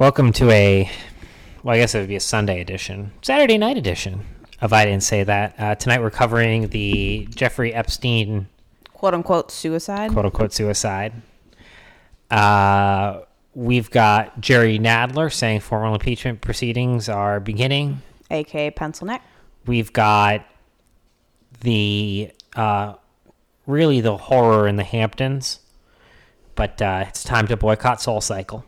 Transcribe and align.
Welcome 0.00 0.32
to 0.32 0.50
a, 0.50 0.90
well, 1.62 1.74
I 1.74 1.78
guess 1.78 1.94
it 1.94 1.98
would 1.98 2.08
be 2.08 2.16
a 2.16 2.20
Sunday 2.20 2.62
edition, 2.62 3.12
Saturday 3.20 3.58
night 3.58 3.76
edition 3.76 4.24
of 4.62 4.72
I 4.72 4.86
Didn't 4.86 5.02
Say 5.02 5.24
That. 5.24 5.54
Uh, 5.58 5.74
tonight 5.74 6.00
we're 6.00 6.10
covering 6.10 6.68
the 6.68 7.28
Jeffrey 7.34 7.74
Epstein 7.74 8.48
Quote 8.94 9.12
unquote 9.12 9.50
suicide. 9.50 10.10
quote 10.10 10.24
unquote 10.24 10.54
suicide. 10.54 11.12
Uh, 12.30 13.20
we've 13.54 13.90
got 13.90 14.40
Jerry 14.40 14.78
Nadler 14.78 15.30
saying 15.30 15.60
formal 15.60 15.92
impeachment 15.92 16.40
proceedings 16.40 17.10
are 17.10 17.38
beginning. 17.38 18.00
aka 18.30 18.70
pencil 18.70 19.06
neck. 19.06 19.22
We've 19.66 19.92
got 19.92 20.46
the 21.60 22.32
uh, 22.56 22.94
really 23.66 24.00
the 24.00 24.16
horror 24.16 24.66
in 24.66 24.76
the 24.76 24.82
Hamptons, 24.84 25.60
but 26.54 26.80
uh, 26.80 27.04
it's 27.06 27.22
time 27.22 27.46
to 27.48 27.56
boycott 27.58 28.00
Soul 28.00 28.22
Cycle. 28.22 28.64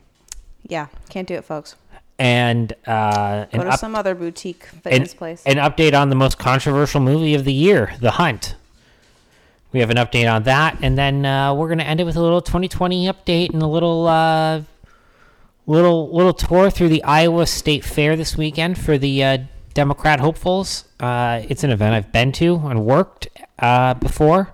Yeah, 0.69 0.87
can't 1.09 1.27
do 1.29 1.35
it, 1.35 1.45
folks. 1.45 1.77
And 2.19 2.73
uh, 2.87 3.47
Go 3.47 3.49
an, 3.53 3.61
to 3.67 3.73
up- 3.73 3.81
some 3.81 3.95
other 3.95 4.15
boutique 4.15 4.67
an, 4.73 4.81
fitness 4.81 5.15
place. 5.15 5.43
an 5.45 5.57
update 5.57 5.99
on 5.99 6.09
the 6.09 6.15
most 6.15 6.39
controversial 6.39 7.01
movie 7.01 7.35
of 7.35 7.45
the 7.45 7.53
year, 7.53 7.95
The 8.01 8.13
Hunt. 8.13 8.55
We 9.73 9.81
have 9.81 9.91
an 9.91 9.97
update 9.97 10.31
on 10.33 10.43
that, 10.45 10.79
and 10.83 10.97
then 10.99 11.25
uh, 11.25 11.55
we're 11.55 11.69
going 11.69 11.79
to 11.79 11.87
end 11.87 11.99
it 12.01 12.05
with 12.05 12.17
a 12.17 12.21
little 12.21 12.43
2020 12.43 13.07
update 13.07 13.51
and 13.55 13.63
a 13.63 13.67
little 13.67 14.07
uh, 14.07 14.61
little 15.67 16.15
little 16.15 16.35
tour 16.35 16.71
through 16.71 16.89
the 16.91 17.03
Iowa 17.05 17.47
State 17.47 17.83
Fair 17.83 18.15
this 18.15 18.37
weekend 18.37 18.79
for 18.79 18.99
the 18.99 19.25
uh, 19.25 19.39
Democrat 19.73 20.21
hopefuls. 20.21 20.85
Uh, 21.01 21.41
it's 21.49 21.65
an 21.65 21.71
event 21.71 21.95
I've 21.95 22.13
been 22.13 22.33
to 22.33 22.57
and 22.67 22.85
worked 22.85 23.29
uh, 23.59 23.95
before 23.95 24.53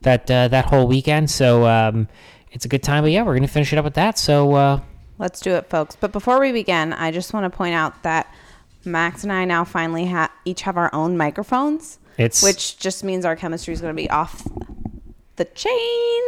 that 0.00 0.30
uh, 0.30 0.48
that 0.48 0.64
whole 0.64 0.86
weekend, 0.88 1.30
so 1.30 1.66
um, 1.66 2.08
it's 2.50 2.64
a 2.64 2.68
good 2.68 2.82
time. 2.82 3.04
But 3.04 3.12
yeah, 3.12 3.20
we're 3.22 3.34
going 3.34 3.42
to 3.42 3.48
finish 3.48 3.70
it 3.72 3.76
up 3.78 3.84
with 3.84 3.94
that. 3.94 4.18
So 4.18 4.54
uh, 4.54 4.80
Let's 5.18 5.40
do 5.40 5.52
it, 5.52 5.70
folks. 5.70 5.96
But 5.96 6.12
before 6.12 6.40
we 6.40 6.52
begin, 6.52 6.92
I 6.92 7.10
just 7.10 7.32
want 7.32 7.50
to 7.50 7.56
point 7.56 7.74
out 7.74 8.02
that 8.02 8.32
Max 8.84 9.22
and 9.22 9.32
I 9.32 9.44
now 9.44 9.64
finally 9.64 10.06
ha- 10.06 10.32
each 10.44 10.62
have 10.62 10.76
our 10.76 10.92
own 10.94 11.16
microphones, 11.16 11.98
it's 12.18 12.42
which 12.42 12.78
just 12.78 13.04
means 13.04 13.24
our 13.24 13.36
chemistry 13.36 13.72
is 13.74 13.80
going 13.80 13.94
to 13.94 14.02
be 14.02 14.10
off 14.10 14.46
the 15.36 15.44
chain. 15.46 16.22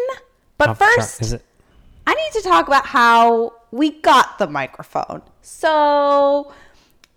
But 0.59 0.71
off 0.71 0.79
first, 0.79 1.21
is 1.21 1.33
it? 1.35 1.45
I 2.07 2.15
need 2.15 2.41
to 2.41 2.49
talk 2.49 2.67
about 2.69 2.87
how 2.87 3.55
we 3.73 3.91
got 4.01 4.39
the 4.39 4.47
microphone. 4.47 5.23
So 5.43 6.53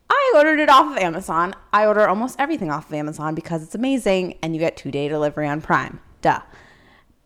I 0.09 0.33
ordered 0.36 0.59
it 0.59 0.70
off 0.70 0.92
of 0.92 0.98
Amazon. 0.98 1.56
I 1.72 1.86
order 1.86 2.08
almost 2.08 2.39
everything 2.39 2.72
off 2.72 2.88
of 2.88 2.94
Amazon 2.94 3.36
because 3.36 3.64
it's 3.64 3.76
amazing 3.76 4.38
and 4.42 4.56
you 4.56 4.59
get 4.59 4.76
two 4.76 4.92
day 4.92 5.08
delivery 5.08 5.48
on 5.48 5.61
Prime. 5.61 6.00
Duh. 6.22 6.42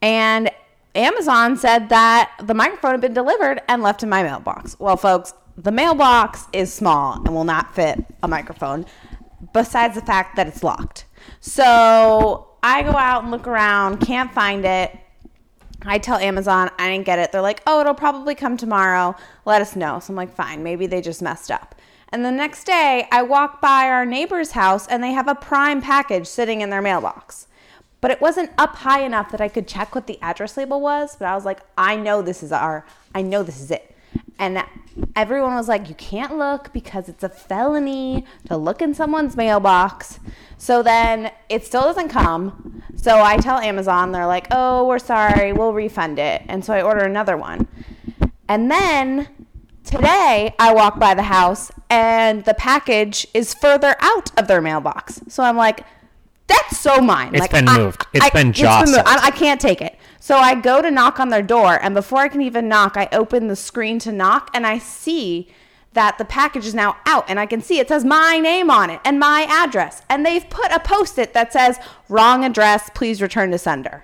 And 0.01 0.51
Amazon 0.95 1.57
said 1.57 1.89
that 1.89 2.31
the 2.41 2.53
microphone 2.53 2.91
had 2.91 3.01
been 3.01 3.13
delivered 3.13 3.61
and 3.67 3.81
left 3.81 4.03
in 4.03 4.09
my 4.09 4.21
mailbox. 4.23 4.79
Well, 4.79 4.97
folks, 4.97 5.33
the 5.57 5.71
mailbox 5.71 6.47
is 6.53 6.73
small 6.73 7.13
and 7.13 7.33
will 7.33 7.43
not 7.43 7.73
fit 7.75 8.03
a 8.21 8.27
microphone, 8.27 8.85
besides 9.53 9.95
the 9.95 10.01
fact 10.01 10.35
that 10.35 10.47
it's 10.47 10.63
locked. 10.63 11.05
So 11.39 12.49
I 12.61 12.83
go 12.83 12.91
out 12.91 13.23
and 13.23 13.31
look 13.31 13.47
around, 13.47 13.97
can't 13.97 14.31
find 14.33 14.65
it. 14.65 14.97
I 15.81 15.97
tell 15.97 16.17
Amazon 16.17 16.69
I 16.77 16.89
didn't 16.89 17.05
get 17.05 17.19
it. 17.19 17.31
They're 17.31 17.41
like, 17.41 17.61
oh, 17.67 17.81
it'll 17.81 17.93
probably 17.93 18.35
come 18.35 18.55
tomorrow. 18.55 19.15
Let 19.45 19.61
us 19.61 19.75
know. 19.75 19.99
So 19.99 20.13
I'm 20.13 20.15
like, 20.15 20.33
fine, 20.33 20.63
maybe 20.63 20.87
they 20.87 21.01
just 21.01 21.21
messed 21.21 21.51
up. 21.51 21.75
And 22.09 22.23
the 22.23 22.31
next 22.31 22.65
day, 22.65 23.07
I 23.11 23.23
walk 23.23 23.59
by 23.59 23.89
our 23.89 24.05
neighbor's 24.05 24.51
house 24.51 24.87
and 24.87 25.03
they 25.03 25.11
have 25.13 25.27
a 25.27 25.35
prime 25.35 25.81
package 25.81 26.27
sitting 26.27 26.61
in 26.61 26.69
their 26.69 26.81
mailbox. 26.81 27.47
But 28.03 28.11
it 28.11 28.19
wasn't 28.19 28.51
up 28.57 28.75
high 28.75 28.99
enough 29.05 29.31
that 29.31 29.39
I 29.39 29.47
could 29.47 29.65
check 29.65 29.95
what 29.95 30.07
the 30.07 30.21
address 30.21 30.57
label 30.57 30.81
was. 30.81 31.15
But 31.15 31.29
I 31.29 31.35
was 31.35 31.45
like, 31.45 31.61
I 31.77 31.95
know 31.95 32.21
this 32.21 32.43
is 32.43 32.51
our, 32.51 32.85
I 33.15 33.21
know 33.21 33.43
this 33.43 33.61
is 33.61 33.71
it. 33.71 33.95
And 34.37 34.61
everyone 35.15 35.55
was 35.55 35.69
like, 35.69 35.87
you 35.87 35.95
can't 35.95 36.37
look 36.37 36.73
because 36.73 37.07
it's 37.07 37.23
a 37.23 37.29
felony 37.29 38.25
to 38.47 38.57
look 38.57 38.81
in 38.81 38.93
someone's 38.93 39.37
mailbox. 39.37 40.19
So 40.57 40.83
then 40.83 41.31
it 41.47 41.65
still 41.65 41.83
doesn't 41.83 42.09
come. 42.09 42.83
So 42.97 43.21
I 43.21 43.37
tell 43.37 43.59
Amazon, 43.59 44.11
they're 44.11 44.27
like, 44.27 44.47
oh, 44.51 44.85
we're 44.85 44.99
sorry, 44.99 45.53
we'll 45.53 45.71
refund 45.71 46.19
it. 46.19 46.41
And 46.49 46.65
so 46.65 46.73
I 46.73 46.81
order 46.81 47.05
another 47.05 47.37
one. 47.37 47.69
And 48.49 48.69
then 48.69 49.29
today 49.85 50.53
I 50.59 50.73
walk 50.73 50.99
by 50.99 51.13
the 51.13 51.23
house 51.23 51.71
and 51.89 52.43
the 52.43 52.53
package 52.53 53.25
is 53.33 53.53
further 53.53 53.95
out 54.01 54.37
of 54.37 54.49
their 54.49 54.61
mailbox. 54.61 55.21
So 55.29 55.41
I'm 55.41 55.55
like, 55.55 55.85
that's 56.47 56.77
so 56.79 56.99
mine. 57.01 57.29
It's 57.33 57.41
like, 57.41 57.51
been 57.51 57.67
I- 57.67 57.77
moved. 57.77 58.05
It's 58.13 58.25
I- 58.25 58.29
been 58.29 58.47
moved. 58.47 58.57
jostled. 58.59 59.03
I, 59.05 59.27
I 59.27 59.31
can't 59.31 59.59
take 59.61 59.81
it. 59.81 59.97
So 60.19 60.37
I 60.37 60.55
go 60.55 60.81
to 60.81 60.89
knock 60.89 61.19
on 61.19 61.29
their 61.29 61.41
door, 61.41 61.79
and 61.81 61.93
before 61.93 62.19
I 62.19 62.27
can 62.29 62.41
even 62.41 62.67
knock, 62.69 62.95
I 62.95 63.09
open 63.11 63.47
the 63.47 63.55
screen 63.55 63.99
to 63.99 64.11
knock, 64.11 64.49
and 64.53 64.65
I 64.65 64.77
see 64.77 65.49
that 65.93 66.17
the 66.17 66.25
package 66.25 66.65
is 66.65 66.73
now 66.73 66.95
out, 67.05 67.25
and 67.27 67.39
I 67.39 67.45
can 67.45 67.61
see 67.61 67.77
it 67.79 67.87
says 67.89 68.03
my 68.05 68.39
name 68.39 68.71
on 68.71 68.89
it 68.89 68.99
and 69.05 69.19
my 69.19 69.45
address, 69.49 70.01
and 70.09 70.25
they've 70.25 70.49
put 70.49 70.71
a 70.71 70.79
post-it 70.79 71.33
that 71.33 71.53
says 71.53 71.77
"wrong 72.09 72.43
address, 72.43 72.89
please 72.95 73.21
return 73.21 73.51
to 73.51 73.57
sender." 73.57 74.03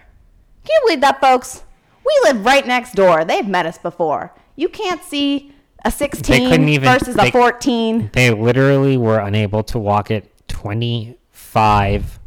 Can 0.66 0.76
you 0.76 0.82
believe 0.86 1.02
that, 1.02 1.20
folks? 1.22 1.64
We 2.06 2.20
live 2.32 2.46
right 2.46 2.68
next 2.68 2.94
door. 2.96 3.24
They've 3.26 3.48
met 3.48 3.66
us 3.66 3.78
before. 3.78 4.34
You 4.56 4.68
can't 4.70 5.02
see 5.04 5.54
a 5.86 5.90
16 5.92 6.68
even- 6.70 6.84
versus 6.92 7.16
they- 7.16 7.30
a 7.30 7.32
14. 7.32 8.10
They 8.14 8.30
literally 8.32 8.98
were 8.98 9.20
unable 9.20 9.64
to 9.64 9.80
walk 9.80 10.12
it 10.12 10.32
25 10.48 12.19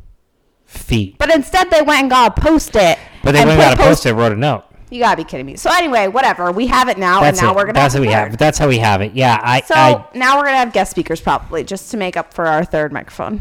feet. 0.72 1.16
But 1.18 1.30
instead, 1.34 1.70
they 1.70 1.82
went 1.82 2.00
and 2.02 2.10
got 2.10 2.36
a 2.36 2.40
post-it. 2.40 2.98
But 3.22 3.32
they 3.32 3.40
went 3.40 3.50
and 3.52 3.60
got 3.60 3.74
a 3.74 3.76
post 3.76 4.06
it, 4.06 4.14
wrote 4.14 4.32
a 4.32 4.36
note. 4.36 4.64
You 4.90 5.00
gotta 5.00 5.16
be 5.16 5.24
kidding 5.24 5.46
me. 5.46 5.56
So 5.56 5.70
anyway, 5.72 6.08
whatever. 6.08 6.52
We 6.52 6.66
have 6.66 6.88
it 6.90 6.98
now, 6.98 7.20
That's 7.22 7.38
and 7.38 7.46
now 7.46 7.52
it. 7.52 7.56
we're 7.56 7.62
gonna. 7.62 7.72
That's 7.74 7.94
have 7.94 8.02
how 8.02 8.06
we 8.08 8.12
have. 8.12 8.36
That's 8.36 8.58
how 8.58 8.68
we 8.68 8.78
have 8.78 9.00
it. 9.00 9.12
Yeah, 9.14 9.40
I, 9.42 9.62
So 9.62 9.74
I 9.74 10.04
now 10.14 10.36
we're 10.36 10.44
gonna 10.44 10.58
have 10.58 10.72
guest 10.74 10.90
speakers 10.90 11.18
probably 11.20 11.64
just 11.64 11.90
to 11.92 11.96
make 11.96 12.16
up 12.18 12.34
for 12.34 12.46
our 12.46 12.62
third 12.64 12.92
microphone. 12.92 13.40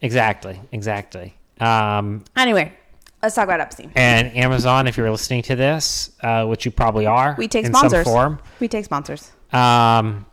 exactly, 0.00 0.58
exactly. 0.72 1.34
Um, 1.60 2.24
Anyway, 2.34 2.72
let's 3.22 3.34
talk 3.34 3.44
about 3.44 3.60
Epstein. 3.60 3.92
and 3.94 4.34
Amazon, 4.36 4.86
if 4.86 4.96
you're 4.96 5.10
listening 5.10 5.42
to 5.42 5.56
this, 5.56 6.12
uh, 6.22 6.46
which 6.46 6.64
you 6.64 6.70
probably 6.70 7.04
are, 7.04 7.34
We 7.36 7.46
take 7.48 7.66
sponsors. 7.66 8.04
form. 8.06 8.38
We 8.60 8.68
take 8.68 8.86
sponsors. 8.86 9.30
Um, 9.52 10.24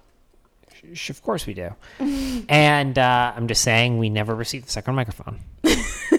sh- 0.94 1.10
of 1.10 1.22
course 1.24 1.46
we 1.46 1.56
do. 1.56 1.76
and 2.48 2.98
uh, 2.98 3.34
I'm 3.36 3.50
just 3.50 3.64
saying, 3.64 3.98
we 3.98 4.10
never 4.10 4.34
received 4.34 4.68
the 4.68 4.72
second 4.72 4.96
microphone. 4.96 5.40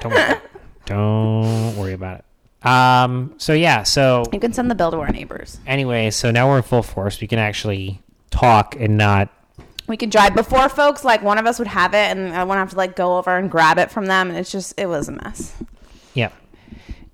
Don't 0.00 0.12
worry. 0.12 0.34
Don't 0.86 1.76
worry 1.76 1.92
about 1.92 2.18
it. 2.20 2.66
Um, 2.66 3.34
so 3.38 3.52
yeah, 3.52 3.82
so 3.82 4.24
You 4.32 4.40
can 4.40 4.52
send 4.52 4.70
the 4.70 4.74
bill 4.74 4.90
to 4.90 4.98
our 4.98 5.10
neighbors. 5.10 5.58
anyway, 5.66 6.10
so 6.10 6.30
now 6.30 6.48
we're 6.48 6.56
in 6.58 6.62
full 6.62 6.82
force. 6.82 7.20
We 7.20 7.26
can 7.26 7.38
actually 7.38 8.00
talk 8.30 8.74
and 8.78 8.96
not 8.96 9.28
We 9.86 9.96
can 9.96 10.10
drive 10.10 10.34
before 10.34 10.68
folks. 10.68 11.04
Like 11.04 11.22
one 11.22 11.38
of 11.38 11.46
us 11.46 11.58
would 11.58 11.68
have 11.68 11.94
it, 11.94 12.16
and 12.16 12.34
I 12.34 12.42
wouldn't 12.44 12.58
have 12.58 12.70
to 12.70 12.76
like 12.76 12.96
go 12.96 13.18
over 13.18 13.36
and 13.36 13.50
grab 13.50 13.78
it 13.78 13.90
from 13.90 14.06
them. 14.06 14.30
And 14.30 14.38
it's 14.38 14.50
just 14.50 14.74
it 14.78 14.86
was 14.86 15.08
a 15.08 15.12
mess. 15.12 15.54
Yep. 16.14 16.32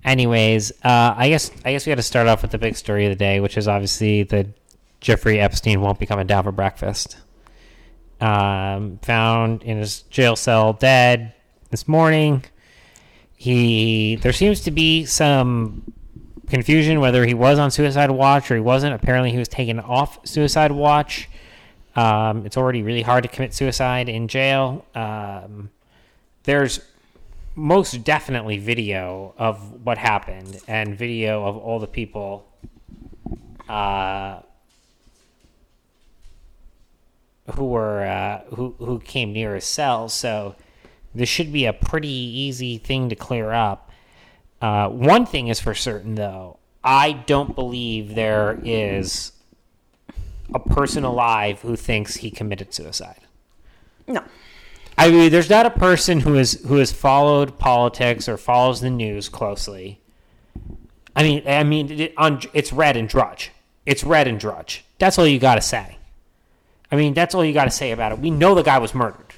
Anyways, 0.05 0.71
uh, 0.83 1.13
I 1.15 1.29
guess 1.29 1.51
I 1.65 1.71
guess 1.71 1.85
we 1.85 1.91
got 1.91 1.95
to 1.97 2.01
start 2.03 2.27
off 2.27 2.41
with 2.41 2.51
the 2.51 2.57
big 2.57 2.75
story 2.75 3.05
of 3.05 3.11
the 3.11 3.15
day, 3.15 3.39
which 3.39 3.57
is 3.57 3.67
obviously 3.67 4.23
that 4.23 4.47
Jeffrey 5.01 5.39
Epstein 5.39 5.81
won't 5.81 5.99
be 5.99 6.05
coming 6.05 6.25
down 6.27 6.43
for 6.43 6.51
breakfast. 6.51 7.17
Um, 8.21 8.99
found 9.01 9.63
in 9.63 9.77
his 9.77 10.03
jail 10.03 10.35
cell 10.37 10.71
dead 10.73 11.33
this 11.73 11.87
morning. 11.87 12.43
He 13.35 14.15
there 14.17 14.31
seems 14.31 14.61
to 14.61 14.71
be 14.71 15.05
some 15.05 15.91
confusion 16.47 16.99
whether 16.99 17.25
he 17.25 17.33
was 17.33 17.57
on 17.57 17.71
suicide 17.71 18.11
watch 18.11 18.51
or 18.51 18.55
he 18.55 18.61
wasn't. 18.61 18.93
Apparently, 18.93 19.31
he 19.31 19.39
was 19.39 19.47
taken 19.47 19.79
off 19.79 20.19
suicide 20.25 20.71
watch. 20.71 21.27
Um, 21.95 22.45
it's 22.45 22.57
already 22.57 22.83
really 22.83 23.01
hard 23.01 23.23
to 23.23 23.27
commit 23.27 23.55
suicide 23.55 24.07
in 24.07 24.27
jail. 24.27 24.85
Um, 24.93 25.71
there's 26.43 26.79
most 27.55 28.03
definitely 28.03 28.59
video 28.59 29.33
of 29.39 29.83
what 29.83 29.97
happened 29.97 30.59
and 30.67 30.95
video 30.95 31.43
of 31.43 31.57
all 31.57 31.79
the 31.79 31.87
people 31.87 32.47
uh, 33.67 34.41
who 37.55 37.65
were 37.65 38.05
uh, 38.05 38.41
who 38.55 38.75
who 38.77 38.99
came 38.99 39.33
near 39.33 39.55
his 39.55 39.65
cell. 39.65 40.07
So 40.07 40.55
this 41.15 41.29
should 41.29 41.51
be 41.51 41.65
a 41.65 41.73
pretty 41.73 42.07
easy 42.07 42.77
thing 42.77 43.09
to 43.09 43.15
clear 43.15 43.51
up. 43.51 43.91
Uh, 44.61 44.89
one 44.89 45.25
thing 45.25 45.47
is 45.47 45.59
for 45.59 45.73
certain, 45.73 46.15
though, 46.15 46.57
I 46.83 47.13
don't 47.13 47.55
believe 47.55 48.15
there 48.15 48.59
is 48.63 49.31
a 50.53 50.59
person 50.59 51.03
alive 51.03 51.61
who 51.61 51.75
thinks 51.75 52.15
he 52.15 52.31
committed 52.31 52.73
suicide. 52.73 53.19
No. 54.07 54.23
I 54.97 55.09
mean, 55.09 55.31
there's 55.31 55.49
not 55.49 55.65
a 55.65 55.71
person 55.71 56.19
who 56.19 56.35
is 56.35 56.61
who 56.65 56.75
has 56.77 56.91
followed 56.91 57.57
politics 57.57 58.29
or 58.29 58.37
follows 58.37 58.81
the 58.81 58.89
news 58.89 59.27
closely. 59.27 60.01
I 61.15 61.23
mean, 61.23 61.43
I 61.47 61.63
mean, 61.63 61.91
it, 61.91 62.13
on 62.17 62.41
it's 62.53 62.71
red 62.71 62.95
and 62.97 63.09
drudge. 63.09 63.51
It's 63.85 64.03
red 64.03 64.27
and 64.27 64.39
drudge. 64.39 64.85
That's 64.99 65.17
all 65.17 65.27
you 65.27 65.39
got 65.39 65.55
to 65.55 65.61
say. 65.61 65.97
I 66.91 66.95
mean, 66.95 67.13
that's 67.13 67.33
all 67.33 67.43
you 67.43 67.53
got 67.53 67.65
to 67.65 67.71
say 67.71 67.91
about 67.91 68.11
it. 68.11 68.19
We 68.19 68.29
know 68.29 68.53
the 68.53 68.61
guy 68.61 68.77
was 68.77 68.93
murdered. 68.93 69.32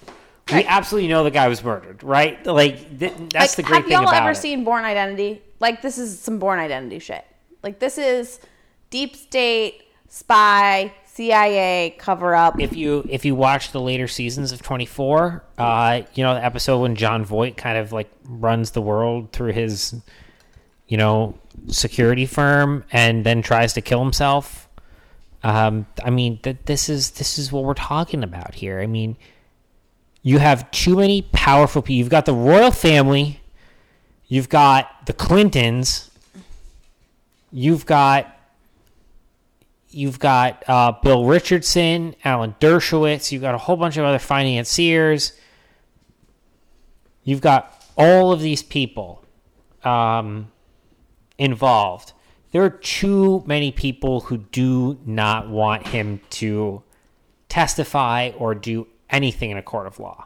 We 0.51 0.63
absolutely 0.63 1.09
know 1.09 1.23
the 1.23 1.31
guy 1.31 1.47
was 1.47 1.63
murdered, 1.63 2.03
right? 2.03 2.45
Like 2.45 2.99
th- 2.99 3.13
that's 3.31 3.33
like, 3.33 3.55
the 3.55 3.63
great 3.63 3.75
have 3.77 3.83
thing 3.85 3.93
y'all 3.93 4.13
ever 4.13 4.31
it. 4.31 4.35
seen 4.35 4.63
Bourne 4.63 4.85
Identity? 4.85 5.41
Like 5.59 5.81
this 5.81 5.97
is 5.97 6.19
some 6.19 6.37
Bourne 6.37 6.59
Identity 6.59 6.99
shit. 6.99 7.25
Like 7.63 7.79
this 7.79 7.97
is 7.97 8.39
deep 8.91 9.15
state 9.15 9.81
spy 10.07 10.93
CIA 11.05 11.95
cover 11.97 12.35
up. 12.35 12.59
if 12.59 12.75
you 12.75 13.05
if 13.09 13.25
you 13.25 13.33
watch 13.33 13.71
the 13.71 13.79
later 13.81 14.07
seasons 14.07 14.51
of 14.51 14.61
24 14.61 15.43
uh 15.57 16.01
you 16.13 16.23
know 16.23 16.33
the 16.33 16.43
episode 16.43 16.79
when 16.79 16.95
jon 16.95 17.23
voight 17.23 17.55
kind 17.55 17.77
of 17.77 17.93
like 17.93 18.09
runs 18.27 18.71
the 18.71 18.81
world 18.81 19.31
through 19.31 19.53
his 19.53 19.95
you 20.87 20.97
know 20.97 21.33
security 21.67 22.25
firm 22.25 22.83
and 22.91 23.25
then 23.25 23.41
tries 23.41 23.71
to 23.73 23.81
kill 23.81 24.03
himself 24.03 24.67
um 25.43 25.85
i 26.03 26.09
mean 26.09 26.37
th- 26.39 26.57
this 26.65 26.89
is 26.89 27.11
this 27.11 27.39
is 27.39 27.49
what 27.49 27.63
we're 27.63 27.73
talking 27.73 28.21
about 28.21 28.53
here 28.53 28.81
i 28.81 28.85
mean 28.85 29.15
you 30.25 30.39
have 30.39 30.69
too 30.71 30.95
many 30.95 31.21
powerful 31.21 31.83
people 31.83 31.97
you've 31.99 32.09
got 32.09 32.25
the 32.25 32.33
royal 32.33 32.71
family 32.71 33.39
you've 34.27 34.49
got 34.49 35.05
the 35.05 35.13
clintons 35.13 36.09
you've 37.51 37.85
got 37.85 38.35
you've 39.95 40.19
got 40.19 40.61
uh, 40.67 40.91
Bill 40.91 41.23
Richardson, 41.23 42.15
Alan 42.25 42.53
Dershowitz, 42.59 43.31
you've 43.31 43.41
got 43.41 43.55
a 43.55 43.57
whole 43.57 43.77
bunch 43.77 43.95
of 43.95 44.03
other 44.03 44.19
financiers. 44.19 45.31
You've 47.23 47.39
got 47.39 47.81
all 47.97 48.33
of 48.33 48.41
these 48.41 48.61
people 48.61 49.23
um, 49.85 50.51
involved. 51.37 52.11
There 52.51 52.61
are 52.61 52.69
too 52.69 53.43
many 53.45 53.71
people 53.71 54.19
who 54.21 54.37
do 54.37 54.99
not 55.05 55.49
want 55.49 55.87
him 55.87 56.19
to 56.31 56.83
testify 57.47 58.31
or 58.37 58.53
do 58.53 58.87
anything 59.09 59.51
in 59.51 59.57
a 59.57 59.61
court 59.61 59.87
of 59.87 59.99
law. 59.99 60.25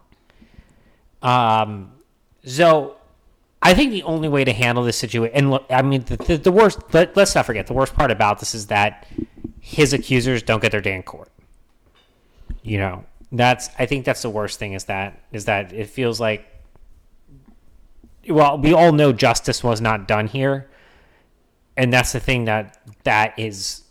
Um, 1.22 1.92
so 2.46 2.96
I 3.62 3.74
think 3.74 3.92
the 3.92 4.04
only 4.04 4.30
way 4.30 4.46
to 4.46 4.54
handle 4.54 4.84
this 4.84 4.98
situation, 4.98 5.36
and 5.36 5.52
look, 5.52 5.66
I 5.70 5.82
mean, 5.82 6.04
the, 6.04 6.18
the, 6.18 6.38
the 6.38 6.52
worst, 6.52 6.80
let, 6.94 7.16
let's 7.18 7.36
not 7.36 7.46
forget, 7.46 7.68
the 7.68 7.74
worst 7.74 7.94
part 7.94 8.10
about 8.10 8.40
this 8.40 8.56
is 8.56 8.68
that 8.68 9.08
his 9.60 9.92
accusers 9.92 10.42
don't 10.44 10.62
get 10.62 10.72
their 10.72 10.82
day 10.82 10.96
in 10.96 11.04
court. 11.04 11.30
You 12.64 12.78
know, 12.78 13.06
that's, 13.32 13.70
I 13.78 13.86
think 13.86 14.06
that's 14.06 14.22
the 14.22 14.30
worst 14.30 14.60
thing 14.60 14.74
is 14.74 14.86
that, 14.86 15.22
is 15.32 15.46
that 15.46 15.74
it 15.74 15.88
feels 15.88 16.20
like, 16.20 16.46
well, 18.30 18.58
we 18.58 18.74
all 18.74 18.92
know 18.92 19.12
justice 19.12 19.64
was 19.64 19.82
not 19.82 20.08
done 20.08 20.28
here. 20.28 20.70
And 21.76 21.92
that's 21.92 22.12
the 22.12 22.20
thing 22.20 22.46
that, 22.46 22.82
that 23.04 23.38
is, 23.38 23.84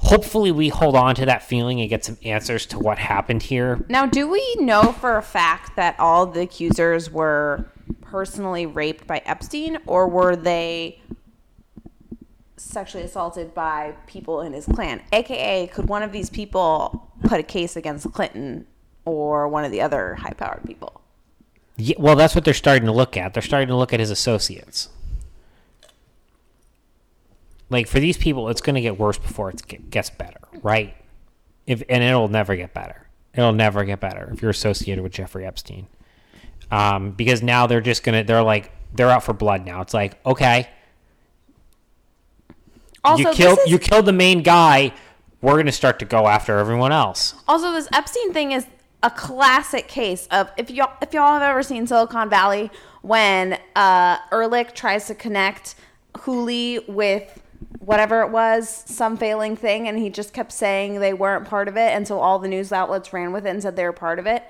hopefully 0.00 0.52
we 0.52 0.68
hold 0.68 0.94
on 0.94 1.14
to 1.16 1.26
that 1.26 1.42
feeling 1.42 1.80
and 1.80 1.88
get 1.90 2.04
some 2.04 2.18
answers 2.24 2.66
to 2.66 2.78
what 2.78 2.98
happened 2.98 3.42
here. 3.42 3.84
Now, 3.88 4.06
do 4.06 4.28
we 4.28 4.56
know 4.60 4.92
for 4.92 5.16
a 5.16 5.22
fact 5.22 5.76
that 5.76 5.98
all 5.98 6.26
the 6.26 6.42
accusers 6.42 7.10
were 7.10 7.66
personally 8.00 8.66
raped 8.66 9.06
by 9.06 9.22
Epstein, 9.24 9.78
or 9.86 10.08
were 10.08 10.36
they 10.36 11.00
sexually 12.56 13.04
assaulted 13.04 13.54
by 13.54 13.94
people 14.06 14.40
in 14.40 14.52
his 14.52 14.66
clan? 14.66 15.02
AKA, 15.12 15.68
could 15.68 15.88
one 15.88 16.02
of 16.02 16.12
these 16.12 16.30
people 16.30 17.10
put 17.24 17.40
a 17.40 17.42
case 17.42 17.76
against 17.76 18.10
Clinton 18.12 18.66
or 19.04 19.48
one 19.48 19.64
of 19.64 19.72
the 19.72 19.80
other 19.80 20.14
high 20.14 20.32
powered 20.32 20.64
people? 20.64 21.00
Yeah, 21.76 21.96
well, 21.98 22.16
that's 22.16 22.34
what 22.34 22.44
they're 22.44 22.54
starting 22.54 22.86
to 22.86 22.92
look 22.92 23.16
at. 23.16 23.34
They're 23.34 23.42
starting 23.42 23.68
to 23.68 23.76
look 23.76 23.92
at 23.92 24.00
his 24.00 24.10
associates. 24.10 24.88
Like 27.70 27.86
for 27.86 28.00
these 28.00 28.16
people, 28.16 28.48
it's 28.48 28.60
going 28.60 28.74
to 28.74 28.80
get 28.80 28.98
worse 28.98 29.18
before 29.18 29.50
it 29.50 29.90
gets 29.90 30.10
better, 30.10 30.40
right? 30.62 30.94
If 31.66 31.82
and 31.88 32.02
it'll 32.02 32.28
never 32.28 32.56
get 32.56 32.72
better. 32.72 33.06
It'll 33.34 33.52
never 33.52 33.84
get 33.84 34.00
better 34.00 34.30
if 34.32 34.40
you're 34.42 34.50
associated 34.50 35.02
with 35.02 35.12
Jeffrey 35.12 35.44
Epstein, 35.46 35.86
um, 36.70 37.10
because 37.12 37.42
now 37.42 37.66
they're 37.66 37.80
just 37.82 38.02
gonna 38.02 38.24
they're 38.24 38.42
like 38.42 38.72
they're 38.94 39.10
out 39.10 39.22
for 39.22 39.34
blood 39.34 39.64
now. 39.66 39.82
It's 39.82 39.92
like 39.94 40.18
okay, 40.24 40.68
Also, 43.04 43.28
you 43.30 43.34
killed 43.34 43.58
is- 43.64 43.70
you 43.70 43.78
killed 43.78 44.06
the 44.06 44.12
main 44.12 44.42
guy. 44.42 44.92
We're 45.40 45.56
gonna 45.56 45.72
start 45.72 45.98
to 46.00 46.04
go 46.04 46.26
after 46.26 46.58
everyone 46.58 46.90
else. 46.90 47.34
Also, 47.46 47.70
this 47.72 47.88
Epstein 47.92 48.32
thing 48.32 48.52
is 48.52 48.66
a 49.02 49.10
classic 49.10 49.86
case 49.86 50.26
of 50.30 50.50
if 50.56 50.70
y'all 50.70 50.92
if 51.00 51.14
y'all 51.14 51.32
have 51.34 51.42
ever 51.42 51.62
seen 51.62 51.86
Silicon 51.86 52.28
Valley 52.28 52.70
when 53.02 53.58
uh, 53.76 54.18
Erlich 54.32 54.74
tries 54.74 55.06
to 55.06 55.14
connect 55.14 55.76
Hooli 56.14 56.88
with 56.88 57.40
whatever 57.88 58.20
it 58.20 58.30
was, 58.30 58.84
some 58.84 59.16
failing 59.16 59.56
thing, 59.56 59.88
and 59.88 59.98
he 59.98 60.10
just 60.10 60.34
kept 60.34 60.52
saying 60.52 61.00
they 61.00 61.14
weren't 61.14 61.48
part 61.48 61.68
of 61.68 61.76
it, 61.78 61.90
and 61.94 62.06
so 62.06 62.18
all 62.20 62.38
the 62.38 62.46
news 62.46 62.70
outlets 62.70 63.14
ran 63.14 63.32
with 63.32 63.46
it 63.46 63.48
and 63.48 63.62
said 63.62 63.76
they 63.76 63.84
were 63.84 63.94
part 63.94 64.18
of 64.18 64.26
it. 64.26 64.44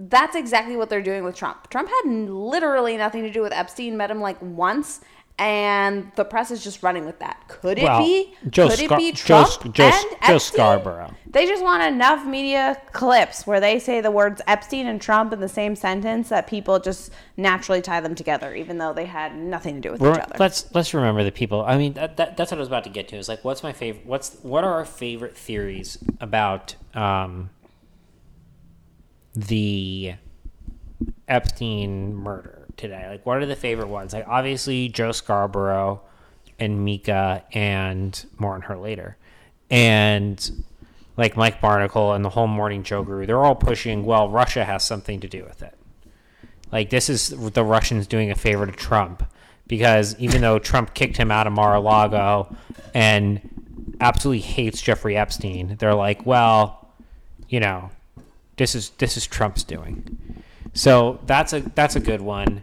That's 0.00 0.34
exactly 0.34 0.76
what 0.76 0.90
they're 0.90 1.00
doing 1.00 1.22
with 1.22 1.36
Trump. 1.36 1.70
Trump 1.70 1.88
had 1.88 2.10
literally 2.10 2.96
nothing 2.96 3.22
to 3.22 3.30
do 3.30 3.40
with 3.40 3.52
Epstein. 3.52 3.96
Met 3.96 4.10
him 4.10 4.20
like 4.20 4.42
once. 4.42 5.00
And 5.38 6.10
the 6.16 6.24
press 6.24 6.50
is 6.50 6.64
just 6.64 6.82
running 6.82 7.04
with 7.04 7.18
that. 7.18 7.42
Could 7.48 7.78
it 7.78 7.84
Well, 7.84 7.98
be? 8.02 8.34
Joe 8.48 8.68
could 8.68 8.78
Scar- 8.78 8.98
it 8.98 9.02
be 9.02 9.12
Trump 9.12 9.48
Joe- 9.74 9.84
and 9.84 10.02
Joe 10.02 10.34
Epstein? 10.34 10.38
Scarborough. 10.40 11.12
They 11.28 11.44
just 11.44 11.62
want 11.62 11.82
enough 11.82 12.24
media 12.24 12.80
clips 12.92 13.46
where 13.46 13.60
they 13.60 13.78
say 13.78 14.00
the 14.00 14.10
words 14.10 14.40
Epstein 14.46 14.86
and 14.86 14.98
Trump 14.98 15.34
in 15.34 15.40
the 15.40 15.48
same 15.48 15.76
sentence 15.76 16.30
that 16.30 16.46
people 16.46 16.78
just 16.78 17.12
naturally 17.36 17.82
tie 17.82 18.00
them 18.00 18.14
together, 18.14 18.54
even 18.54 18.78
though 18.78 18.94
they 18.94 19.04
had 19.04 19.36
nothing 19.36 19.74
to 19.74 19.80
do 19.82 19.92
with 19.92 20.00
each 20.00 20.06
other. 20.22 20.36
Let's 20.38 20.74
let's 20.74 20.94
remember 20.94 21.22
the 21.22 21.32
people. 21.32 21.62
I 21.62 21.76
mean, 21.76 21.92
that, 21.94 22.16
that, 22.16 22.38
that's 22.38 22.50
what 22.50 22.56
I 22.56 22.60
was 22.60 22.68
about 22.68 22.84
to 22.84 22.90
get 22.90 23.06
to. 23.08 23.16
Is 23.16 23.28
like, 23.28 23.44
what's 23.44 23.62
my 23.62 23.74
favorite? 23.74 24.06
What's 24.06 24.38
what 24.40 24.64
are 24.64 24.72
our 24.72 24.86
favorite 24.86 25.36
theories 25.36 25.98
about 26.18 26.76
um, 26.94 27.50
the 29.34 30.14
Epstein 31.28 32.14
murder 32.14 32.65
today? 32.76 33.06
Like, 33.08 33.26
what 33.26 33.38
are 33.38 33.46
the 33.46 33.56
favorite 33.56 33.88
ones? 33.88 34.12
Like, 34.12 34.26
obviously 34.28 34.88
Joe 34.88 35.12
Scarborough 35.12 36.00
and 36.58 36.84
Mika 36.84 37.44
and 37.52 38.24
more 38.38 38.54
on 38.54 38.62
her 38.62 38.76
later, 38.76 39.16
and 39.70 40.64
like 41.16 41.36
Mike 41.36 41.60
Barnicle 41.60 42.14
and 42.14 42.24
the 42.24 42.30
whole 42.30 42.46
Morning 42.46 42.82
Joe 42.82 43.02
Guru. 43.02 43.26
They're 43.26 43.44
all 43.44 43.54
pushing. 43.54 44.04
Well, 44.04 44.28
Russia 44.28 44.64
has 44.64 44.84
something 44.84 45.20
to 45.20 45.28
do 45.28 45.44
with 45.44 45.62
it. 45.62 45.74
Like 46.72 46.90
this 46.90 47.08
is 47.08 47.28
the 47.28 47.64
Russians 47.64 48.06
doing 48.06 48.30
a 48.30 48.34
favor 48.34 48.66
to 48.66 48.72
Trump 48.72 49.22
because 49.66 50.16
even 50.18 50.42
though 50.42 50.58
Trump 50.58 50.94
kicked 50.94 51.16
him 51.16 51.30
out 51.30 51.46
of 51.46 51.52
Mar-a-Lago 51.52 52.54
and 52.94 53.40
absolutely 54.00 54.42
hates 54.42 54.82
Jeffrey 54.82 55.16
Epstein, 55.16 55.76
they're 55.78 55.94
like, 55.94 56.26
well, 56.26 56.88
you 57.48 57.60
know, 57.60 57.90
this 58.56 58.74
is 58.74 58.90
this 58.90 59.16
is 59.16 59.26
Trump's 59.26 59.62
doing. 59.62 60.18
So 60.76 61.20
that's 61.24 61.54
a 61.54 61.60
that's 61.60 61.96
a 61.96 62.00
good 62.00 62.20
one 62.20 62.62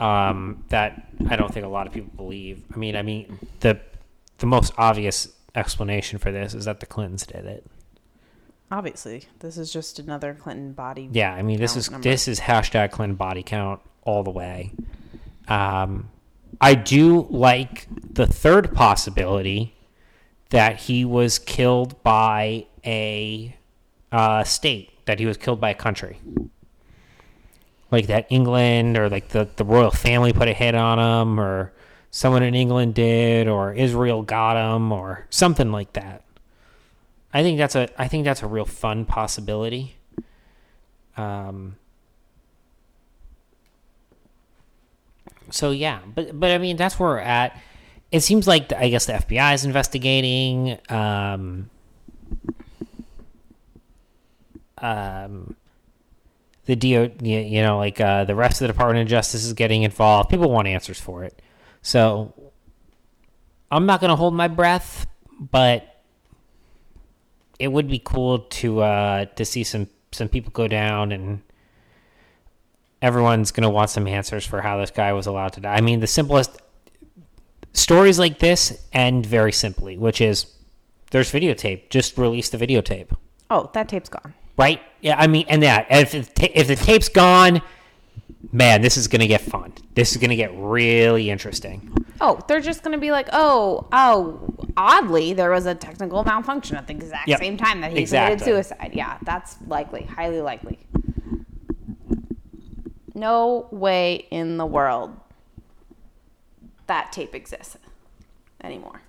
um, 0.00 0.64
that 0.68 1.06
I 1.28 1.36
don't 1.36 1.52
think 1.52 1.64
a 1.64 1.68
lot 1.68 1.86
of 1.86 1.92
people 1.92 2.10
believe. 2.16 2.64
I 2.74 2.76
mean, 2.76 2.96
I 2.96 3.02
mean 3.02 3.38
the 3.60 3.80
the 4.38 4.46
most 4.46 4.72
obvious 4.76 5.28
explanation 5.54 6.18
for 6.18 6.32
this 6.32 6.54
is 6.54 6.64
that 6.64 6.80
the 6.80 6.86
Clintons 6.86 7.24
did 7.24 7.46
it. 7.46 7.64
Obviously, 8.70 9.26
this 9.38 9.58
is 9.58 9.72
just 9.72 10.00
another 10.00 10.34
Clinton 10.34 10.72
body. 10.72 11.08
Yeah, 11.12 11.32
I 11.32 11.42
mean 11.42 11.60
this 11.60 11.76
is 11.76 11.90
number. 11.90 12.02
this 12.02 12.26
is 12.26 12.40
hashtag 12.40 12.90
Clinton 12.90 13.16
body 13.16 13.44
count 13.44 13.80
all 14.02 14.24
the 14.24 14.30
way. 14.30 14.72
Um, 15.46 16.10
I 16.60 16.74
do 16.74 17.28
like 17.30 17.86
the 18.12 18.26
third 18.26 18.74
possibility 18.74 19.76
that 20.50 20.76
he 20.80 21.04
was 21.04 21.38
killed 21.38 22.02
by 22.02 22.66
a 22.84 23.56
uh, 24.10 24.42
state, 24.44 24.90
that 25.06 25.20
he 25.20 25.26
was 25.26 25.36
killed 25.36 25.60
by 25.60 25.70
a 25.70 25.74
country, 25.74 26.18
like 27.92 28.06
that 28.06 28.26
England 28.30 28.96
or 28.96 29.08
like 29.08 29.28
the 29.28 29.48
the 29.56 29.64
royal 29.64 29.90
family 29.90 30.32
put 30.32 30.48
a 30.48 30.52
hit 30.52 30.74
on 30.74 30.98
him, 30.98 31.38
or 31.38 31.72
someone 32.10 32.42
in 32.42 32.54
England 32.54 32.94
did, 32.94 33.46
or 33.46 33.72
Israel 33.74 34.22
got 34.22 34.56
him, 34.56 34.90
or 34.90 35.26
something 35.30 35.70
like 35.70 35.92
that. 35.92 36.24
I 37.32 37.42
think 37.42 37.58
that's 37.58 37.76
a 37.76 37.88
I 38.00 38.08
think 38.08 38.24
that's 38.24 38.42
a 38.42 38.46
real 38.46 38.64
fun 38.64 39.04
possibility. 39.04 39.96
Um, 41.16 41.76
so 45.50 45.70
yeah, 45.70 46.00
but 46.14 46.38
but 46.38 46.50
I 46.50 46.58
mean 46.58 46.76
that's 46.76 46.98
where 46.98 47.10
we're 47.10 47.18
at. 47.18 47.60
It 48.10 48.20
seems 48.20 48.46
like 48.46 48.68
the, 48.68 48.78
I 48.78 48.88
guess 48.88 49.06
the 49.06 49.14
FBI 49.14 49.54
is 49.54 49.64
investigating. 49.64 50.78
Um, 50.90 51.70
um, 54.78 55.56
the 56.66 56.76
DO, 56.76 57.12
you 57.22 57.62
know, 57.62 57.78
like 57.78 58.00
uh, 58.00 58.24
the 58.24 58.34
rest 58.34 58.60
of 58.60 58.66
the 58.68 58.72
Department 58.72 59.02
of 59.02 59.08
Justice 59.08 59.44
is 59.44 59.52
getting 59.52 59.82
involved. 59.82 60.30
People 60.30 60.50
want 60.50 60.68
answers 60.68 61.00
for 61.00 61.24
it, 61.24 61.40
so 61.82 62.52
I'm 63.70 63.86
not 63.86 64.00
going 64.00 64.10
to 64.10 64.16
hold 64.16 64.34
my 64.34 64.48
breath, 64.48 65.06
but 65.40 66.02
it 67.58 67.68
would 67.68 67.88
be 67.88 67.98
cool 67.98 68.40
to 68.40 68.80
uh, 68.80 69.24
to 69.24 69.44
see 69.44 69.64
some 69.64 69.88
some 70.12 70.28
people 70.28 70.50
go 70.52 70.68
down 70.68 71.10
and 71.12 71.42
everyone's 73.00 73.50
going 73.50 73.62
to 73.62 73.70
want 73.70 73.90
some 73.90 74.06
answers 74.06 74.46
for 74.46 74.60
how 74.60 74.78
this 74.78 74.90
guy 74.90 75.12
was 75.12 75.26
allowed 75.26 75.52
to 75.54 75.60
die. 75.60 75.74
I 75.74 75.80
mean, 75.80 76.00
the 76.00 76.06
simplest 76.06 76.60
stories 77.72 78.18
like 78.18 78.38
this 78.38 78.86
end 78.92 79.26
very 79.26 79.52
simply, 79.52 79.98
which 79.98 80.20
is 80.20 80.46
there's 81.10 81.32
videotape. 81.32 81.90
Just 81.90 82.16
release 82.16 82.48
the 82.50 82.58
videotape, 82.58 83.16
Oh, 83.50 83.70
that 83.74 83.86
tape's 83.86 84.08
gone. 84.08 84.32
Right? 84.56 84.80
Yeah, 85.00 85.16
I 85.18 85.26
mean, 85.26 85.46
and 85.48 85.62
that 85.62 85.86
if 85.90 86.12
the 86.12 86.60
if 86.60 86.68
the 86.68 86.76
tape's 86.76 87.08
gone, 87.08 87.60
man, 88.52 88.82
this 88.82 88.96
is 88.96 89.08
going 89.08 89.20
to 89.20 89.26
get 89.26 89.40
fun. 89.40 89.72
This 89.94 90.12
is 90.12 90.18
going 90.18 90.30
to 90.30 90.36
get 90.36 90.50
really 90.56 91.30
interesting. 91.30 91.92
Oh, 92.20 92.38
they're 92.46 92.60
just 92.60 92.82
going 92.84 92.92
to 92.92 93.00
be 93.00 93.10
like, 93.10 93.28
oh, 93.32 93.88
oh, 93.92 94.54
oddly, 94.76 95.32
there 95.32 95.50
was 95.50 95.66
a 95.66 95.74
technical 95.74 96.22
malfunction 96.22 96.76
at 96.76 96.86
the 96.86 96.92
exact 96.92 97.26
Yep. 97.28 97.40
same 97.40 97.56
time 97.56 97.80
that 97.80 97.90
he 97.92 97.98
Exactly. 97.98 98.38
committed 98.38 98.66
suicide. 98.68 98.92
Yeah, 98.94 99.18
that's 99.22 99.56
likely, 99.66 100.04
highly 100.04 100.40
likely. 100.40 100.78
No 103.14 103.66
way 103.70 104.26
in 104.30 104.56
the 104.56 104.66
world 104.66 105.14
that 106.86 107.12
tape 107.12 107.34
exists 107.34 107.76
anymore. 108.62 109.02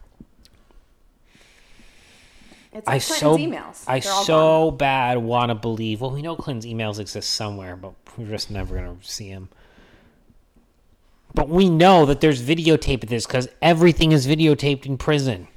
It's 2.74 2.88
I 2.88 2.94
like 2.94 3.02
so 3.02 3.38
emails. 3.38 3.84
I 3.88 4.00
so 4.00 4.72
bad 4.72 5.20
want 5.20 5.50
to 5.50 5.56
believe. 5.56 6.02
Well, 6.02 6.12
we 6.12 6.22
know 6.22 6.36
Clinton's 6.36 6.66
emails 6.66 7.00
exist 7.00 7.30
somewhere, 7.32 7.76
but 7.76 7.94
we're 8.18 8.30
just 8.30 8.50
never 8.50 8.76
gonna 8.76 8.96
see 9.02 9.32
them. 9.32 9.50
But 11.36 11.50
we 11.50 11.70
know 11.70 12.06
that 12.06 12.22
there's 12.22 12.42
videotape 12.42 13.04
of 13.04 13.10
this 13.10 13.26
because 13.26 13.48
everything 13.62 14.12
is 14.12 14.28
videotaped 14.28 14.86
in 14.86 14.98
prison. 14.98 15.48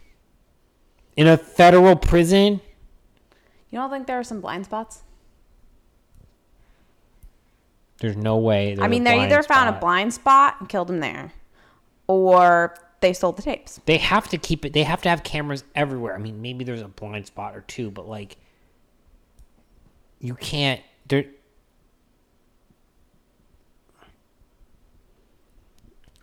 In 1.16 1.26
a 1.26 1.36
federal 1.36 1.96
prison, 1.96 2.60
You 3.70 3.78
don't 3.78 3.90
think 3.90 4.06
there 4.06 4.18
are 4.18 4.24
some 4.24 4.40
blind 4.40 4.66
spots? 4.66 5.02
there's 7.98 8.16
no 8.16 8.36
way. 8.36 8.76
I 8.78 8.88
mean, 8.88 9.04
they 9.04 9.20
either 9.20 9.42
found 9.42 9.74
a 9.74 9.78
blind 9.78 10.12
spot 10.12 10.56
and 10.60 10.68
killed 10.68 10.90
him 10.90 11.00
there, 11.00 11.32
or 12.06 12.74
they 13.06 13.12
sold 13.12 13.36
the 13.36 13.42
tapes. 13.42 13.80
They 13.86 13.98
have 13.98 14.28
to 14.30 14.38
keep 14.38 14.64
it. 14.64 14.72
They 14.72 14.82
have 14.82 15.00
to 15.02 15.08
have 15.08 15.22
cameras 15.22 15.62
everywhere. 15.76 16.14
I 16.14 16.18
mean, 16.18 16.42
maybe 16.42 16.64
there's 16.64 16.82
a 16.82 16.88
blind 16.88 17.26
spot 17.26 17.56
or 17.56 17.60
two, 17.60 17.90
but 17.90 18.08
like, 18.08 18.36
you 20.18 20.34
can't. 20.34 20.80
There. 21.06 21.26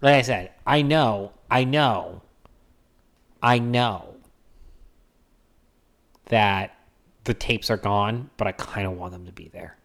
Like 0.01 0.15
I 0.15 0.21
said, 0.23 0.51
I 0.67 0.81
know, 0.81 1.31
I 1.49 1.63
know, 1.63 2.21
I 3.41 3.59
know 3.59 4.15
that 6.25 6.75
the 7.23 7.33
tapes 7.33 7.69
are 7.69 7.77
gone, 7.77 8.29
but 8.35 8.47
I 8.47 8.51
kind 8.51 8.85
of 8.85 8.97
want 8.97 9.13
them 9.13 9.25
to 9.25 9.31
be 9.31 9.47
there. 9.47 9.77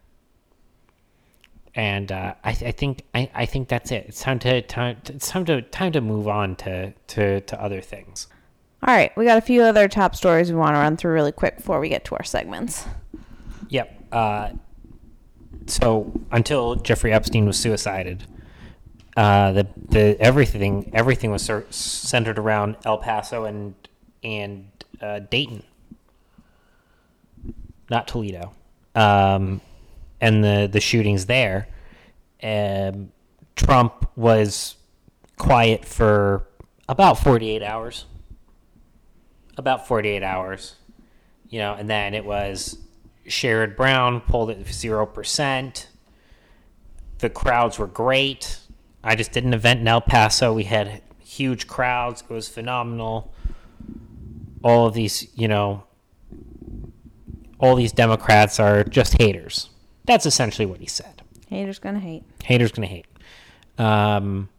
And 1.79 2.11
uh, 2.11 2.33
I, 2.43 2.49
I 2.49 2.71
think 2.73 3.03
I, 3.15 3.31
I 3.33 3.45
think 3.45 3.69
that's 3.69 3.89
it. 3.89 4.03
It's 4.09 4.19
time 4.19 4.37
to 4.39 4.61
time. 4.61 4.97
It's 5.05 5.29
time 5.29 5.45
to 5.45 5.61
time 5.61 5.93
to 5.93 6.01
move 6.01 6.27
on 6.27 6.57
to 6.57 6.91
to, 6.91 7.39
to 7.39 7.63
other 7.63 7.79
things. 7.79 8.27
All 8.85 8.93
right, 8.93 9.15
we 9.15 9.23
got 9.23 9.37
a 9.37 9.41
few 9.41 9.61
other 9.61 9.87
top 9.87 10.13
stories 10.13 10.51
we 10.51 10.57
want 10.57 10.75
to 10.75 10.79
run 10.79 10.97
through 10.97 11.13
really 11.13 11.31
quick 11.31 11.55
before 11.55 11.79
we 11.79 11.87
get 11.87 12.03
to 12.05 12.15
our 12.15 12.23
segments. 12.25 12.85
Yep. 13.69 14.07
Uh, 14.11 14.49
so 15.67 16.11
until 16.33 16.75
Jeffrey 16.75 17.13
Epstein 17.13 17.45
was 17.45 17.57
suicided, 17.57 18.25
uh, 19.15 19.53
the 19.53 19.67
the 19.87 20.17
everything 20.19 20.91
everything 20.93 21.31
was 21.31 21.49
centered 21.69 22.37
around 22.37 22.75
El 22.83 22.97
Paso 22.97 23.45
and 23.45 23.73
and 24.21 24.67
uh, 25.01 25.19
Dayton, 25.19 25.63
not 27.89 28.05
Toledo, 28.05 28.51
um, 28.95 29.61
and 30.21 30.43
the 30.43 30.69
the 30.71 30.79
shootings 30.79 31.25
there. 31.25 31.67
Um, 32.41 33.11
Trump 33.55 34.09
was 34.15 34.77
quiet 35.37 35.85
for 35.85 36.47
about 36.87 37.19
forty 37.19 37.49
eight 37.49 37.63
hours. 37.63 38.05
About 39.57 39.87
forty 39.87 40.09
eight 40.09 40.23
hours 40.23 40.75
you 41.49 41.59
know, 41.59 41.73
and 41.73 41.89
then 41.89 42.13
it 42.13 42.23
was 42.23 42.77
Sherrod 43.27 43.75
Brown 43.75 44.21
pulled 44.21 44.51
it 44.51 44.65
zero 44.67 45.05
percent. 45.05 45.89
The 47.17 47.29
crowds 47.29 47.77
were 47.77 47.87
great. 47.87 48.59
I 49.03 49.15
just 49.15 49.31
did 49.31 49.43
an 49.43 49.53
event 49.53 49.81
in 49.81 49.87
El 49.87 50.01
Paso. 50.01 50.53
We 50.53 50.63
had 50.63 51.01
huge 51.19 51.67
crowds. 51.67 52.21
It 52.21 52.29
was 52.29 52.47
phenomenal. 52.47 53.33
All 54.63 54.87
of 54.87 54.93
these, 54.93 55.27
you 55.35 55.47
know, 55.47 55.83
all 57.59 57.75
these 57.75 57.91
Democrats 57.91 58.59
are 58.59 58.83
just 58.83 59.19
haters. 59.21 59.69
That's 60.09 60.25
essentially 60.25 60.65
what 60.65 60.79
he 60.79 60.87
said. 60.87 61.21
Haters 61.49 61.77
gonna 61.77 61.99
hate. 61.99 62.23
Haters 62.43 62.71
gonna 62.71 62.87
hate. 62.87 63.05
Um, 63.77 64.49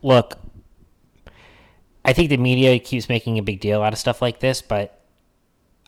look, 0.00 0.38
I 2.04 2.12
think 2.12 2.28
the 2.28 2.36
media 2.36 2.78
keeps 2.78 3.08
making 3.08 3.36
a 3.38 3.42
big 3.42 3.58
deal 3.58 3.82
out 3.82 3.92
of 3.92 3.98
stuff 3.98 4.22
like 4.22 4.38
this, 4.38 4.62
but 4.62 5.00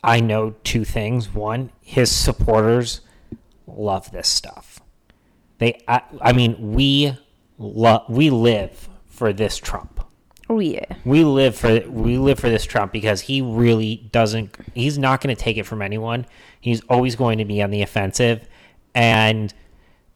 I 0.03 0.19
know 0.19 0.57
two 0.65 0.85
things. 0.85 1.33
One, 1.33 1.71
his 1.81 2.11
supporters 2.11 3.03
love 3.69 4.11
this 4.11 4.27
stuff. 4.27 4.81
They, 5.59 5.81
I, 5.87 6.03
I 6.21 6.33
mean, 6.33 6.73
we 6.73 7.17
love, 7.57 8.07
we 8.09 8.31
live 8.31 8.89
for 9.07 9.33
this 9.33 9.59
Trump. 9.59 9.92
Oh 10.53 10.59
yeah. 10.59 10.85
We 11.07 11.25
live 11.25 11.57
for 11.57 11.81
we 11.89 12.19
live 12.19 12.39
for 12.39 12.51
this 12.51 12.67
Trump 12.67 12.93
because 12.93 13.23
he 13.23 13.41
really 13.41 14.07
doesn't. 14.13 14.55
He's 14.75 14.99
not 14.99 15.23
going 15.23 15.35
to 15.35 15.43
take 15.43 15.57
it 15.57 15.63
from 15.63 15.81
anyone. 15.81 16.27
He's 16.61 16.83
always 16.91 17.17
going 17.17 17.39
to 17.39 17.47
be 17.47 17.63
on 17.63 17.71
the 17.71 17.81
offensive, 17.81 18.47
and 18.95 19.55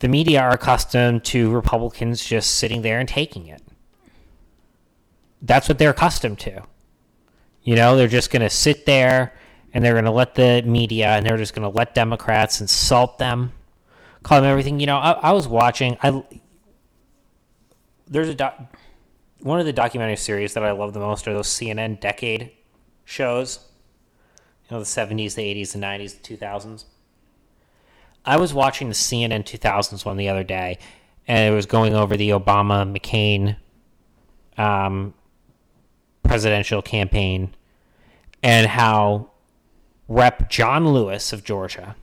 the 0.00 0.08
media 0.08 0.42
are 0.42 0.50
accustomed 0.50 1.24
to 1.24 1.50
Republicans 1.50 2.22
just 2.22 2.56
sitting 2.56 2.82
there 2.82 3.00
and 3.00 3.08
taking 3.08 3.46
it. 3.46 3.62
That's 5.40 5.70
what 5.70 5.78
they're 5.78 5.92
accustomed 5.92 6.38
to. 6.40 6.64
You 7.62 7.74
know, 7.74 7.96
they're 7.96 8.06
just 8.06 8.30
going 8.30 8.42
to 8.42 8.50
sit 8.50 8.84
there 8.84 9.32
and 9.72 9.82
they're 9.82 9.94
going 9.94 10.04
to 10.04 10.10
let 10.10 10.34
the 10.34 10.62
media 10.66 11.16
and 11.16 11.24
they're 11.24 11.38
just 11.38 11.54
going 11.54 11.62
to 11.62 11.74
let 11.74 11.94
Democrats 11.94 12.60
insult 12.60 13.16
them, 13.16 13.52
call 14.22 14.42
them 14.42 14.50
everything. 14.50 14.80
You 14.80 14.86
know, 14.86 14.98
I, 14.98 15.12
I 15.12 15.32
was 15.32 15.48
watching. 15.48 15.96
I 16.02 16.22
there's 18.06 18.28
a 18.28 18.68
one 19.40 19.60
of 19.60 19.66
the 19.66 19.72
documentary 19.72 20.16
series 20.16 20.54
that 20.54 20.64
I 20.64 20.72
love 20.72 20.92
the 20.92 21.00
most 21.00 21.26
are 21.28 21.34
those 21.34 21.48
CNN 21.48 22.00
decade 22.00 22.50
shows. 23.04 23.60
You 24.68 24.76
know, 24.76 24.80
the 24.80 24.86
70s, 24.86 25.34
the 25.34 25.42
80s, 25.42 25.72
the 25.72 25.78
90s, 25.78 26.20
the 26.20 26.36
2000s. 26.36 26.84
I 28.24 28.36
was 28.38 28.52
watching 28.52 28.88
the 28.88 28.94
CNN 28.94 29.44
2000s 29.44 30.04
one 30.04 30.16
the 30.16 30.28
other 30.28 30.42
day, 30.42 30.78
and 31.28 31.52
it 31.52 31.54
was 31.54 31.66
going 31.66 31.94
over 31.94 32.16
the 32.16 32.30
Obama 32.30 32.90
McCain 32.90 33.56
um, 34.58 35.14
presidential 36.24 36.82
campaign 36.82 37.54
and 38.42 38.66
how 38.66 39.30
Rep. 40.08 40.50
John 40.50 40.88
Lewis 40.88 41.32
of 41.32 41.44
Georgia 41.44 41.96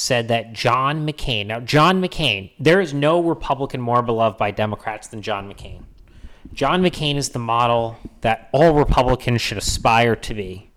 said 0.00 0.28
that 0.28 0.54
John 0.54 1.06
McCain, 1.06 1.46
now, 1.46 1.60
John 1.60 2.00
McCain, 2.00 2.52
there 2.58 2.80
is 2.80 2.94
no 2.94 3.20
Republican 3.22 3.82
more 3.82 4.00
beloved 4.00 4.38
by 4.38 4.50
Democrats 4.50 5.08
than 5.08 5.20
John 5.20 5.52
McCain. 5.52 5.82
John 6.54 6.82
McCain 6.82 7.16
is 7.16 7.28
the 7.28 7.38
model 7.38 7.96
that 8.22 8.48
all 8.52 8.74
Republicans 8.74 9.42
should 9.42 9.58
aspire 9.58 10.16
to 10.16 10.34
be. 10.34 10.70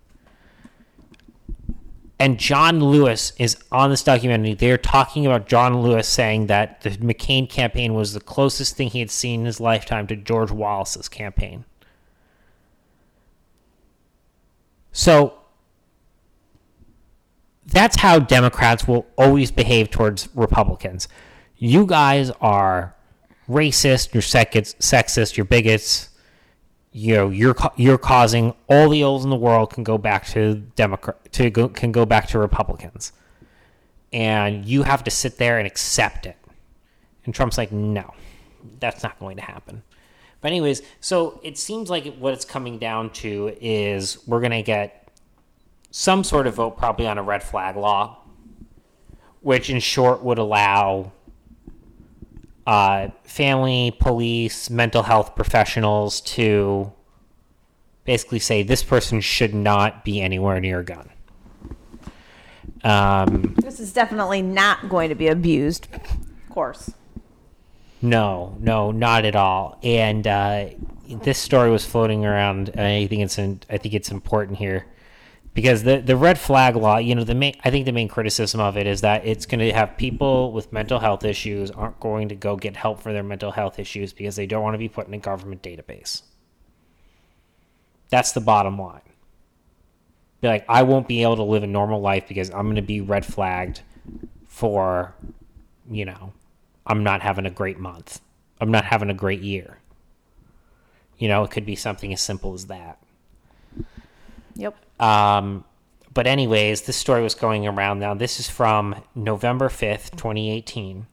And 2.18 2.38
John 2.38 2.80
Lewis 2.80 3.32
is 3.38 3.56
on 3.72 3.88
this 3.88 4.04
documentary. 4.04 4.54
They're 4.54 4.78
talking 4.78 5.24
about 5.24 5.48
John 5.48 5.80
Lewis 5.80 6.06
saying 6.06 6.46
that 6.48 6.82
the 6.82 6.90
McCain 6.90 7.48
campaign 7.48 7.94
was 7.94 8.12
the 8.12 8.20
closest 8.20 8.76
thing 8.76 8.88
he 8.88 9.00
had 9.00 9.10
seen 9.10 9.40
in 9.40 9.46
his 9.46 9.58
lifetime 9.58 10.06
to 10.08 10.16
George 10.16 10.50
Wallace's 10.50 11.08
campaign. 11.08 11.64
So 14.92 15.38
that's 17.66 17.96
how 17.96 18.18
Democrats 18.18 18.86
will 18.86 19.06
always 19.16 19.50
behave 19.50 19.90
towards 19.90 20.28
Republicans. 20.34 21.08
You 21.56 21.86
guys 21.86 22.30
are 22.40 22.94
racist, 23.48 24.12
you're 24.14 24.22
sexist, 24.22 25.36
you're 25.36 25.46
bigots. 25.46 26.10
You 26.92 27.14
know, 27.14 27.30
you're 27.30 27.56
you're 27.76 27.98
causing 27.98 28.54
all 28.68 28.88
the 28.88 29.00
ills 29.00 29.24
in 29.24 29.30
the 29.30 29.36
world 29.36 29.72
can 29.72 29.82
go 29.82 29.98
back 29.98 30.26
to 30.28 30.54
Democrat 30.76 31.32
to 31.32 31.50
go, 31.50 31.68
can 31.68 31.90
go 31.90 32.06
back 32.06 32.28
to 32.28 32.38
Republicans, 32.38 33.10
and 34.12 34.64
you 34.64 34.84
have 34.84 35.02
to 35.02 35.10
sit 35.10 35.38
there 35.38 35.58
and 35.58 35.66
accept 35.66 36.24
it. 36.24 36.36
And 37.24 37.34
Trump's 37.34 37.58
like, 37.58 37.72
no, 37.72 38.14
that's 38.78 39.02
not 39.02 39.18
going 39.18 39.36
to 39.38 39.42
happen. 39.42 39.82
But 40.40 40.52
anyways, 40.52 40.82
so 41.00 41.40
it 41.42 41.58
seems 41.58 41.90
like 41.90 42.14
what 42.16 42.32
it's 42.32 42.44
coming 42.44 42.78
down 42.78 43.10
to 43.14 43.56
is 43.60 44.24
we're 44.28 44.40
going 44.40 44.52
to 44.52 44.62
get 44.62 45.03
some 45.96 46.24
sort 46.24 46.48
of 46.48 46.56
vote 46.56 46.76
probably 46.76 47.06
on 47.06 47.18
a 47.18 47.22
red 47.22 47.40
flag 47.40 47.76
law, 47.76 48.18
which 49.42 49.70
in 49.70 49.78
short 49.78 50.24
would 50.24 50.38
allow 50.38 51.12
uh, 52.66 53.06
family, 53.22 53.96
police, 54.00 54.68
mental 54.68 55.04
health 55.04 55.36
professionals 55.36 56.20
to 56.20 56.92
basically 58.04 58.40
say 58.40 58.64
this 58.64 58.82
person 58.82 59.20
should 59.20 59.54
not 59.54 60.04
be 60.04 60.20
anywhere 60.20 60.58
near 60.58 60.80
a 60.80 60.84
gun. 60.84 61.10
Um, 62.82 63.54
This 63.62 63.78
is 63.78 63.92
definitely 63.92 64.42
not 64.42 64.88
going 64.88 65.10
to 65.10 65.14
be 65.14 65.28
abused. 65.28 65.86
Of 65.94 66.50
course. 66.50 66.90
No, 68.02 68.56
no, 68.58 68.90
not 68.90 69.24
at 69.24 69.36
all. 69.36 69.78
And 69.84 70.26
uh, 70.26 70.70
this 71.08 71.38
story 71.38 71.70
was 71.70 71.86
floating 71.86 72.24
around, 72.24 72.70
I 72.70 73.06
think 73.06 73.22
it's 73.22 73.38
in, 73.38 73.60
I 73.70 73.78
think 73.78 73.94
it's 73.94 74.10
important 74.10 74.58
here 74.58 74.86
because 75.54 75.84
the 75.84 76.00
the 76.00 76.16
red 76.16 76.38
flag 76.38 76.76
law, 76.76 76.98
you 76.98 77.14
know, 77.14 77.24
the 77.24 77.34
main 77.34 77.54
I 77.64 77.70
think 77.70 77.86
the 77.86 77.92
main 77.92 78.08
criticism 78.08 78.60
of 78.60 78.76
it 78.76 78.86
is 78.86 79.00
that 79.02 79.24
it's 79.24 79.46
going 79.46 79.60
to 79.60 79.72
have 79.72 79.96
people 79.96 80.52
with 80.52 80.72
mental 80.72 80.98
health 80.98 81.24
issues 81.24 81.70
aren't 81.70 82.00
going 82.00 82.28
to 82.28 82.34
go 82.34 82.56
get 82.56 82.76
help 82.76 83.00
for 83.00 83.12
their 83.12 83.22
mental 83.22 83.52
health 83.52 83.78
issues 83.78 84.12
because 84.12 84.36
they 84.36 84.46
don't 84.46 84.62
want 84.62 84.74
to 84.74 84.78
be 84.78 84.88
put 84.88 85.06
in 85.06 85.14
a 85.14 85.18
government 85.18 85.62
database. 85.62 86.22
That's 88.10 88.32
the 88.32 88.40
bottom 88.40 88.78
line. 88.78 89.00
Be 90.40 90.48
like, 90.48 90.64
I 90.68 90.82
won't 90.82 91.08
be 91.08 91.22
able 91.22 91.36
to 91.36 91.42
live 91.42 91.62
a 91.62 91.68
normal 91.68 92.00
life 92.00 92.28
because 92.28 92.50
I'm 92.50 92.64
going 92.64 92.76
to 92.76 92.82
be 92.82 93.00
red 93.00 93.24
flagged 93.24 93.80
for, 94.46 95.14
you 95.90 96.04
know, 96.04 96.32
I'm 96.86 97.02
not 97.02 97.22
having 97.22 97.46
a 97.46 97.50
great 97.50 97.78
month. 97.78 98.20
I'm 98.60 98.70
not 98.70 98.84
having 98.84 99.08
a 99.08 99.14
great 99.14 99.40
year. 99.40 99.78
You 101.16 101.28
know, 101.28 101.44
it 101.44 101.50
could 101.50 101.64
be 101.64 101.76
something 101.76 102.12
as 102.12 102.20
simple 102.20 102.52
as 102.54 102.66
that. 102.66 102.98
Yep. 104.56 104.83
Um, 105.00 105.64
but 106.12 106.26
anyways, 106.26 106.82
this 106.82 106.96
story 106.96 107.22
was 107.22 107.34
going 107.34 107.66
around 107.66 107.98
now. 107.98 108.14
This 108.14 108.38
is 108.38 108.48
from 108.48 108.94
November 109.14 109.68
5th, 109.68 110.12
2018. 110.12 111.06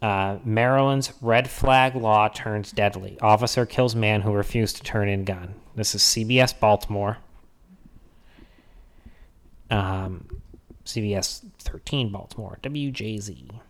Uh, 0.00 0.38
Maryland's 0.44 1.12
red 1.20 1.48
flag 1.48 1.94
law 1.94 2.28
turns 2.28 2.72
deadly. 2.72 3.18
Officer 3.20 3.66
kills 3.66 3.94
man 3.94 4.22
who 4.22 4.32
refused 4.32 4.76
to 4.76 4.82
turn 4.82 5.08
in 5.08 5.24
gun. 5.24 5.54
This 5.76 5.94
is 5.94 6.02
CBS 6.02 6.58
Baltimore. 6.58 7.18
Um, 9.70 10.42
CBS 10.84 11.44
13 11.60 12.10
Baltimore. 12.10 12.58
WJZ. 12.62 13.60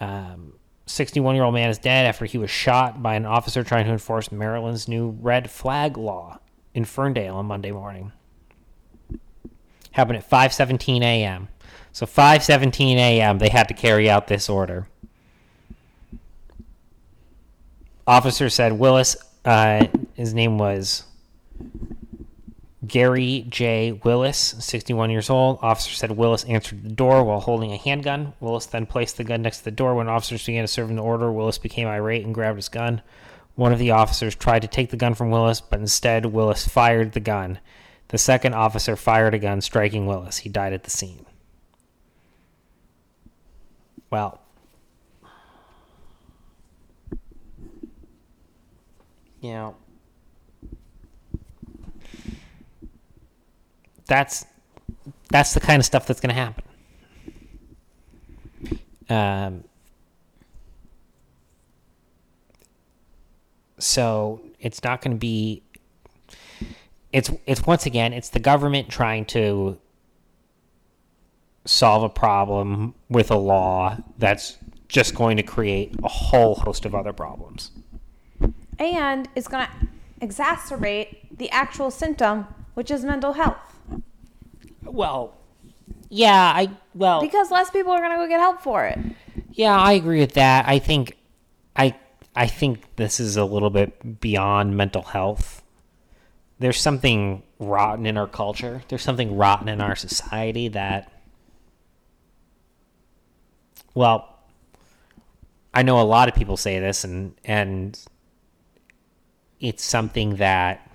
Um, 0.00 0.52
61 0.86 1.34
year 1.34 1.44
old 1.44 1.54
man 1.54 1.70
is 1.70 1.78
dead 1.78 2.06
after 2.06 2.24
he 2.24 2.38
was 2.38 2.50
shot 2.50 3.02
by 3.02 3.14
an 3.14 3.24
officer 3.24 3.64
trying 3.64 3.86
to 3.86 3.92
enforce 3.92 4.30
Maryland's 4.30 4.86
new 4.86 5.10
red 5.20 5.50
flag 5.50 5.96
law 5.96 6.38
in 6.74 6.84
Ferndale 6.84 7.36
on 7.36 7.46
Monday 7.46 7.72
morning. 7.72 8.12
Happened 9.92 10.18
at 10.18 10.28
5:17 10.28 11.02
a.m. 11.02 11.48
So 11.92 12.06
5:17 12.06 12.96
a.m. 12.96 13.38
they 13.38 13.50
had 13.50 13.68
to 13.68 13.74
carry 13.74 14.08
out 14.08 14.26
this 14.26 14.48
order. 14.48 14.88
Officer 18.06 18.48
said 18.48 18.72
Willis, 18.72 19.16
uh, 19.44 19.86
his 20.14 20.34
name 20.34 20.58
was 20.58 21.04
Gary 22.86 23.46
J. 23.48 23.92
Willis, 24.04 24.56
61 24.58 25.10
years 25.10 25.30
old. 25.30 25.58
Officer 25.62 25.94
said 25.94 26.10
Willis 26.10 26.44
answered 26.44 26.82
the 26.82 26.88
door 26.88 27.22
while 27.22 27.40
holding 27.40 27.72
a 27.72 27.76
handgun. 27.76 28.32
Willis 28.40 28.66
then 28.66 28.86
placed 28.86 29.16
the 29.16 29.24
gun 29.24 29.42
next 29.42 29.58
to 29.58 29.64
the 29.64 29.70
door. 29.70 29.94
When 29.94 30.08
officers 30.08 30.44
began 30.44 30.64
to 30.64 30.68
serve 30.68 30.90
him 30.90 30.96
the 30.96 31.02
order, 31.02 31.30
Willis 31.30 31.58
became 31.58 31.86
irate 31.86 32.24
and 32.24 32.34
grabbed 32.34 32.56
his 32.56 32.68
gun. 32.68 33.02
One 33.54 33.72
of 33.72 33.78
the 33.78 33.92
officers 33.92 34.34
tried 34.34 34.62
to 34.62 34.68
take 34.68 34.90
the 34.90 34.96
gun 34.96 35.14
from 35.14 35.30
Willis, 35.30 35.60
but 35.60 35.78
instead 35.78 36.26
Willis 36.26 36.66
fired 36.66 37.12
the 37.12 37.20
gun. 37.20 37.60
The 38.12 38.18
second 38.18 38.52
officer 38.52 38.94
fired 38.94 39.32
a 39.32 39.38
gun, 39.38 39.62
striking 39.62 40.04
Willis. 40.04 40.36
He 40.36 40.50
died 40.50 40.74
at 40.74 40.84
the 40.84 40.90
scene. 40.90 41.24
Well, 44.10 44.38
you 49.40 49.52
know, 49.52 49.76
that's 54.06 54.44
that's 55.30 55.54
the 55.54 55.60
kind 55.60 55.80
of 55.80 55.86
stuff 55.86 56.06
that's 56.06 56.20
going 56.20 56.34
to 56.34 56.34
happen. 56.34 56.64
Um, 59.08 59.64
so 63.78 64.42
it's 64.60 64.84
not 64.84 65.00
going 65.00 65.12
to 65.12 65.18
be. 65.18 65.62
It's 67.12 67.30
it's 67.46 67.66
once 67.66 67.86
again 67.86 68.12
it's 68.12 68.30
the 68.30 68.40
government 68.40 68.88
trying 68.88 69.26
to 69.26 69.78
solve 71.64 72.02
a 72.02 72.08
problem 72.08 72.94
with 73.08 73.30
a 73.30 73.36
law 73.36 73.96
that's 74.18 74.58
just 74.88 75.14
going 75.14 75.36
to 75.36 75.42
create 75.42 75.94
a 76.02 76.08
whole 76.08 76.54
host 76.54 76.84
of 76.84 76.94
other 76.94 77.12
problems. 77.12 77.70
And 78.78 79.28
it's 79.34 79.48
going 79.48 79.66
to 79.66 80.26
exacerbate 80.26 81.16
the 81.36 81.50
actual 81.50 81.90
symptom, 81.90 82.46
which 82.74 82.90
is 82.90 83.04
mental 83.04 83.34
health. 83.34 83.78
Well, 84.84 85.34
yeah, 86.08 86.52
I 86.54 86.70
well 86.94 87.20
Because 87.20 87.50
less 87.50 87.70
people 87.70 87.92
are 87.92 88.00
going 88.00 88.10
to 88.10 88.16
go 88.16 88.28
get 88.28 88.40
help 88.40 88.60
for 88.60 88.84
it. 88.84 88.98
Yeah, 89.52 89.78
I 89.78 89.92
agree 89.92 90.20
with 90.20 90.34
that. 90.34 90.68
I 90.68 90.78
think 90.78 91.16
I 91.76 91.94
I 92.34 92.46
think 92.46 92.96
this 92.96 93.20
is 93.20 93.36
a 93.36 93.44
little 93.44 93.70
bit 93.70 94.20
beyond 94.20 94.76
mental 94.76 95.02
health. 95.02 95.61
There's 96.58 96.80
something 96.80 97.42
rotten 97.58 98.06
in 98.06 98.16
our 98.16 98.26
culture. 98.26 98.82
There's 98.88 99.02
something 99.02 99.36
rotten 99.36 99.68
in 99.68 99.80
our 99.80 99.96
society 99.96 100.68
that 100.68 101.10
well, 103.94 104.38
I 105.74 105.82
know 105.82 106.00
a 106.00 106.02
lot 106.02 106.28
of 106.28 106.34
people 106.34 106.56
say 106.56 106.78
this 106.78 107.04
and 107.04 107.34
and 107.44 107.98
it's 109.60 109.84
something 109.84 110.36
that 110.36 110.90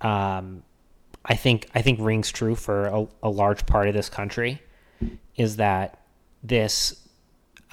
um, 0.00 0.62
I 1.24 1.34
think 1.34 1.68
I 1.74 1.80
think 1.80 1.98
rings 2.00 2.30
true 2.30 2.54
for 2.54 2.86
a, 2.86 3.06
a, 3.22 3.30
large 3.30 3.64
part 3.66 3.88
of 3.88 3.94
this 3.94 4.10
country 4.10 4.60
is 5.36 5.56
that 5.56 6.00
this 6.42 7.08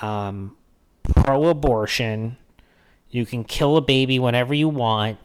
um, 0.02 0.56
pro-abortion, 1.04 2.38
you 3.12 3.26
can 3.26 3.44
kill 3.44 3.78
a 3.78 3.82
baby 3.82 4.20
whenever 4.20 4.54
you 4.54 4.70
want, 4.70 5.18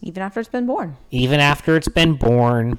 even 0.00 0.22
after 0.22 0.40
it's 0.40 0.48
been 0.48 0.66
born. 0.66 0.96
Even 1.10 1.40
after 1.40 1.76
it's 1.76 1.88
been 1.88 2.14
born. 2.14 2.78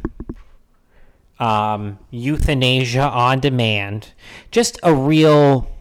Um, 1.40 2.00
euthanasia 2.12 3.02
on 3.02 3.40
demand, 3.40 4.12
just 4.52 4.78
a 4.84 4.94
real 4.94 5.72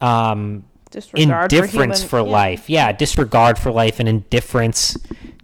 um, 0.00 0.64
disregard 0.90 1.52
indifference 1.52 2.02
for, 2.02 2.16
human, 2.16 2.26
for 2.26 2.30
yeah. 2.30 2.32
life. 2.32 2.70
Yeah, 2.70 2.92
disregard 2.92 3.58
for 3.58 3.70
life 3.70 4.00
and 4.00 4.08
indifference 4.08 4.96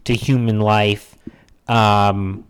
to 0.05 0.14
human 0.14 0.61
life. 0.61 1.16
Um, 1.68 2.44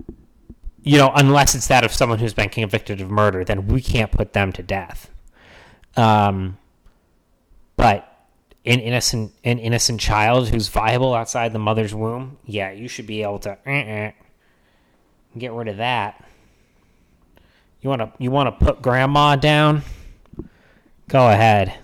you 0.82 0.98
know, 0.98 1.10
unless 1.14 1.54
it's 1.56 1.66
that 1.66 1.84
of 1.84 1.92
someone 1.92 2.20
who's 2.20 2.34
been 2.34 2.48
convicted 2.48 3.00
of 3.00 3.10
murder, 3.10 3.44
then 3.44 3.66
we 3.66 3.80
can't 3.80 4.12
put 4.12 4.32
them 4.32 4.52
to 4.52 4.62
death. 4.62 5.10
Um, 5.96 6.58
but 7.76 8.12
an 8.64 8.80
innocent, 8.80 9.32
an 9.44 9.58
innocent 9.58 10.00
child 10.00 10.48
who's 10.48 10.68
viable 10.68 11.14
outside 11.14 11.52
the 11.52 11.58
mother's 11.58 11.94
womb, 11.94 12.38
yeah, 12.44 12.70
you 12.72 12.88
should 12.88 13.06
be 13.06 13.22
able 13.22 13.38
to 13.40 13.56
uh-uh, 13.66 14.10
get 15.38 15.52
rid 15.52 15.68
of 15.68 15.76
that. 15.76 16.24
You 17.80 17.90
want 17.90 18.02
to, 18.02 18.12
you 18.18 18.30
want 18.30 18.58
to 18.58 18.64
put 18.64 18.82
grandma 18.82 19.36
down? 19.36 19.82
Go 21.08 21.28
ahead. 21.28 21.74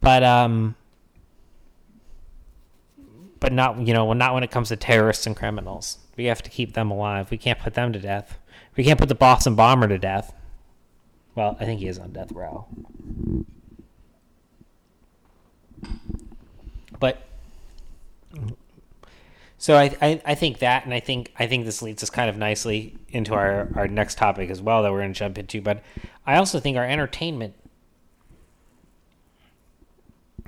But 0.00 0.22
um, 0.22 0.74
but 3.40 3.52
not 3.52 3.86
you 3.86 3.94
know 3.94 4.12
not 4.12 4.34
when 4.34 4.42
it 4.42 4.50
comes 4.50 4.68
to 4.68 4.76
terrorists 4.76 5.26
and 5.26 5.36
criminals. 5.36 5.98
We 6.16 6.24
have 6.26 6.42
to 6.42 6.50
keep 6.50 6.74
them 6.74 6.90
alive. 6.90 7.30
We 7.30 7.38
can't 7.38 7.58
put 7.58 7.74
them 7.74 7.92
to 7.92 7.98
death. 7.98 8.38
We 8.76 8.84
can't 8.84 8.98
put 8.98 9.08
the 9.08 9.14
Boston 9.14 9.54
bomber 9.54 9.88
to 9.88 9.98
death. 9.98 10.34
Well, 11.34 11.56
I 11.60 11.64
think 11.64 11.80
he 11.80 11.88
is 11.88 11.98
on 11.98 12.12
death 12.12 12.32
row. 12.32 12.66
But 17.00 17.22
so 19.58 19.76
I, 19.76 19.96
I, 20.02 20.22
I 20.24 20.34
think 20.34 20.58
that, 20.58 20.84
and 20.84 20.92
I 20.92 21.00
think 21.00 21.32
I 21.38 21.46
think 21.46 21.64
this 21.64 21.82
leads 21.82 22.02
us 22.02 22.10
kind 22.10 22.28
of 22.28 22.36
nicely 22.36 22.96
into 23.08 23.34
our, 23.34 23.68
our 23.74 23.88
next 23.88 24.18
topic 24.18 24.50
as 24.50 24.60
well 24.60 24.82
that 24.82 24.92
we're 24.92 25.00
going 25.00 25.12
to 25.12 25.18
jump 25.18 25.38
into. 25.38 25.60
But 25.60 25.82
I 26.26 26.36
also 26.36 26.60
think 26.60 26.76
our 26.76 26.84
entertainment 26.84 27.54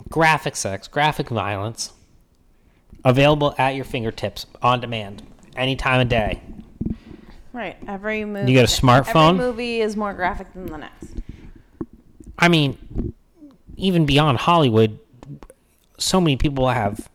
graphic 0.09 0.57
sex, 0.57 0.89
graphic 0.89 1.29
violence, 1.29 1.93
available 3.05 3.55
at 3.59 3.75
your 3.75 3.85
fingertips 3.85 4.47
on 4.63 4.81
demand, 4.81 5.23
any 5.57 5.77
time 5.77 6.01
of 6.01 6.09
day. 6.09 6.43
Right. 7.53 7.77
Every 7.89 8.25
movie. 8.25 8.51
You 8.51 8.57
get 8.57 8.65
a 8.65 8.83
smartphone. 8.83 9.31
Every 9.31 9.47
movie 9.47 9.81
is 9.81 9.97
more 9.97 10.13
graphic 10.13 10.53
than 10.53 10.67
the 10.67 10.77
next. 10.77 11.15
I 12.39 12.49
mean, 12.49 13.15
even 13.77 14.05
beyond 14.05 14.39
Hollywood, 14.39 14.99
so 15.99 16.21
many 16.21 16.37
people 16.37 16.69
have. 16.69 17.09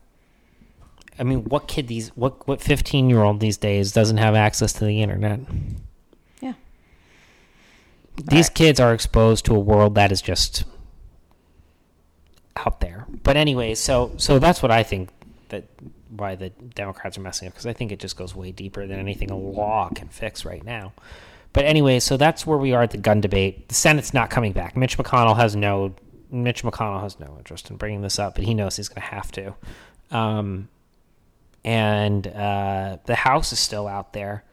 I 1.18 1.24
mean, 1.24 1.44
what 1.44 1.68
kid 1.68 1.88
these 1.88 2.08
what 2.10 2.46
what 2.48 2.60
fifteen 2.60 3.10
year 3.10 3.22
old 3.22 3.40
these 3.40 3.56
days 3.56 3.92
doesn't 3.92 4.16
have 4.16 4.34
access 4.34 4.72
to 4.74 4.84
the 4.84 5.02
internet? 5.02 5.40
Yeah. 6.40 6.54
These 8.16 8.46
right. 8.46 8.54
kids 8.54 8.80
are 8.80 8.94
exposed 8.94 9.44
to 9.46 9.54
a 9.54 9.60
world 9.60 9.94
that 9.94 10.12
is 10.12 10.22
just 10.22 10.64
out 12.56 12.80
there. 12.80 13.06
But 13.22 13.36
anyway, 13.36 13.74
so 13.74 14.12
so 14.16 14.38
that's 14.38 14.62
what 14.62 14.70
I 14.70 14.82
think 14.82 15.10
that 15.48 15.64
why 16.08 16.34
the 16.34 16.50
Democrats 16.50 17.16
are 17.16 17.22
messing 17.22 17.48
up 17.48 17.54
because 17.54 17.66
I 17.66 17.72
think 17.72 17.92
it 17.92 17.98
just 17.98 18.16
goes 18.16 18.34
way 18.34 18.52
deeper 18.52 18.86
than 18.86 18.98
anything 18.98 19.30
a 19.30 19.36
law 19.36 19.88
can 19.94 20.08
fix 20.08 20.44
right 20.44 20.64
now. 20.64 20.92
But 21.52 21.64
anyway, 21.66 22.00
so 22.00 22.16
that's 22.16 22.46
where 22.46 22.58
we 22.58 22.72
are 22.72 22.82
at 22.82 22.90
the 22.90 22.98
gun 22.98 23.20
debate. 23.20 23.68
The 23.68 23.74
Senate's 23.74 24.14
not 24.14 24.30
coming 24.30 24.52
back. 24.52 24.76
Mitch 24.76 24.96
McConnell 24.96 25.36
has 25.36 25.54
no 25.54 25.94
Mitch 26.30 26.62
McConnell 26.62 27.02
has 27.02 27.20
no 27.20 27.34
interest 27.36 27.70
in 27.70 27.76
bringing 27.76 28.00
this 28.00 28.18
up, 28.18 28.34
but 28.34 28.44
he 28.44 28.54
knows 28.54 28.76
he's 28.76 28.88
going 28.88 29.02
to 29.02 29.08
have 29.08 29.30
to. 29.32 29.54
Um, 30.10 30.68
and 31.64 32.26
uh, 32.26 32.98
the 33.06 33.14
House 33.14 33.52
is 33.52 33.58
still 33.58 33.86
out 33.86 34.12
there. 34.12 34.44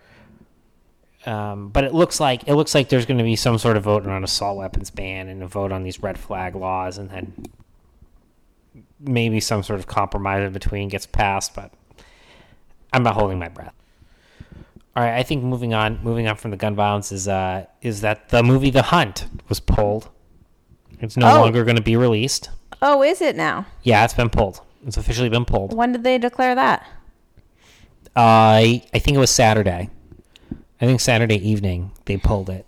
Um, 1.26 1.69
but 1.69 1.84
it 1.84 1.93
looks 1.93 2.19
like 2.19 2.48
it 2.48 2.56
looks 2.56 2.74
like 2.74 2.89
there's 2.89 3.06
going 3.06 3.17
to 3.17 3.24
be 3.24 3.36
some 3.36 3.58
sort 3.58 3.76
of 3.78 3.84
vote 3.84 4.06
on 4.08 4.12
an 4.13 4.24
assault 4.24 4.58
weapons 4.58 4.89
ban 4.89 5.28
and 5.28 5.43
a 5.43 5.48
vote 5.48 5.72
on 5.72 5.84
these 5.84 6.02
red 6.02 6.17
flag 6.17 6.56
laws, 6.56 6.98
and 6.98 7.10
then 7.10 7.34
maybe 9.00 9.39
some 9.39 9.63
sort 9.63 9.80
of 9.80 9.88
compromise 9.88 10.45
in 10.45 10.54
between 10.54 10.88
gets 10.88 11.06
passed. 11.06 11.54
But 11.56 11.74
I'm 12.93 13.04
not 13.04 13.15
holding 13.15 13.38
my 13.39 13.50
breath. 13.50 13.74
All 14.95 15.04
right, 15.04 15.15
I 15.17 15.24
think 15.24 15.43
moving 15.43 15.74
on, 15.74 16.00
moving 16.04 16.28
on 16.28 16.36
from 16.36 16.52
the 16.52 16.58
gun 16.58 16.76
violence 16.76 17.12
is 17.12 17.28
uh, 17.28 17.65
is 17.82 18.02
that 18.02 18.30
the 18.30 18.41
movie 18.41 18.69
The 18.69 18.84
Hunt 18.84 19.28
was 19.50 19.60
pulled. 19.60 20.10
It's 21.02 21.15
no 21.17 21.30
Oh. 21.38 21.41
longer 21.41 21.63
going 21.63 21.78
to 21.78 21.82
be 21.84 21.95
released. 21.95 22.50
Oh, 22.82 23.04
is 23.04 23.22
it 23.22 23.36
now? 23.36 23.65
Yeah, 23.84 24.04
it's 24.06 24.13
been 24.13 24.30
pulled. 24.30 24.62
It's 24.86 24.98
officially 24.98 25.30
been 25.30 25.45
pulled. 25.45 25.74
When 25.76 25.91
did 25.91 26.04
they 26.04 26.17
declare 26.17 26.56
that? 26.56 26.86
I 28.15 28.84
I 28.93 29.00
think 29.00 29.15
it 29.15 29.19
was 29.19 29.30
Saturday. 29.32 29.89
I 30.82 30.86
think 30.86 31.00
Saturday 31.00 31.36
evening 31.36 31.91
they 32.06 32.17
pulled 32.17 32.50
it. 32.50 32.65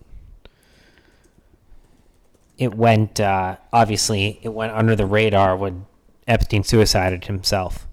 It 2.57 2.75
went 2.75 3.19
uh, 3.19 3.57
obviously 3.73 4.39
it 4.43 4.49
went 4.49 4.73
under 4.73 4.95
the 4.95 5.05
radar 5.05 5.55
when 5.55 5.85
Epstein 6.27 6.63
suicided 6.63 7.25
himself, 7.25 7.87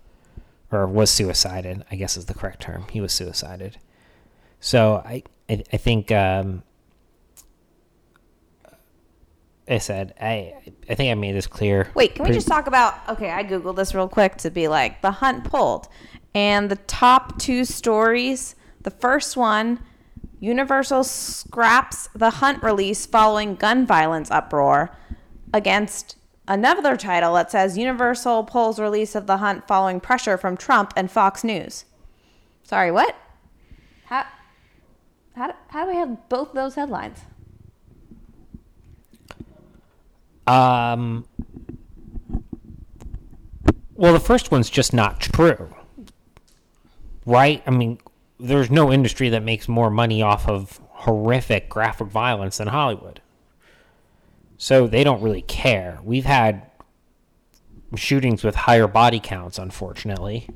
or 0.71 0.87
was 0.87 1.11
suicided. 1.11 1.85
I 1.91 1.97
guess 1.97 2.17
is 2.17 2.27
the 2.27 2.35
correct 2.35 2.61
term. 2.61 2.87
He 2.91 3.01
was 3.01 3.13
suicided. 3.13 3.79
So 4.61 5.03
I 5.05 5.23
I, 5.49 5.65
I 5.73 5.77
think 5.79 6.13
um, 6.13 6.63
I 9.69 9.79
said 9.79 10.15
I 10.21 10.55
I 10.89 10.95
think 10.95 11.11
I 11.11 11.15
made 11.15 11.35
this 11.35 11.47
clear. 11.47 11.91
Wait, 11.95 12.15
can 12.15 12.27
we 12.27 12.33
just 12.33 12.49
talk 12.49 12.67
about? 12.67 12.95
Okay, 13.09 13.31
I 13.31 13.45
googled 13.45 13.77
this 13.77 13.95
real 13.95 14.09
quick 14.09 14.37
to 14.39 14.51
be 14.51 14.69
like 14.69 15.01
the 15.03 15.11
hunt 15.11 15.45
pulled, 15.45 15.89
and 16.35 16.71
the 16.71 16.77
top 16.77 17.39
two 17.39 17.65
stories. 17.65 18.55
The 18.83 18.91
first 18.91 19.37
one, 19.37 19.81
Universal 20.41 21.05
scraps 21.05 22.09
the 22.15 22.31
hunt 22.31 22.63
release 22.63 23.07
following 23.07 23.55
gun 23.57 23.87
violence 23.87 24.31
uproar, 24.31 24.97
against 25.53 26.17
another 26.47 26.97
title 26.97 27.35
that 27.35 27.51
says 27.51 27.77
Universal 27.77 28.45
pulls 28.45 28.79
release 28.79 29.15
of 29.15 29.27
the 29.27 29.39
hunt 29.39 29.67
following 29.67 30.01
pressure 30.01 30.37
from 30.37 30.57
Trump 30.57 30.93
and 30.97 31.11
Fox 31.11 31.43
News. 31.43 31.85
Sorry, 32.63 32.91
what? 32.93 33.17
How? 34.07 34.27
How, 35.35 35.49
do- 35.49 35.59
how 35.69 35.85
do 35.85 35.91
we 35.91 35.97
have 35.97 36.29
both 36.29 36.53
those 36.53 36.75
headlines? 36.75 37.19
Um, 40.47 41.27
well, 43.95 44.13
the 44.15 44.21
first 44.21 44.51
one's 44.51 44.71
just 44.71 44.95
not 44.95 45.21
true, 45.21 45.75
right? 47.29 47.63
I 47.67 47.71
mean, 47.71 47.99
there's 48.41 48.71
no 48.71 48.91
industry 48.91 49.29
that 49.29 49.43
makes 49.43 49.69
more 49.69 49.91
money 49.91 50.23
off 50.23 50.49
of 50.49 50.81
horrific 50.89 51.69
graphic 51.69 52.09
violence 52.09 52.57
than 52.57 52.69
Hollywood. 52.69 53.21
So 54.57 54.87
they 54.87 55.05
don't 55.05 55.21
really 55.21 55.43
care. 55.43 56.01
We've 56.03 56.25
had 56.25 56.63
shootings 57.95 58.43
with 58.43 58.55
higher 58.55 58.87
body 58.87 59.21
counts, 59.21 59.59
unfortunately. 59.59 60.49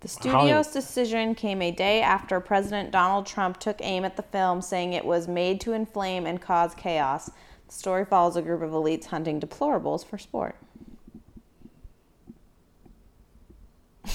The 0.00 0.08
studio's 0.08 0.68
decision 0.68 1.34
came 1.34 1.62
a 1.62 1.70
day 1.70 2.02
after 2.02 2.38
President 2.40 2.90
Donald 2.90 3.24
Trump 3.24 3.58
took 3.58 3.78
aim 3.80 4.04
at 4.04 4.16
the 4.16 4.22
film, 4.22 4.60
saying 4.60 4.92
it 4.92 5.04
was 5.04 5.26
made 5.26 5.60
to 5.62 5.72
inflame 5.72 6.26
and 6.26 6.40
cause 6.40 6.74
chaos. 6.74 7.30
The 7.68 7.72
story 7.72 8.04
follows 8.04 8.36
a 8.36 8.42
group 8.42 8.62
of 8.62 8.72
elites 8.72 9.06
hunting 9.06 9.40
deplorables 9.40 10.04
for 10.04 10.18
sport. 10.18 10.56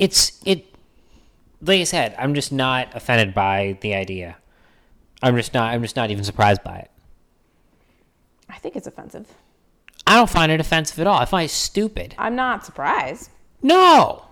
It's 0.00 0.40
it. 0.46 0.64
Like 1.60 1.82
I 1.82 1.84
said, 1.84 2.16
I'm 2.18 2.34
just 2.34 2.52
not 2.52 2.96
offended 2.96 3.34
by 3.34 3.76
the 3.82 3.94
idea. 3.94 4.38
I'm 5.22 5.36
just 5.36 5.52
not. 5.52 5.74
I'm 5.74 5.82
just 5.82 5.94
not 5.94 6.10
even 6.10 6.24
surprised 6.24 6.64
by 6.64 6.78
it. 6.78 6.90
I 8.48 8.56
think 8.56 8.76
it's 8.76 8.86
offensive. 8.86 9.28
I 10.06 10.16
don't 10.16 10.30
find 10.30 10.50
it 10.50 10.58
offensive 10.58 10.98
at 10.98 11.06
all. 11.06 11.18
I 11.18 11.26
find 11.26 11.44
it 11.44 11.50
stupid. 11.52 12.14
I'm 12.16 12.34
not 12.34 12.64
surprised. 12.64 13.28
No. 13.62 14.24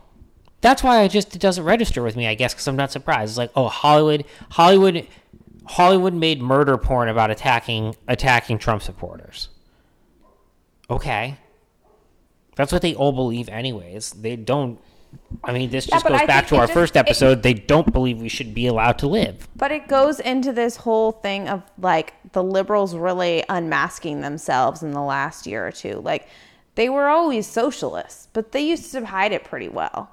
That's 0.63 0.83
why 0.83 1.03
I 1.03 1.09
just 1.09 1.37
it 1.37 1.39
doesn't 1.39 1.63
register 1.63 2.03
with 2.03 2.17
me, 2.17 2.27
I 2.27 2.35
guess, 2.35 2.55
because 2.55 2.67
I'm 2.67 2.75
not 2.75 2.91
surprised. 2.91 3.33
It's 3.33 3.39
like, 3.39 3.53
oh, 3.55 3.69
Hollywood, 3.69 4.25
Hollywood, 4.53 5.07
Hollywood 5.67 6.15
made 6.15 6.41
murder 6.41 6.79
porn 6.79 7.11
about 7.11 7.31
attacking 7.31 7.95
attacking 8.09 8.57
Trump 8.57 8.83
supporters. 8.83 9.51
Okay, 10.89 11.37
that's 12.59 12.73
what 12.73 12.83
they 12.83 12.95
all 12.95 13.13
believe, 13.13 13.49
anyways. 13.49 14.11
They 14.11 14.37
don't. 14.37 14.79
I 15.43 15.53
mean, 15.55 15.71
this 15.71 15.87
Yeah, 15.89 15.95
just 15.97 16.07
goes 16.07 16.21
I 16.21 16.27
back 16.27 16.49
to 16.49 16.57
our 16.57 16.65
just- 16.67 16.75
first 16.75 16.95
it- 16.97 16.99
episode. 16.99 17.43
they 17.43 17.55
don't 17.55 17.91
believe 17.95 18.21
we 18.21 18.29
should 18.29 18.53
be 18.53 18.67
allowed 18.67 18.99
to 18.99 19.07
live. 19.07 19.49
But 19.57 19.73
it 19.73 19.89
goes 19.89 20.21
into 20.21 20.53
this 20.53 20.77
whole 20.77 21.13
thing 21.13 21.49
of 21.49 21.63
like 21.81 22.13
the 22.33 22.43
liberals 22.43 22.95
really 22.95 23.43
unmasking 23.49 24.21
themselves 24.21 24.83
in 24.83 24.91
the 24.91 25.01
last 25.01 25.47
year 25.47 25.67
or 25.67 25.73
two. 25.73 26.01
Like 26.05 26.29
they 26.75 26.91
were 26.91 27.09
always 27.09 27.47
socialists, 27.47 28.29
but 28.35 28.53
they 28.53 28.61
used 28.61 28.93
to 28.93 29.07
hide 29.07 29.33
it 29.33 29.45
pretty 29.45 29.69
well. 29.71 30.11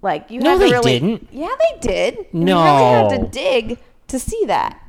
Like 0.00 0.30
you 0.30 0.40
No, 0.40 0.52
had 0.52 0.58
to 0.58 0.64
they 0.64 0.72
really, 0.72 0.92
didn't. 1.00 1.28
Yeah, 1.32 1.48
they 1.58 1.78
did. 1.86 2.26
No, 2.32 2.58
you 2.64 3.08
really 3.08 3.16
had 3.18 3.32
to 3.32 3.38
dig 3.38 3.78
to 4.08 4.18
see 4.18 4.44
that. 4.46 4.80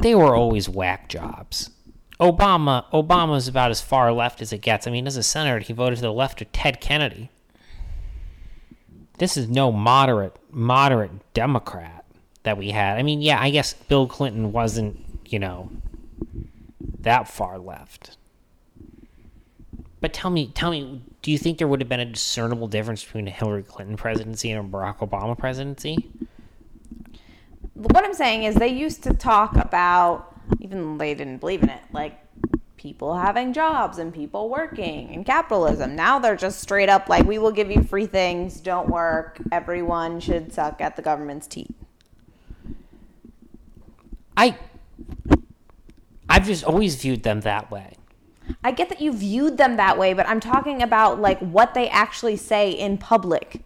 They 0.00 0.14
were 0.14 0.34
always 0.34 0.66
whack 0.68 1.08
jobs. 1.10 1.68
Obama, 2.22 2.84
Obama's 2.92 3.48
about 3.48 3.72
as 3.72 3.80
far 3.80 4.12
left 4.12 4.40
as 4.40 4.52
it 4.52 4.58
gets. 4.58 4.86
I 4.86 4.92
mean, 4.92 5.08
as 5.08 5.16
a 5.16 5.24
senator, 5.24 5.58
he 5.58 5.72
voted 5.72 5.96
to 5.96 6.02
the 6.02 6.12
left 6.12 6.40
of 6.40 6.52
Ted 6.52 6.80
Kennedy. 6.80 7.30
This 9.18 9.36
is 9.36 9.48
no 9.48 9.72
moderate, 9.72 10.36
moderate 10.50 11.10
Democrat 11.34 12.04
that 12.44 12.56
we 12.56 12.70
had. 12.70 12.96
I 12.96 13.02
mean, 13.02 13.22
yeah, 13.22 13.40
I 13.40 13.50
guess 13.50 13.74
Bill 13.74 14.06
Clinton 14.06 14.52
wasn't, 14.52 15.04
you 15.26 15.40
know, 15.40 15.70
that 17.00 17.26
far 17.26 17.58
left. 17.58 18.16
But 20.00 20.12
tell 20.12 20.30
me, 20.30 20.52
tell 20.54 20.70
me, 20.70 21.02
do 21.22 21.32
you 21.32 21.38
think 21.38 21.58
there 21.58 21.68
would 21.68 21.80
have 21.80 21.88
been 21.88 22.00
a 22.00 22.04
discernible 22.04 22.68
difference 22.68 23.04
between 23.04 23.26
a 23.26 23.32
Hillary 23.32 23.64
Clinton 23.64 23.96
presidency 23.96 24.50
and 24.52 24.64
a 24.64 24.68
Barack 24.68 24.98
Obama 24.98 25.36
presidency? 25.36 26.10
what 27.74 28.04
I'm 28.04 28.14
saying 28.14 28.44
is 28.44 28.54
they 28.54 28.68
used 28.68 29.02
to 29.04 29.12
talk 29.12 29.56
about 29.56 30.31
even 30.60 30.82
though 30.82 30.98
they 30.98 31.14
didn't 31.14 31.38
believe 31.38 31.62
in 31.62 31.68
it, 31.68 31.82
like 31.92 32.18
people 32.76 33.14
having 33.14 33.52
jobs 33.52 33.98
and 33.98 34.12
people 34.12 34.48
working 34.48 35.14
and 35.14 35.24
capitalism. 35.24 35.94
Now 35.94 36.18
they're 36.18 36.36
just 36.36 36.60
straight 36.60 36.88
up 36.88 37.08
like 37.08 37.24
we 37.24 37.38
will 37.38 37.52
give 37.52 37.70
you 37.70 37.82
free 37.82 38.06
things, 38.06 38.60
don't 38.60 38.88
work, 38.88 39.38
everyone 39.52 40.18
should 40.18 40.52
suck 40.52 40.80
at 40.80 40.96
the 40.96 41.02
government's 41.02 41.46
teeth. 41.46 41.74
I 44.36 44.58
I've 46.28 46.46
just 46.46 46.64
always 46.64 46.96
viewed 46.96 47.22
them 47.22 47.42
that 47.42 47.70
way. 47.70 47.96
I 48.64 48.72
get 48.72 48.88
that 48.88 49.00
you 49.00 49.12
viewed 49.12 49.58
them 49.58 49.76
that 49.76 49.98
way, 49.98 50.12
but 50.14 50.28
I'm 50.28 50.40
talking 50.40 50.82
about 50.82 51.20
like 51.20 51.38
what 51.38 51.74
they 51.74 51.88
actually 51.88 52.36
say 52.36 52.70
in 52.70 52.98
public 52.98 53.60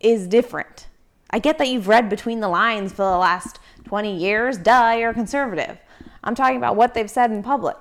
is 0.00 0.26
different. 0.26 0.86
I 1.30 1.38
get 1.38 1.58
that 1.58 1.68
you've 1.68 1.88
read 1.88 2.08
between 2.08 2.40
the 2.40 2.48
lines 2.48 2.92
for 2.92 3.02
the 3.02 3.16
last 3.16 3.58
20 3.84 4.16
years, 4.16 4.58
duh, 4.58 4.96
you're 4.98 5.12
conservative. 5.12 5.78
I'm 6.24 6.34
talking 6.34 6.56
about 6.56 6.76
what 6.76 6.94
they've 6.94 7.10
said 7.10 7.30
in 7.30 7.42
public. 7.42 7.76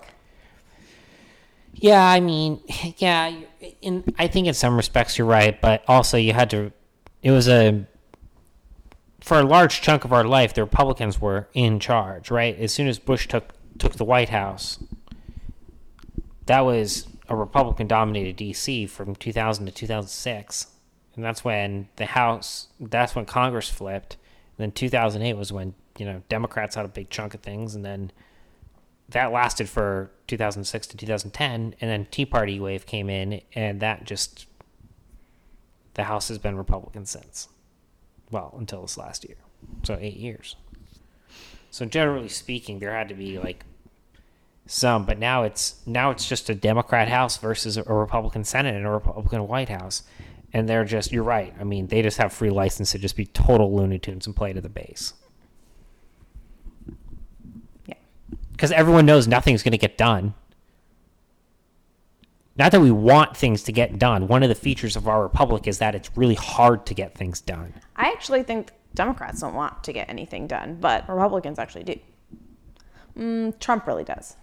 Yeah, 1.74 2.06
I 2.06 2.20
mean, 2.20 2.62
yeah, 2.98 3.34
in 3.82 4.04
I 4.18 4.28
think 4.28 4.48
in 4.48 4.54
some 4.54 4.76
respects 4.76 5.18
you're 5.18 5.28
right, 5.28 5.60
but 5.60 5.84
also 5.88 6.18
you 6.18 6.34
had 6.34 6.50
to. 6.52 6.72
It 7.24 7.32
was 7.32 7.48
a 7.48 7.86
for 9.22 9.40
a 9.40 9.44
large 9.44 9.82
chunk 9.82 10.04
of 10.04 10.12
our 10.12 10.24
life, 10.24 10.54
the 10.54 10.64
Republicans 10.64 11.22
were 11.22 11.48
in 11.54 11.80
charge, 11.80 12.32
right? 12.32 12.58
As 12.58 12.74
soon 12.74 12.88
as 12.88 13.00
Bush 13.00 13.28
took 13.28 13.54
took 13.78 13.94
the 13.94 14.04
White 14.04 14.30
House, 14.30 14.84
that 16.48 16.62
was 16.62 17.08
a 17.30 17.36
Republican 17.36 17.88
dominated 17.88 18.36
D.C. 18.36 18.88
from 18.88 19.16
2000 19.16 19.68
to 19.68 19.72
2006, 19.72 20.68
and 21.16 21.24
that's 21.24 21.46
when 21.46 21.88
the 21.96 22.06
House, 22.06 22.68
that's 22.80 23.16
when 23.16 23.26
Congress 23.26 23.70
flipped. 23.70 24.18
And 24.58 24.66
then 24.66 24.72
2008 24.72 25.34
was 25.38 25.54
when 25.54 25.76
you 25.98 26.06
know 26.06 26.24
Democrats 26.28 26.76
had 26.76 26.86
a 26.86 26.90
big 26.90 27.10
chunk 27.10 27.34
of 27.34 27.42
things, 27.42 27.76
and 27.76 27.86
then 27.86 28.12
that 29.12 29.32
lasted 29.32 29.69
for 29.69 30.12
2006 30.28 30.88
to 30.88 30.97
2010 30.97 31.76
and 31.80 31.89
then 31.89 32.08
tea 32.12 32.26
party 32.26 32.60
wave 32.60 32.86
came 32.86 33.10
in 33.10 33.41
and 33.54 33.80
that 33.82 34.06
just 34.06 34.47
the 35.93 36.04
house 36.04 36.28
has 36.30 36.38
been 36.38 36.58
republican 36.58 37.06
since. 37.06 37.50
Well 38.30 38.56
until 38.58 38.82
this 38.82 38.97
last 38.97 39.26
year. 39.28 39.38
So 39.84 39.97
eight 40.00 40.17
years. 40.17 40.56
So 41.69 41.86
generally 41.86 42.30
speaking 42.30 42.80
there 42.80 42.93
had 42.93 43.10
to 43.10 43.15
be 43.15 43.38
like 43.38 43.65
some 44.67 45.06
but 45.06 45.19
now 45.19 45.43
it's 45.43 45.82
now 45.86 46.12
it's 46.12 46.28
just 46.28 46.50
a 46.50 46.56
democrat 46.56 47.10
house 47.10 47.38
versus 47.38 47.78
a 47.78 47.84
republican 47.84 48.43
senate 48.43 48.76
and 48.76 48.86
a 48.86 48.91
republican 48.91 49.47
white 49.47 49.69
house. 49.69 50.04
And 50.54 50.67
they're 50.67 50.86
just 50.86 51.12
you're 51.12 51.24
right. 51.24 51.54
I 51.60 51.63
mean 51.63 51.88
they 51.88 52.02
just 52.02 52.17
have 52.17 52.32
free 52.32 52.50
license 52.50 52.91
to 52.91 53.00
just 53.00 53.15
be 53.15 53.26
total 53.26 53.76
looney 53.76 54.00
tunes 54.00 54.26
and 54.26 54.36
play 54.36 54.54
to 54.54 54.62
the 54.62 54.69
base 54.69 55.13
because 58.62 58.71
everyone 58.74 59.08
knows 59.08 59.28
nothing's 59.28 59.63
going 59.63 59.71
to 59.71 59.78
get 59.80 59.97
done. 59.97 60.36
Not 62.56 62.71
that 62.74 62.80
we 62.80 62.91
want 62.91 63.36
things 63.36 63.63
to 63.63 63.71
get 63.71 63.97
done. 63.97 64.28
One 64.28 64.43
of 64.43 64.50
the 64.50 64.56
features 64.56 64.95
of 64.95 65.08
our 65.08 65.24
republic 65.24 65.65
is 65.67 65.80
that 65.80 65.95
it's 65.95 66.15
really 66.15 66.36
hard 66.36 66.86
to 66.86 66.93
get 66.93 67.15
things 67.15 67.41
done. 67.41 67.74
I 67.95 68.12
actually 68.12 68.43
think 68.43 68.69
Democrats 68.93 69.41
don't 69.41 69.56
want 69.56 69.84
to 69.86 69.93
get 69.93 70.12
anything 70.12 70.45
done, 70.45 70.78
but 70.80 71.10
Republicans 71.10 71.58
actually 71.58 71.86
do. 71.86 71.95
Mm, 73.17 73.60
Trump 73.60 73.88
really 73.88 74.04
does. 74.04 74.36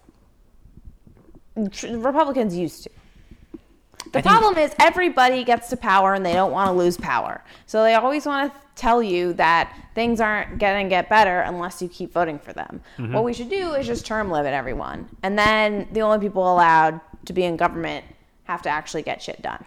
Tr- 1.71 1.97
Republicans 1.97 2.57
used 2.57 2.83
to. 2.83 2.91
The 4.13 4.19
I 4.19 4.23
think- 4.23 4.25
problem 4.25 4.59
is 4.59 4.75
everybody 4.79 5.45
gets 5.45 5.69
to 5.69 5.77
power 5.77 6.15
and 6.15 6.25
they 6.25 6.33
don't 6.33 6.53
want 6.53 6.69
to 6.69 6.73
lose 6.73 6.97
power. 6.97 7.43
So 7.67 7.83
they 7.83 7.95
always 7.95 8.27
want 8.27 8.53
to 8.53 8.61
tell 8.75 9.03
you 9.03 9.33
that 9.35 9.77
things 9.95 10.21
aren't 10.21 10.59
going 10.59 10.87
to 10.87 10.89
get 10.89 11.09
better 11.09 11.41
unless 11.41 11.83
you 11.83 11.89
keep 11.89 12.13
voting 12.13 12.39
for 12.39 12.53
them. 12.53 12.81
Mm-hmm. 12.97 13.13
What 13.13 13.25
we 13.25 13.33
should 13.33 13.51
do 13.51 13.75
is 13.75 13.87
just 13.87 14.07
term 14.07 14.31
limit 14.31 14.55
everyone. 14.55 15.09
And 15.23 15.39
then 15.39 15.89
the 15.93 16.01
only 16.01 16.19
people 16.21 16.51
allowed 16.51 17.01
to 17.27 17.33
be 17.33 17.45
in 17.45 17.57
government 17.57 18.05
have 18.45 18.63
to 18.63 18.69
actually 18.71 19.03
get 19.03 19.21
shit 19.21 19.43
done. 19.43 19.65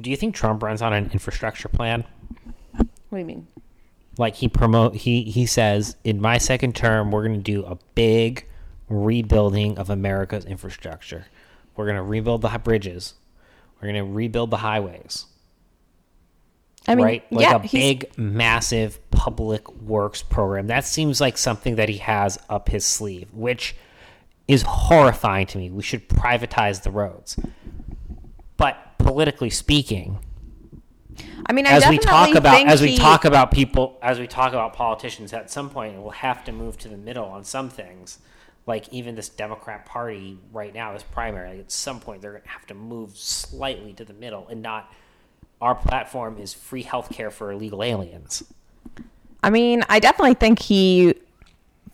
Do 0.00 0.10
you 0.10 0.16
think 0.16 0.34
Trump 0.34 0.62
runs 0.62 0.82
on 0.82 0.92
an 0.92 1.10
infrastructure 1.12 1.68
plan? 1.68 2.04
What 2.72 2.86
do 3.12 3.18
you 3.18 3.24
mean? 3.24 3.46
like 4.18 4.36
he 4.36 4.48
promote 4.48 4.94
he 4.94 5.22
he 5.24 5.46
says 5.46 5.96
in 6.04 6.20
my 6.20 6.38
second 6.38 6.74
term 6.76 7.10
we're 7.10 7.26
going 7.26 7.36
to 7.36 7.42
do 7.42 7.64
a 7.64 7.76
big 7.94 8.46
rebuilding 8.88 9.78
of 9.78 9.90
America's 9.90 10.44
infrastructure. 10.44 11.26
We're 11.76 11.86
going 11.86 11.96
to 11.96 12.02
rebuild 12.02 12.42
the 12.42 12.48
bridges. 12.58 13.14
We're 13.76 13.92
going 13.92 14.06
to 14.06 14.12
rebuild 14.12 14.50
the 14.50 14.58
highways. 14.58 15.26
I 16.86 16.94
mean, 16.94 17.04
right? 17.04 17.32
Like 17.32 17.42
yeah, 17.42 17.56
a 17.56 17.60
he's- 17.60 17.72
big 17.72 18.18
massive 18.18 18.98
public 19.10 19.70
works 19.80 20.22
program. 20.22 20.66
That 20.66 20.84
seems 20.84 21.20
like 21.20 21.38
something 21.38 21.76
that 21.76 21.88
he 21.88 21.98
has 21.98 22.38
up 22.48 22.68
his 22.68 22.84
sleeve, 22.84 23.28
which 23.32 23.74
is 24.46 24.62
horrifying 24.62 25.46
to 25.48 25.58
me. 25.58 25.70
We 25.70 25.82
should 25.82 26.08
privatize 26.08 26.82
the 26.82 26.90
roads. 26.90 27.38
But 28.56 28.76
politically 28.98 29.50
speaking, 29.50 30.18
I 31.46 31.52
mean, 31.52 31.66
I 31.66 31.72
as 31.72 31.88
we 31.88 31.98
talk 31.98 32.34
about 32.34 32.66
as 32.66 32.82
we 32.82 32.92
he- 32.92 32.98
talk 32.98 33.24
about 33.24 33.50
people 33.50 33.98
as 34.02 34.18
we 34.18 34.26
talk 34.26 34.52
about 34.52 34.72
politicians 34.74 35.32
at 35.32 35.50
some 35.50 35.70
point 35.70 36.00
we'll 36.00 36.10
have 36.10 36.44
to 36.44 36.52
move 36.52 36.76
to 36.78 36.88
the 36.88 36.96
middle 36.96 37.24
on 37.26 37.44
some 37.44 37.68
things 37.70 38.18
like 38.66 38.88
even 38.90 39.14
this 39.14 39.28
democrat 39.28 39.86
party 39.86 40.38
right 40.52 40.74
now 40.74 40.94
is 40.94 41.02
primary 41.02 41.50
like 41.50 41.60
at 41.60 41.72
some 41.72 42.00
point 42.00 42.22
they're 42.22 42.32
going 42.32 42.42
to 42.42 42.48
have 42.48 42.66
to 42.66 42.74
move 42.74 43.16
slightly 43.16 43.92
to 43.92 44.04
the 44.04 44.14
middle 44.14 44.46
and 44.48 44.62
not 44.62 44.92
our 45.60 45.74
platform 45.74 46.38
is 46.38 46.52
free 46.52 46.82
health 46.82 47.10
care 47.10 47.30
for 47.30 47.52
illegal 47.52 47.82
aliens 47.82 48.44
I 49.44 49.50
mean, 49.50 49.84
I 49.90 50.00
definitely 50.00 50.34
think 50.34 50.58
he 50.58 51.14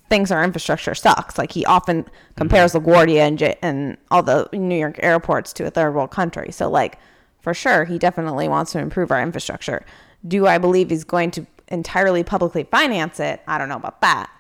thinks 0.09 0.31
our 0.31 0.45
infrastructure 0.45 0.95
sucks. 0.95 1.37
Like 1.37 1.51
he 1.51 1.67
often 1.67 2.05
mm-hmm. 2.05 2.35
compares 2.37 2.75
LaGuardia 2.75 3.19
and, 3.19 3.39
J- 3.39 3.59
and 3.61 3.97
all 4.09 4.23
the 4.23 4.49
New 4.53 4.79
York 4.79 5.01
airports 5.03 5.53
to 5.55 5.67
a 5.67 5.71
third 5.71 5.93
world 5.93 6.13
country. 6.13 6.53
So 6.53 6.71
like 6.71 6.99
for 7.41 7.53
sure, 7.53 7.85
he 7.85 7.99
definitely 7.99 8.47
wants 8.47 8.71
to 8.73 8.79
improve 8.79 9.11
our 9.11 9.21
infrastructure. 9.21 9.85
Do 10.27 10.47
I 10.47 10.59
believe 10.59 10.91
he's 10.91 11.03
going 11.03 11.33
to 11.33 11.47
entirely 11.69 12.23
publicly 12.23 12.63
finance 12.63 13.19
it? 13.19 13.41
I 13.49 13.59
don't 13.59 13.69
know 13.69 13.77
about 13.77 14.01
that. 14.03 14.31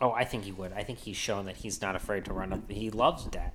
Oh 0.00 0.12
i 0.12 0.24
think 0.24 0.44
he 0.44 0.52
would 0.52 0.72
i 0.74 0.82
think 0.82 0.98
he's 0.98 1.16
shown 1.16 1.46
that 1.46 1.56
he's 1.58 1.80
not 1.80 1.96
afraid 1.96 2.24
to 2.24 2.32
run 2.32 2.52
up 2.52 2.70
he 2.70 2.90
loves 2.90 3.24
debt 3.24 3.54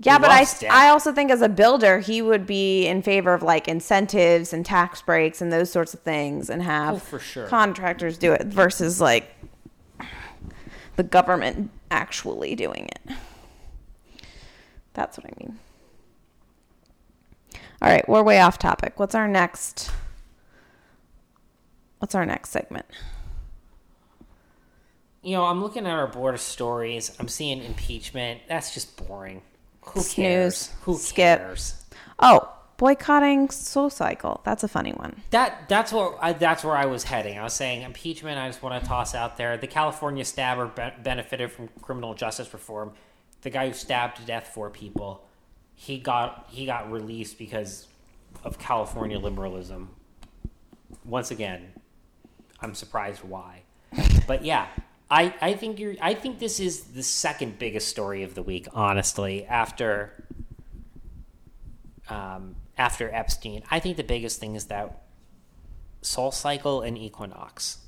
Yeah, 0.00 0.14
He 0.16 0.22
but 0.22 0.30
I, 0.30 0.44
debt. 0.44 0.70
I 0.72 0.88
also 0.88 1.12
think 1.12 1.30
as 1.30 1.42
a 1.42 1.48
builder, 1.48 2.00
he 2.00 2.22
would 2.22 2.44
be 2.46 2.86
in 2.88 3.02
favor 3.02 3.34
of 3.34 3.42
like 3.42 3.68
incentives 3.68 4.52
and 4.52 4.66
tax 4.66 5.00
breaks 5.02 5.40
and 5.40 5.52
those 5.52 5.70
sorts 5.70 5.94
of 5.94 6.00
things 6.00 6.50
and 6.50 6.62
have 6.62 6.94
Oh, 6.94 6.98
for 6.98 7.18
sure. 7.20 7.46
contractors 7.46 8.18
do 8.18 8.32
it 8.32 8.46
versus 8.46 9.00
like 9.00 9.30
the 10.96 11.02
government 11.04 11.70
actually 11.90 12.54
doing 12.56 12.88
it. 12.94 13.16
That's 14.94 15.16
what 15.18 15.26
I 15.26 15.32
mean. 15.38 15.58
All 17.80 17.88
right, 17.88 18.06
we're 18.08 18.22
way 18.22 18.40
off 18.40 18.58
topic. 18.58 18.98
What's 18.98 19.14
our 19.14 19.28
next 19.28 19.90
What's 21.98 22.14
our 22.16 22.26
next 22.26 22.50
segment? 22.50 22.86
You 25.22 25.36
know 25.36 25.44
i'm 25.44 25.62
looking 25.62 25.86
at 25.86 25.92
our 25.92 26.06
board 26.06 26.34
of 26.34 26.40
stories 26.40 27.14
i'm 27.20 27.28
seeing 27.28 27.62
impeachment 27.62 28.40
that's 28.48 28.74
just 28.74 28.96
boring 29.06 29.42
who 29.82 30.00
Snooze. 30.00 30.14
cares 30.14 30.70
who 30.82 30.96
Skip. 30.98 31.38
cares 31.38 31.78
Oh, 32.24 32.48
boycotting 32.76 33.50
Soul 33.50 33.90
Cycle. 33.90 34.42
That's 34.44 34.62
a 34.62 34.68
funny 34.68 34.92
one. 34.92 35.22
That 35.30 35.68
that's 35.68 35.92
what 35.92 36.18
I, 36.20 36.32
that's 36.34 36.62
where 36.62 36.76
I 36.76 36.86
was 36.86 37.02
heading. 37.02 37.36
I 37.36 37.42
was 37.42 37.52
saying 37.52 37.82
impeachment. 37.82 38.38
I 38.38 38.46
just 38.48 38.62
want 38.62 38.80
to 38.80 38.88
toss 38.88 39.12
out 39.12 39.36
there. 39.36 39.56
The 39.56 39.66
California 39.66 40.24
stabber 40.24 40.66
be- 40.66 41.02
benefited 41.02 41.50
from 41.50 41.68
criminal 41.80 42.14
justice 42.14 42.52
reform. 42.52 42.92
The 43.40 43.50
guy 43.50 43.66
who 43.68 43.74
stabbed 43.74 44.18
to 44.18 44.22
death 44.22 44.52
four 44.54 44.70
people, 44.70 45.26
he 45.74 45.98
got 45.98 46.46
he 46.48 46.64
got 46.64 46.92
released 46.92 47.38
because 47.38 47.88
of 48.44 48.56
California 48.60 49.18
liberalism. 49.18 49.90
Once 51.04 51.32
again, 51.32 51.72
I'm 52.60 52.74
surprised 52.76 53.24
why, 53.24 53.62
but 54.28 54.44
yeah. 54.44 54.68
I, 55.12 55.34
I 55.42 55.52
think 55.52 55.78
you're 55.78 55.94
I 56.00 56.14
think 56.14 56.38
this 56.38 56.58
is 56.58 56.84
the 56.84 57.02
second 57.02 57.58
biggest 57.58 57.88
story 57.88 58.22
of 58.22 58.34
the 58.34 58.42
week, 58.42 58.66
honestly, 58.72 59.44
after 59.44 60.24
um, 62.08 62.56
after 62.78 63.14
Epstein. 63.14 63.62
I 63.70 63.78
think 63.78 63.98
the 63.98 64.04
biggest 64.04 64.40
thing 64.40 64.54
is 64.54 64.64
that 64.66 65.02
Soul 66.00 66.32
Cycle 66.32 66.80
and 66.80 66.96
Equinox 66.96 67.80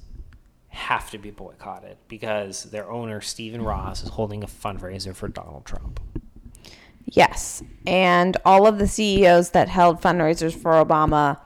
have 0.68 1.10
to 1.12 1.18
be 1.18 1.30
boycotted 1.30 1.96
because 2.08 2.64
their 2.64 2.90
owner, 2.90 3.22
Stephen 3.22 3.62
Ross, 3.62 4.02
is 4.02 4.10
holding 4.10 4.44
a 4.44 4.46
fundraiser 4.46 5.16
for 5.16 5.28
Donald 5.28 5.64
Trump. 5.64 6.00
Yes. 7.06 7.62
And 7.87 8.37
all 8.44 8.66
of 8.66 8.78
the 8.78 8.87
CEOs 8.87 9.50
that 9.50 9.70
held 9.70 10.02
fundraisers 10.02 10.52
for 10.52 10.72
Obama, 10.72 11.40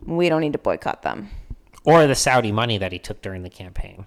we 0.00 0.28
don't 0.28 0.42
need 0.42 0.52
to 0.52 0.58
boycott 0.60 1.02
them. 1.02 1.30
Or 1.84 2.06
the 2.06 2.14
Saudi 2.14 2.52
money 2.52 2.78
that 2.78 2.92
he 2.92 3.00
took 3.00 3.20
during 3.20 3.42
the 3.42 3.50
campaign. 3.50 4.06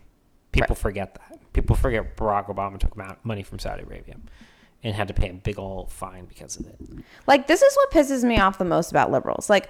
People 0.62 0.76
forget 0.76 1.16
that. 1.16 1.54
People 1.54 1.76
forget 1.76 2.16
Barack 2.18 2.48
Obama 2.48 2.80
took 2.80 2.96
money 3.26 3.44
from 3.44 3.60
Saudi 3.60 3.84
Arabia 3.84 4.16
and 4.84 4.96
had 4.96 5.08
to 5.08 5.14
pay 5.14 5.30
a 5.30 5.34
big 5.34 5.58
old 5.58 5.92
fine 5.92 6.26
because 6.26 6.58
of 6.58 6.68
it. 6.68 6.76
Like, 7.26 7.48
this 7.48 7.62
is 7.62 7.76
what 7.76 7.92
pisses 7.92 8.24
me 8.24 8.40
off 8.40 8.58
the 8.58 8.66
most 8.66 8.92
about 8.92 9.12
liberals. 9.12 9.50
Like, 9.50 9.70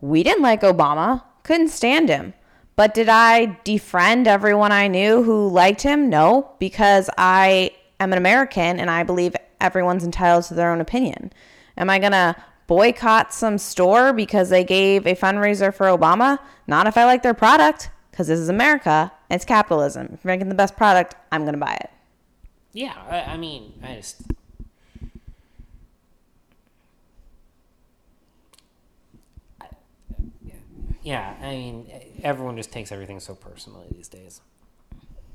we 0.00 0.22
didn't 0.22 0.42
like 0.42 0.60
Obama, 0.62 1.22
couldn't 1.42 1.68
stand 1.68 2.08
him. 2.08 2.34
But 2.76 2.94
did 2.94 3.08
I 3.08 3.58
defriend 3.64 4.26
everyone 4.26 4.72
I 4.72 4.88
knew 4.88 5.22
who 5.22 5.48
liked 5.48 5.82
him? 5.82 6.08
No, 6.08 6.52
because 6.58 7.08
I 7.16 7.70
am 8.00 8.12
an 8.12 8.18
American 8.18 8.80
and 8.80 8.90
I 8.90 9.04
believe 9.04 9.36
everyone's 9.60 10.04
entitled 10.04 10.44
to 10.44 10.54
their 10.54 10.70
own 10.70 10.80
opinion. 10.80 11.32
Am 11.76 11.88
I 11.88 11.98
going 11.98 12.12
to 12.12 12.36
boycott 12.66 13.32
some 13.32 13.58
store 13.58 14.12
because 14.12 14.48
they 14.48 14.64
gave 14.64 15.06
a 15.06 15.14
fundraiser 15.14 15.72
for 15.72 15.86
Obama? 15.86 16.38
Not 16.66 16.86
if 16.86 16.96
I 16.96 17.04
like 17.04 17.22
their 17.22 17.34
product, 17.34 17.90
because 18.10 18.26
this 18.26 18.40
is 18.40 18.48
America. 18.48 19.12
It's 19.34 19.44
capitalism. 19.44 20.10
If 20.12 20.24
you're 20.24 20.32
making 20.32 20.48
the 20.48 20.54
best 20.54 20.76
product, 20.76 21.16
I'm 21.32 21.42
going 21.42 21.54
to 21.54 21.60
buy 21.60 21.74
it. 21.74 21.90
Yeah, 22.72 22.94
I, 23.08 23.32
I 23.32 23.36
mean, 23.36 23.72
I 23.82 23.96
just. 23.96 24.22
Yeah, 31.02 31.34
I 31.42 31.50
mean, 31.50 31.90
everyone 32.22 32.56
just 32.56 32.72
takes 32.72 32.90
everything 32.90 33.20
so 33.20 33.34
personally 33.34 33.86
these 33.94 34.08
days. 34.08 34.40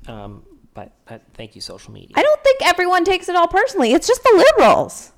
Um, 0.07 0.43
but, 0.73 0.91
but 1.05 1.21
thank 1.35 1.55
you, 1.55 1.61
social 1.61 1.93
media. 1.93 2.15
I 2.15 2.23
don't 2.23 2.43
think 2.43 2.65
everyone 2.65 3.03
takes 3.05 3.29
it 3.29 3.35
all 3.35 3.47
personally. 3.47 3.93
It's 3.93 4.07
just 4.07 4.23
the 4.23 4.31
liberals. 4.57 5.11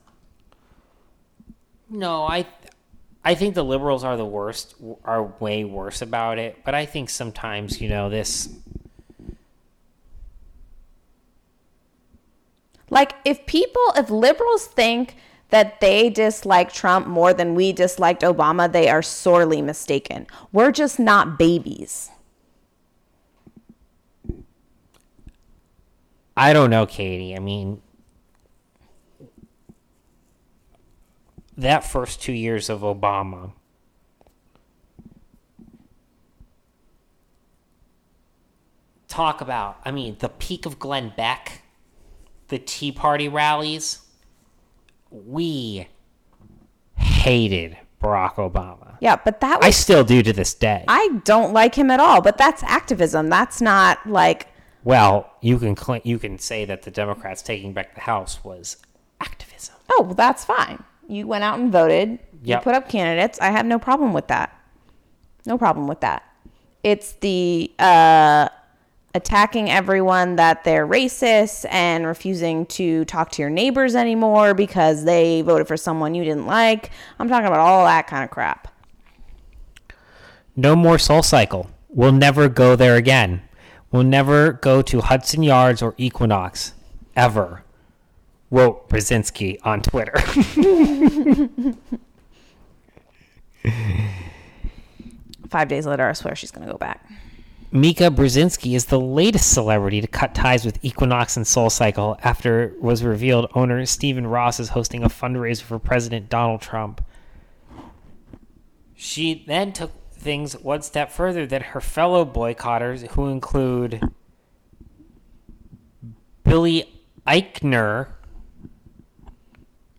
No, 1.89 2.24
I, 2.26 2.46
I 3.24 3.36
think 3.36 3.56
the 3.56 3.63
liberals 3.63 4.04
are 4.04 4.17
the 4.17 4.26
worst, 4.26 4.76
are 5.06 5.24
way 5.39 5.63
worse 5.63 6.02
about 6.02 6.38
it. 6.38 6.58
But 6.65 6.76
I 6.76 6.86
think 6.86 7.10
sometimes, 7.10 7.80
you 7.80 7.88
know, 7.88 8.10
this. 8.10 8.50
Like, 12.91 13.15
if 13.25 13.45
people, 13.47 13.82
if 13.95 14.12
liberals 14.12 14.67
think 14.67 15.15
that 15.49 15.80
they 15.80 16.10
dislike 16.10 16.71
Trump 16.71 17.08
more 17.08 17.34
than 17.34 17.56
we 17.56 17.71
disliked 17.71 18.21
Obama, 18.21 18.71
they 18.71 18.89
are 18.89 19.01
sorely 19.01 19.62
mistaken. 19.62 20.27
We're 20.51 20.71
just 20.71 20.99
not 20.99 21.39
babies. 21.39 22.12
I 26.36 26.54
don't 26.54 26.69
know, 26.69 26.86
Katie. 26.86 27.36
I 27.36 27.39
mean, 27.39 27.82
that 31.58 31.84
first 31.84 32.21
two 32.21 32.34
years 32.34 32.69
of 32.69 32.82
Obama, 32.82 33.54
talk 39.08 39.41
about, 39.41 39.80
I 39.86 39.91
mean, 39.91 40.17
the 40.19 40.30
peak 40.30 40.65
of 40.65 40.80
Glenn 40.80 41.13
Beck, 41.15 41.61
the 42.52 42.60
Tea 42.60 42.92
Party 42.92 43.28
rallies, 43.28 44.00
we 45.10 45.88
hated 46.96 47.78
Barack 48.00 48.36
Obama. 48.36 48.98
Yeah, 49.00 49.16
but 49.16 49.40
that 49.40 49.60
was 49.60 49.68
I 49.68 49.72
still 49.72 50.04
do 50.04 50.22
to 50.22 50.32
this 50.32 50.54
day. 50.54 50.86
I 50.88 51.20
don't 51.24 51.54
like 51.54 51.74
him 51.74 51.90
at 51.90 52.00
all, 52.00 52.22
but 52.22 52.38
that's 52.38 52.62
activism. 52.64 53.30
That's 53.30 53.62
not 53.62 54.06
like 54.06 54.48
well, 54.84 55.32
you 55.42 55.58
can 55.60 55.76
cl- 55.76 56.02
you 56.04 56.20
can 56.20 56.38
say 56.38 56.66
that 56.66 56.84
the 56.84 56.92
Democrats 56.92 57.42
taking 57.42 57.74
back 57.74 57.96
the 57.96 58.02
House 58.02 58.44
was 58.44 58.78
activism. 59.20 59.76
oh, 59.90 60.04
well, 60.04 60.14
that's 60.14 60.44
fine. 60.44 60.84
You 61.08 61.28
went 61.28 61.44
out 61.44 61.60
and 61.60 61.72
voted. 61.72 62.20
You 62.44 62.58
put 62.58 62.76
up 62.76 62.90
candidates. 62.90 63.40
I 63.40 63.52
have 63.52 63.66
no 63.66 63.78
problem 63.80 64.14
with 64.14 64.28
that. 64.28 64.56
No 65.46 65.58
problem 65.58 65.88
with 65.88 66.02
that. 66.02 66.24
It's 66.84 67.14
the 67.14 67.72
uh, 67.78 68.50
attacking 69.13 69.69
everyone 69.69 70.38
that 70.38 70.63
they're 70.63 70.88
racist 70.88 71.65
and 71.69 72.06
refusing 72.06 72.65
to 72.67 73.04
talk 73.06 73.32
to 73.32 73.41
your 73.41 73.50
neighbors 73.50 73.95
anymore 73.95 74.54
because 74.54 75.04
they 75.04 75.41
voted 75.41 75.67
for 75.67 75.78
someone 75.78 76.15
you 76.15 76.24
didn't 76.24 76.45
like. 76.45 76.91
I'm 77.19 77.28
talking 77.28 77.47
about 77.47 77.60
all 77.60 77.86
that 77.86 78.08
kind 78.08 78.24
of 78.24 78.30
crap. 78.30 78.74
No 80.56 80.76
more 80.76 80.97
Soul 80.97 81.24
Cycle. 81.24 81.69
We'll 81.89 82.12
never 82.12 82.47
go 82.47 82.76
there 82.76 82.95
again. 82.95 83.41
We'll 83.91 84.04
never 84.04 84.54
go 84.54 84.82
to 84.84 85.02
Hudson 85.02 85.43
Yards 85.43 85.82
or 85.82 85.93
Equinox 85.97 86.74
ever. 87.15 87.63
Wrote 88.50 88.88
Brzezinski 88.89 89.60
on 89.63 89.82
Twitter. 89.82 90.17
Five 95.50 95.67
days 95.67 95.86
later, 95.86 96.08
I 96.08 96.13
swear 96.13 96.36
she's 96.36 96.52
going 96.52 96.65
to 96.65 96.71
go 96.71 96.78
back. 96.78 97.06
Mika 97.74 98.06
Brzezinski 98.10 98.76
is 98.76 98.86
the 98.86 99.00
latest 99.00 99.54
celebrity 99.54 100.02
to 100.02 100.08
cut 100.08 100.36
ties 100.36 100.66
with 100.66 100.84
Equinox 100.84 101.38
and 101.38 101.48
Soul 101.48 101.70
Cycle 101.70 102.18
after 102.22 102.64
it 102.64 102.82
was 102.82 103.02
revealed 103.04 103.50
owner 103.56 103.86
Stephen 103.86 104.28
Ross 104.28 104.60
is 104.60 104.70
hosting 104.70 105.04
a 105.04 105.10
fundraiser 105.10 105.62
for 105.62 105.80
President 105.80 106.30
Donald 106.30 106.62
Trump. 106.62 107.02
She 108.94 109.46
then 109.48 109.72
took 109.72 109.92
things 110.12 110.54
one 110.58 110.82
step 110.82 111.12
further 111.12 111.46
than 111.46 111.62
her 111.62 111.80
fellow 111.80 112.26
boycotters, 112.26 113.08
who 113.12 113.28
include 113.28 114.02
Billy 116.44 116.92
Eichner. 117.26 118.08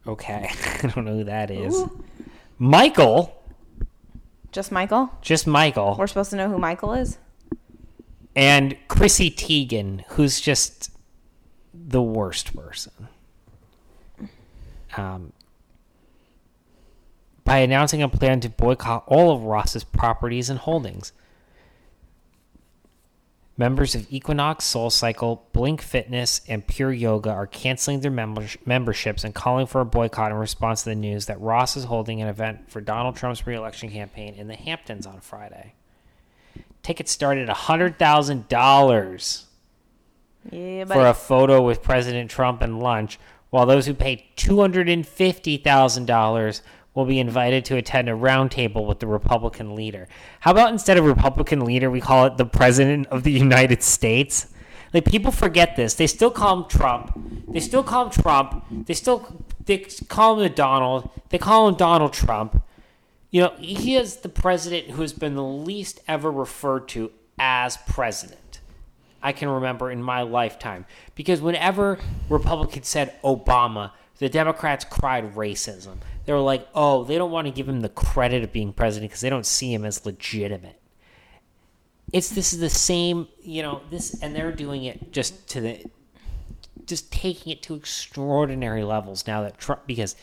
Okay, 0.06 0.50
I 0.82 0.86
don't 0.88 1.06
know 1.06 1.16
who 1.16 1.24
that 1.24 1.50
is. 1.50 1.84
Michael, 2.58 3.34
Just 4.52 4.70
Michael? 4.70 5.10
just 5.22 5.46
Michael. 5.46 5.96
We're 5.98 6.06
supposed 6.06 6.30
to 6.30 6.36
know 6.36 6.50
who 6.50 6.58
Michael 6.58 6.92
is? 6.92 7.16
And 8.34 8.76
Chrissy 8.88 9.30
Teigen, 9.30 10.04
who's 10.08 10.40
just 10.40 10.90
the 11.74 12.02
worst 12.02 12.54
person. 12.56 13.08
Um, 14.96 15.32
by 17.44 17.58
announcing 17.58 18.02
a 18.02 18.08
plan 18.08 18.40
to 18.40 18.48
boycott 18.48 19.04
all 19.06 19.32
of 19.32 19.44
Ross's 19.44 19.84
properties 19.84 20.48
and 20.48 20.58
holdings. 20.58 21.12
Members 23.56 23.94
of 23.94 24.06
Equinox, 24.10 24.64
Soul 24.64 24.90
Cycle, 24.90 25.46
Blink 25.52 25.82
Fitness, 25.82 26.40
and 26.48 26.66
Pure 26.66 26.94
Yoga 26.94 27.30
are 27.30 27.46
canceling 27.46 28.00
their 28.00 28.10
members- 28.10 28.56
memberships 28.64 29.24
and 29.24 29.34
calling 29.34 29.66
for 29.66 29.82
a 29.82 29.84
boycott 29.84 30.32
in 30.32 30.38
response 30.38 30.82
to 30.82 30.88
the 30.88 30.94
news 30.94 31.26
that 31.26 31.40
Ross 31.40 31.76
is 31.76 31.84
holding 31.84 32.22
an 32.22 32.28
event 32.28 32.70
for 32.70 32.80
Donald 32.80 33.16
Trump's 33.16 33.46
reelection 33.46 33.90
campaign 33.90 34.34
in 34.34 34.48
the 34.48 34.56
Hamptons 34.56 35.06
on 35.06 35.20
Friday. 35.20 35.74
Tickets 36.82 37.12
start 37.12 37.38
at 37.38 37.48
$100,000 37.48 39.44
Yeah, 40.50 40.84
for 40.84 41.06
a 41.06 41.14
photo 41.14 41.62
with 41.62 41.82
President 41.82 42.30
Trump 42.30 42.60
and 42.60 42.80
lunch, 42.80 43.18
while 43.50 43.66
those 43.66 43.86
who 43.86 43.94
pay 43.94 44.26
$250,000 44.36 46.60
will 46.94 47.04
be 47.06 47.18
invited 47.18 47.64
to 47.64 47.76
attend 47.76 48.08
a 48.08 48.12
roundtable 48.12 48.86
with 48.86 49.00
the 49.00 49.06
Republican 49.06 49.74
leader. 49.74 50.08
How 50.40 50.50
about 50.50 50.72
instead 50.72 50.98
of 50.98 51.04
Republican 51.04 51.64
leader, 51.64 51.90
we 51.90 52.00
call 52.00 52.26
it 52.26 52.36
the 52.36 52.44
President 52.44 53.06
of 53.08 53.22
the 53.22 53.32
United 53.32 53.82
States? 53.82 54.48
Like 54.92 55.06
people 55.06 55.30
forget 55.30 55.76
this. 55.76 55.94
They 55.94 56.06
still 56.06 56.30
call 56.30 56.58
him 56.58 56.64
Trump. 56.68 57.18
They 57.48 57.60
still 57.60 57.82
call 57.82 58.06
him 58.06 58.10
Trump. 58.10 58.64
They 58.86 58.94
still 58.94 59.42
they 59.64 59.78
call 60.08 60.34
him 60.34 60.40
the 60.40 60.50
Donald. 60.50 61.08
They 61.30 61.38
call 61.38 61.68
him 61.68 61.76
Donald 61.76 62.12
Trump. 62.12 62.62
You 63.32 63.40
know, 63.40 63.54
he 63.58 63.96
is 63.96 64.16
the 64.16 64.28
president 64.28 64.90
who 64.90 65.00
has 65.00 65.14
been 65.14 65.34
the 65.34 65.42
least 65.42 66.00
ever 66.06 66.30
referred 66.30 66.86
to 66.88 67.10
as 67.38 67.78
president. 67.88 68.60
I 69.22 69.32
can 69.32 69.48
remember 69.48 69.90
in 69.90 70.02
my 70.02 70.20
lifetime. 70.20 70.84
Because 71.14 71.40
whenever 71.40 71.98
Republicans 72.28 72.88
said 72.88 73.20
Obama, 73.22 73.92
the 74.18 74.28
Democrats 74.28 74.84
cried 74.84 75.34
racism. 75.34 75.96
They 76.26 76.32
were 76.34 76.40
like, 76.40 76.68
oh, 76.74 77.04
they 77.04 77.16
don't 77.16 77.30
want 77.30 77.46
to 77.46 77.52
give 77.52 77.68
him 77.68 77.80
the 77.80 77.88
credit 77.88 78.44
of 78.44 78.52
being 78.52 78.72
president 78.72 79.10
because 79.10 79.22
they 79.22 79.30
don't 79.30 79.46
see 79.46 79.72
him 79.72 79.86
as 79.86 80.04
legitimate. 80.04 80.78
It's 82.12 82.28
this 82.28 82.52
is 82.52 82.60
the 82.60 82.68
same, 82.68 83.28
you 83.42 83.62
know, 83.62 83.80
this 83.90 84.20
and 84.22 84.36
they're 84.36 84.52
doing 84.52 84.84
it 84.84 85.10
just 85.10 85.48
to 85.50 85.62
the 85.62 85.84
just 86.84 87.10
taking 87.10 87.52
it 87.52 87.62
to 87.62 87.74
extraordinary 87.74 88.84
levels 88.84 89.26
now 89.26 89.40
that 89.42 89.56
Trump 89.56 89.86
because 89.86 90.14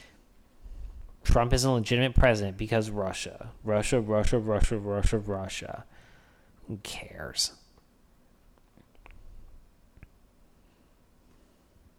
Trump 1.23 1.53
is 1.53 1.63
a 1.63 1.71
legitimate 1.71 2.15
president 2.15 2.58
because 2.58 2.89
Russia. 2.89 3.51
Russia, 3.63 3.99
Russia, 3.99 4.39
Russia, 4.39 4.77
Russia, 4.77 5.17
Russia. 5.17 5.86
Who 6.67 6.77
cares? 6.84 7.53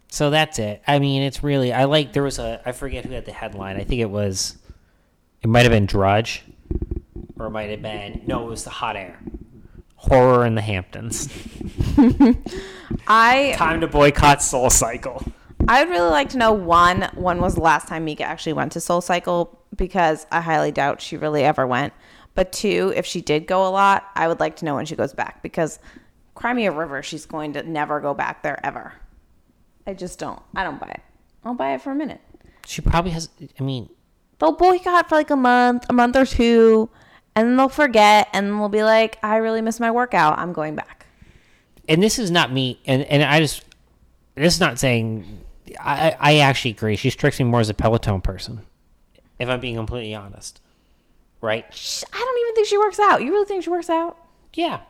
So 0.08 0.30
that's 0.30 0.58
it. 0.58 0.82
I 0.86 0.98
mean, 0.98 1.22
it's 1.22 1.42
really 1.42 1.72
I 1.72 1.84
like 1.84 2.12
there 2.12 2.22
was 2.22 2.38
a 2.38 2.60
I 2.66 2.72
forget 2.72 3.04
who 3.04 3.12
had 3.12 3.24
the 3.24 3.32
headline. 3.32 3.76
I 3.76 3.84
think 3.84 4.00
it 4.00 4.10
was 4.10 4.56
it 5.42 5.48
might 5.48 5.62
have 5.62 5.70
been 5.70 5.86
Drudge 5.86 6.42
or 7.38 7.46
it 7.46 7.50
might 7.50 7.70
have 7.70 7.82
been 7.82 8.22
no, 8.26 8.46
it 8.46 8.50
was 8.50 8.64
the 8.64 8.70
hot 8.70 8.96
air. 8.96 9.20
Horror 9.94 10.46
in 10.46 10.54
the 10.54 10.62
Hamptons. 10.62 11.28
I 13.06 13.54
Time 13.56 13.80
to 13.82 13.86
boycott 13.86 14.42
Soul 14.42 14.70
Cycle. 14.70 15.24
I 15.70 15.84
would 15.84 15.90
really 15.90 16.10
like 16.10 16.30
to 16.30 16.36
know 16.36 16.52
one, 16.52 17.02
when 17.14 17.40
was 17.40 17.54
the 17.54 17.60
last 17.60 17.86
time 17.86 18.04
Mika 18.04 18.24
actually 18.24 18.54
went 18.54 18.72
to 18.72 18.80
Soul 18.80 19.00
Cycle? 19.00 19.56
Because 19.76 20.26
I 20.32 20.40
highly 20.40 20.72
doubt 20.72 21.00
she 21.00 21.16
really 21.16 21.44
ever 21.44 21.64
went. 21.64 21.92
But 22.34 22.50
two, 22.50 22.92
if 22.96 23.06
she 23.06 23.20
did 23.20 23.46
go 23.46 23.64
a 23.64 23.70
lot, 23.70 24.04
I 24.16 24.26
would 24.26 24.40
like 24.40 24.56
to 24.56 24.64
know 24.64 24.74
when 24.74 24.84
she 24.84 24.96
goes 24.96 25.14
back 25.14 25.44
because 25.44 25.78
Crimea 26.34 26.72
River, 26.72 27.04
she's 27.04 27.24
going 27.24 27.52
to 27.52 27.62
never 27.62 28.00
go 28.00 28.14
back 28.14 28.42
there 28.42 28.58
ever. 28.66 28.94
I 29.86 29.94
just 29.94 30.18
don't. 30.18 30.42
I 30.56 30.64
don't 30.64 30.80
buy 30.80 30.88
it. 30.88 31.02
I'll 31.44 31.54
buy 31.54 31.74
it 31.74 31.82
for 31.82 31.92
a 31.92 31.94
minute. 31.94 32.20
She 32.66 32.82
probably 32.82 33.12
has 33.12 33.28
I 33.58 33.62
mean, 33.62 33.88
They'll 34.40 34.56
boycott 34.56 35.08
for 35.08 35.14
like 35.14 35.30
a 35.30 35.36
month, 35.36 35.86
a 35.88 35.92
month 35.92 36.16
or 36.16 36.26
two, 36.26 36.90
and 37.36 37.46
then 37.46 37.56
they'll 37.56 37.68
forget 37.68 38.28
and 38.32 38.48
they'll 38.50 38.68
be 38.68 38.82
like, 38.82 39.18
I 39.22 39.36
really 39.36 39.62
miss 39.62 39.78
my 39.78 39.92
workout. 39.92 40.36
I'm 40.36 40.52
going 40.52 40.74
back. 40.74 41.06
and 41.88 42.02
this 42.02 42.18
is 42.18 42.32
not 42.32 42.52
me 42.52 42.80
and, 42.86 43.02
and 43.02 43.22
I 43.22 43.38
just 43.38 43.64
this 44.34 44.54
is 44.54 44.60
not 44.60 44.80
saying 44.80 45.44
I, 45.78 46.16
I 46.18 46.38
actually 46.38 46.72
agree. 46.72 46.96
She 46.96 47.10
strikes 47.10 47.38
me 47.38 47.44
more 47.44 47.60
as 47.60 47.68
a 47.68 47.74
Peloton 47.74 48.20
person. 48.20 48.62
If 49.38 49.48
I'm 49.48 49.60
being 49.60 49.76
completely 49.76 50.14
honest. 50.14 50.60
Right? 51.40 51.64
I 52.12 52.18
don't 52.18 52.40
even 52.40 52.54
think 52.54 52.66
she 52.66 52.78
works 52.78 52.98
out. 52.98 53.22
You 53.22 53.32
really 53.32 53.46
think 53.46 53.64
she 53.64 53.70
works 53.70 53.88
out? 53.88 54.18
Yeah. 54.54 54.80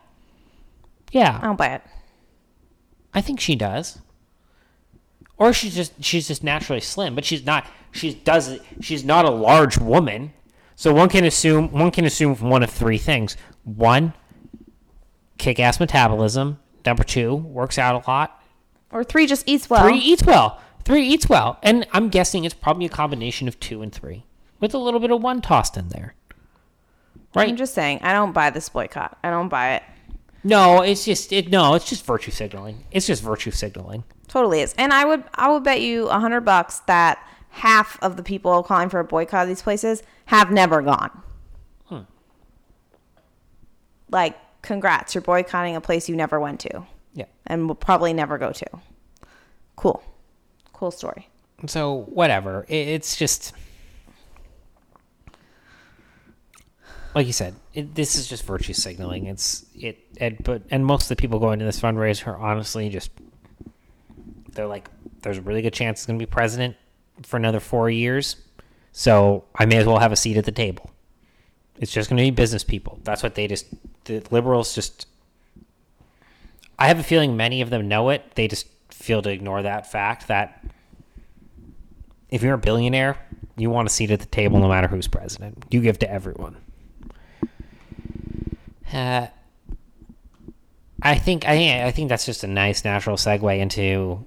Yeah. 1.11 1.39
I 1.41 1.45
don't 1.45 1.57
buy 1.57 1.67
it. 1.67 1.81
I 3.13 3.21
think 3.21 3.39
she 3.39 3.55
does. 3.55 3.99
Or 5.37 5.53
she's 5.53 5.75
just 5.75 6.03
she's 6.03 6.27
just 6.27 6.43
naturally 6.43 6.81
slim, 6.81 7.15
but 7.15 7.25
she's 7.25 7.45
not 7.45 7.65
she 7.91 8.13
does 8.13 8.59
she's 8.79 9.03
not 9.03 9.25
a 9.25 9.31
large 9.31 9.77
woman. 9.77 10.33
So 10.75 10.93
one 10.93 11.09
can 11.09 11.25
assume 11.25 11.71
one 11.71 11.91
can 11.91 12.05
assume 12.05 12.35
one 12.35 12.63
of 12.63 12.69
three 12.69 12.97
things. 12.97 13.37
One, 13.63 14.13
kick 15.37 15.59
ass 15.59 15.79
metabolism. 15.79 16.59
Number 16.85 17.03
two, 17.03 17.35
works 17.35 17.77
out 17.77 18.03
a 18.03 18.09
lot. 18.09 18.40
Or 18.91 19.03
three 19.03 19.25
just 19.27 19.43
eats 19.47 19.69
well. 19.69 19.83
Three 19.83 19.97
eats 19.99 20.23
well. 20.23 20.59
Three 20.83 21.07
eats 21.07 21.29
well. 21.29 21.59
And 21.63 21.87
I'm 21.93 22.09
guessing 22.09 22.43
it's 22.43 22.53
probably 22.55 22.85
a 22.85 22.89
combination 22.89 23.47
of 23.47 23.59
two 23.59 23.81
and 23.81 23.91
three. 23.93 24.25
With 24.59 24.73
a 24.73 24.77
little 24.77 24.99
bit 24.99 25.11
of 25.11 25.21
one 25.21 25.41
tossed 25.41 25.77
in 25.77 25.89
there. 25.89 26.15
Right? 27.33 27.47
I'm 27.49 27.55
just 27.55 27.73
saying, 27.73 27.99
I 28.01 28.13
don't 28.13 28.33
buy 28.33 28.49
this 28.49 28.67
boycott. 28.69 29.17
I 29.23 29.29
don't 29.29 29.47
buy 29.49 29.75
it. 29.75 29.83
no, 30.43 30.81
it's 30.81 31.05
just 31.05 31.31
it 31.31 31.49
no, 31.49 31.75
it's 31.75 31.87
just 31.87 32.05
virtue 32.05 32.31
signaling. 32.31 32.83
It's 32.91 33.07
just 33.07 33.23
virtue 33.23 33.51
signaling. 33.51 34.03
Totally 34.27 34.61
is. 34.61 34.73
And 34.77 34.91
I 34.91 35.05
would 35.05 35.23
I 35.35 35.49
would 35.51 35.63
bet 35.63 35.81
you 35.81 36.07
a 36.09 36.19
hundred 36.19 36.41
bucks 36.41 36.79
that 36.87 37.25
half 37.49 38.01
of 38.03 38.17
the 38.17 38.23
people 38.23 38.63
calling 38.63 38.89
for 38.89 38.99
a 38.99 39.03
boycott 39.03 39.43
of 39.43 39.47
these 39.47 39.61
places 39.61 40.03
have 40.25 40.51
never 40.51 40.81
gone. 40.81 41.21
Hmm. 41.85 41.99
Like, 44.09 44.37
congrats, 44.61 45.15
you're 45.15 45.21
boycotting 45.21 45.75
a 45.75 45.81
place 45.81 46.09
you 46.09 46.15
never 46.15 46.39
went 46.39 46.59
to 46.61 46.85
Yeah. 47.13 47.25
and 47.47 47.67
will 47.67 47.75
probably 47.75 48.13
never 48.13 48.37
go 48.37 48.51
to. 48.51 48.65
Cool. 49.81 50.03
Cool 50.73 50.91
story. 50.91 51.27
So 51.65 52.03
whatever. 52.03 52.67
It, 52.69 52.87
it's 52.87 53.15
just 53.15 53.51
like 57.15 57.25
you 57.25 57.33
said. 57.33 57.55
It, 57.73 57.95
this 57.95 58.15
is 58.15 58.27
just 58.27 58.45
virtue 58.45 58.73
signaling. 58.73 59.25
It's 59.25 59.65
it. 59.73 59.97
And, 60.17 60.37
but 60.43 60.61
and 60.69 60.85
most 60.85 61.05
of 61.05 61.09
the 61.09 61.15
people 61.15 61.39
going 61.39 61.57
to 61.57 61.65
this 61.65 61.81
fundraiser 61.81 62.27
are 62.27 62.37
honestly 62.37 62.89
just 62.89 63.09
they're 64.51 64.67
like, 64.67 64.87
there's 65.23 65.39
a 65.39 65.41
really 65.41 65.63
good 65.63 65.73
chance 65.73 66.01
it's 66.01 66.05
going 66.05 66.19
to 66.19 66.21
be 66.23 66.29
president 66.29 66.75
for 67.23 67.37
another 67.37 67.59
four 67.59 67.89
years. 67.89 68.35
So 68.91 69.45
I 69.55 69.65
may 69.65 69.77
as 69.77 69.87
well 69.87 69.97
have 69.97 70.11
a 70.11 70.15
seat 70.15 70.37
at 70.37 70.45
the 70.45 70.51
table. 70.51 70.91
It's 71.79 71.91
just 71.91 72.07
going 72.07 72.17
to 72.17 72.23
be 72.23 72.29
business 72.29 72.63
people. 72.63 72.99
That's 73.03 73.23
what 73.23 73.33
they 73.33 73.47
just 73.47 73.65
the 74.03 74.21
liberals 74.29 74.75
just. 74.75 75.07
I 76.77 76.87
have 76.87 76.99
a 76.99 77.03
feeling 77.03 77.35
many 77.35 77.61
of 77.61 77.71
them 77.71 77.87
know 77.87 78.09
it. 78.09 78.35
They 78.35 78.47
just 78.47 78.67
feel 78.93 79.21
to 79.21 79.29
ignore 79.29 79.61
that 79.63 79.91
fact 79.91 80.27
that 80.27 80.63
if 82.29 82.41
you're 82.43 82.53
a 82.53 82.57
billionaire, 82.59 83.17
you 83.57 83.69
want 83.69 83.87
a 83.87 83.91
seat 83.91 84.11
at 84.11 84.19
the 84.19 84.25
table 84.25 84.59
no 84.59 84.69
matter 84.69 84.87
who's 84.87 85.07
president. 85.07 85.65
You 85.69 85.81
give 85.81 85.99
to 85.99 86.11
everyone. 86.11 86.57
Uh, 88.91 89.27
I 91.01 91.15
think 91.17 91.47
I 91.47 91.85
I 91.85 91.91
think 91.91 92.09
that's 92.09 92.25
just 92.25 92.43
a 92.43 92.47
nice 92.47 92.83
natural 92.83 93.17
segue 93.17 93.57
into 93.59 94.25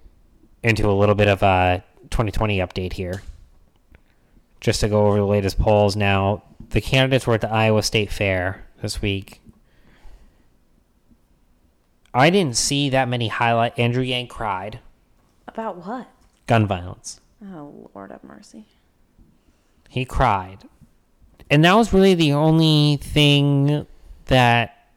into 0.63 0.89
a 0.89 0.93
little 0.93 1.15
bit 1.15 1.29
of 1.29 1.43
a 1.43 1.85
2020 2.11 2.59
update 2.59 2.95
here. 2.95 3.23
Just 4.61 4.81
to 4.81 4.89
go 4.89 5.07
over 5.07 5.19
the 5.19 5.27
latest 5.27 5.59
polls 5.59 5.95
now, 5.95 6.43
the 6.71 6.81
candidates 6.81 7.27
were 7.27 7.35
at 7.35 7.43
the 7.43 7.51
Iowa 7.51 7.83
State 7.83 8.11
Fair 8.11 8.67
this 8.81 9.03
week. 9.03 9.41
I 12.15 12.31
didn't 12.31 12.57
see 12.57 12.91
that 12.91 13.09
many 13.09 13.29
highlight. 13.29 13.79
Andrew 13.79 14.03
Yang 14.03 14.29
cried. 14.29 14.79
About 15.49 15.85
what? 15.85 16.09
Gun 16.47 16.67
violence. 16.67 17.21
Oh, 17.45 17.91
Lord 17.95 18.13
have 18.13 18.23
mercy. 18.23 18.67
He 19.89 20.05
cried. 20.05 20.65
And 21.51 21.65
that 21.65 21.75
was 21.75 21.93
really 21.93 22.15
the 22.15 22.33
only 22.33 22.99
thing 23.03 23.87
that 24.27 24.89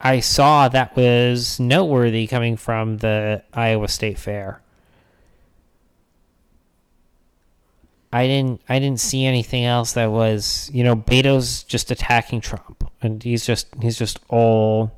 I 0.00 0.20
saw 0.20 0.68
that 0.68 0.96
was 0.96 1.60
noteworthy 1.60 2.26
coming 2.26 2.56
from 2.56 2.98
the 2.98 3.42
Iowa 3.52 3.88
State 3.88 4.18
Fair. 4.18 4.62
I 8.12 8.26
didn't 8.26 8.62
I 8.68 8.78
didn't 8.78 9.00
see 9.00 9.26
anything 9.26 9.64
else 9.64 9.92
that 9.92 10.10
was, 10.10 10.70
you 10.72 10.84
know, 10.84 10.94
Beto's 10.94 11.64
just 11.64 11.90
attacking 11.90 12.40
Trump 12.40 12.90
and 13.02 13.22
he's 13.22 13.44
just 13.44 13.68
he's 13.82 13.98
just 13.98 14.20
all 14.28 14.92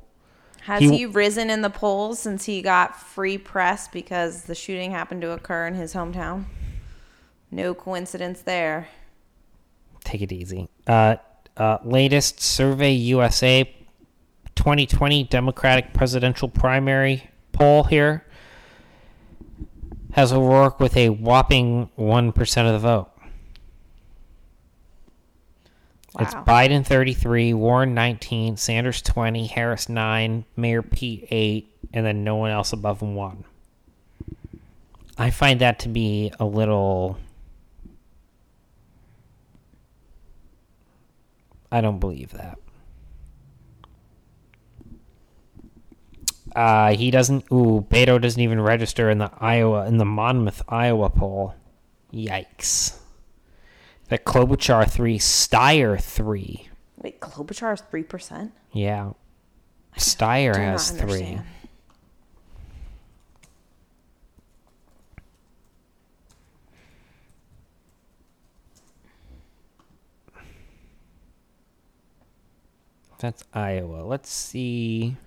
Has 0.69 0.81
He- 0.81 0.97
he, 0.97 1.05
risen 1.07 1.49
in 1.49 1.63
the 1.63 1.71
polls 1.71 2.19
since 2.19 2.45
he 2.45 2.61
got 2.61 2.95
free 2.95 3.39
press 3.39 3.87
because 3.87 4.43
the 4.43 4.53
shooting 4.53 4.91
happened 4.91 5.23
to 5.23 5.31
occur 5.31 5.65
in 5.65 5.73
his 5.73 5.95
hometown? 5.95 6.45
No 7.49 7.73
coincidence 7.73 8.41
there. 8.41 8.87
take 10.03 10.21
it 10.21 10.31
easy. 10.31 10.69
Uh, 10.85 11.15
uh, 11.57 11.79
latest 11.83 12.39
Survey 12.39 12.91
USA 12.91 13.63
2020 14.55 15.23
Democratic 15.23 15.91
presidential 15.91 16.47
primary 16.47 17.29
poll 17.51 17.83
here 17.85 18.23
has 20.11 20.31
O'Rourke 20.31 20.79
with 20.79 20.95
a 20.95 21.09
whopping 21.09 21.89
1% 21.97 22.65
of 22.67 22.73
the 22.73 22.79
vote. 22.79 23.08
It's 26.19 26.33
Biden 26.33 26.85
33, 26.85 27.53
Warren 27.53 27.93
19, 27.93 28.57
Sanders 28.57 29.01
20, 29.01 29.47
Harris 29.47 29.87
9, 29.87 30.43
Mayor 30.57 30.81
Pete 30.81 31.25
8, 31.31 31.73
and 31.93 32.05
then 32.05 32.25
no 32.25 32.35
one 32.35 32.51
else 32.51 32.73
above 32.73 33.01
1. 33.01 33.45
I 35.17 35.29
find 35.29 35.61
that 35.61 35.79
to 35.79 35.89
be 35.89 36.33
a 36.39 36.45
little. 36.45 37.17
I 41.71 41.79
don't 41.79 41.99
believe 41.99 42.31
that. 42.31 42.57
Uh, 46.53 46.95
he 46.95 47.11
doesn't. 47.11 47.45
Ooh, 47.51 47.85
Beto 47.89 48.19
doesn't 48.19 48.41
even 48.41 48.59
register 48.59 49.09
in 49.09 49.19
the 49.19 49.31
Iowa 49.39 49.85
in 49.85 49.97
the 49.97 50.05
Monmouth, 50.05 50.63
Iowa 50.67 51.09
poll. 51.09 51.55
Yikes. 52.13 52.98
That 54.09 54.25
Klobuchar 54.25 54.89
three, 54.89 55.19
Steyer 55.19 55.99
three. 56.01 56.67
Wait, 56.97 57.21
Klobuchar 57.21 57.73
is 57.73 57.81
3%? 57.81 58.51
Yeah, 58.73 59.11
Steyer 59.97 60.55
has 60.55 60.91
three. 60.91 61.39
That's 73.19 73.43
Iowa. 73.53 74.03
Let's 74.03 74.29
see. 74.29 75.17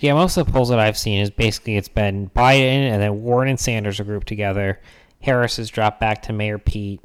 Yeah, 0.00 0.14
most 0.14 0.38
of 0.38 0.46
the 0.46 0.52
polls 0.52 0.70
that 0.70 0.78
I've 0.78 0.96
seen 0.96 1.20
is 1.20 1.28
basically 1.30 1.76
it's 1.76 1.88
been 1.88 2.30
Biden 2.30 2.90
and 2.90 3.02
then 3.02 3.22
Warren 3.22 3.50
and 3.50 3.60
Sanders 3.60 4.00
are 4.00 4.04
grouped 4.04 4.26
together. 4.26 4.80
Harris 5.20 5.58
has 5.58 5.68
dropped 5.68 6.00
back 6.00 6.22
to 6.22 6.32
Mayor 6.32 6.58
Pete. 6.58 7.02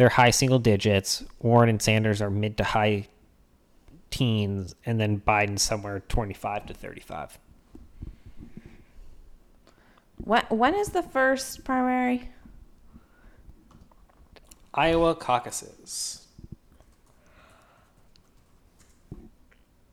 They're 0.00 0.08
high 0.08 0.30
single 0.30 0.58
digits. 0.58 1.22
Warren 1.42 1.68
and 1.68 1.82
Sanders 1.82 2.22
are 2.22 2.30
mid 2.30 2.56
to 2.56 2.64
high 2.64 3.08
teens, 4.08 4.74
and 4.86 4.98
then 4.98 5.20
Biden 5.20 5.58
somewhere 5.58 6.00
twenty-five 6.08 6.64
to 6.64 6.72
thirty-five. 6.72 7.38
When, 10.16 10.42
when 10.48 10.74
is 10.74 10.88
the 10.88 11.02
first 11.02 11.64
primary? 11.64 12.30
Iowa 14.72 15.14
caucuses. 15.14 16.26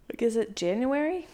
Like, 0.10 0.22
is 0.22 0.38
it 0.38 0.56
January? 0.56 1.28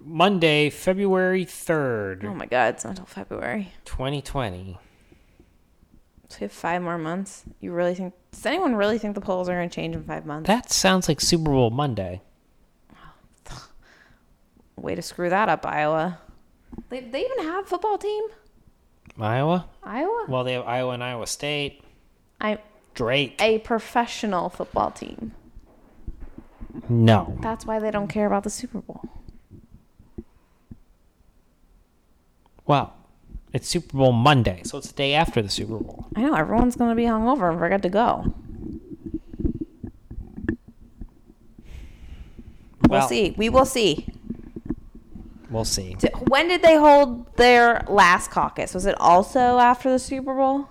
Monday, 0.00 0.70
February 0.70 1.44
third, 1.44 2.24
Oh 2.24 2.34
my 2.34 2.46
God, 2.46 2.74
it's 2.74 2.82
not 2.82 2.90
until 2.90 3.06
February. 3.06 3.72
twenty 3.84 4.20
twenty. 4.20 4.80
So 6.34 6.38
we 6.40 6.44
have 6.46 6.52
five 6.52 6.82
more 6.82 6.98
months. 6.98 7.44
You 7.60 7.70
really 7.72 7.94
think? 7.94 8.12
Does 8.32 8.44
anyone 8.44 8.74
really 8.74 8.98
think 8.98 9.14
the 9.14 9.20
polls 9.20 9.48
are 9.48 9.54
going 9.54 9.68
to 9.68 9.74
change 9.74 9.94
in 9.94 10.02
five 10.02 10.26
months? 10.26 10.48
That 10.48 10.68
sounds 10.68 11.06
like 11.08 11.20
Super 11.20 11.52
Bowl 11.52 11.70
Monday. 11.70 12.22
Way 14.76 14.96
to 14.96 15.02
screw 15.02 15.30
that 15.30 15.48
up, 15.48 15.64
Iowa. 15.64 16.18
They, 16.88 17.02
they 17.02 17.24
even 17.24 17.44
have 17.44 17.66
a 17.66 17.68
football 17.68 17.98
team? 17.98 18.24
Iowa? 19.16 19.66
Iowa? 19.84 20.26
Well, 20.28 20.42
they 20.42 20.54
have 20.54 20.66
Iowa 20.66 20.94
and 20.94 21.04
Iowa 21.04 21.28
State. 21.28 21.84
I 22.40 22.58
Drake. 22.94 23.40
a 23.40 23.60
professional 23.60 24.48
football 24.48 24.90
team. 24.90 25.34
No. 26.88 27.38
That's 27.42 27.64
why 27.64 27.78
they 27.78 27.92
don't 27.92 28.08
care 28.08 28.26
about 28.26 28.42
the 28.42 28.50
Super 28.50 28.80
Bowl. 28.80 29.08
Well, 32.66 32.92
it's 33.54 33.66
Super 33.68 33.96
Bowl 33.96 34.12
Monday, 34.12 34.60
so 34.64 34.76
it's 34.78 34.88
the 34.88 34.94
day 34.94 35.14
after 35.14 35.40
the 35.40 35.48
Super 35.48 35.78
Bowl. 35.78 36.06
I 36.14 36.20
know 36.22 36.34
everyone's 36.34 36.76
going 36.76 36.90
to 36.90 36.96
be 36.96 37.04
hungover 37.04 37.48
and 37.50 37.58
forget 37.58 37.80
to 37.82 37.88
go. 37.88 38.34
We'll 42.88 43.00
Well- 43.00 43.08
see. 43.08 43.34
We 43.36 43.48
will 43.48 43.64
see. 43.64 44.06
We'll 45.50 45.64
see. 45.64 45.96
When 46.28 46.48
did 46.48 46.62
they 46.62 46.76
hold 46.76 47.36
their 47.36 47.84
last 47.88 48.30
caucus? 48.30 48.74
Was 48.74 48.86
it 48.86 48.96
also 49.00 49.58
after 49.58 49.90
the 49.90 49.98
Super 50.00 50.34
Bowl? 50.34 50.66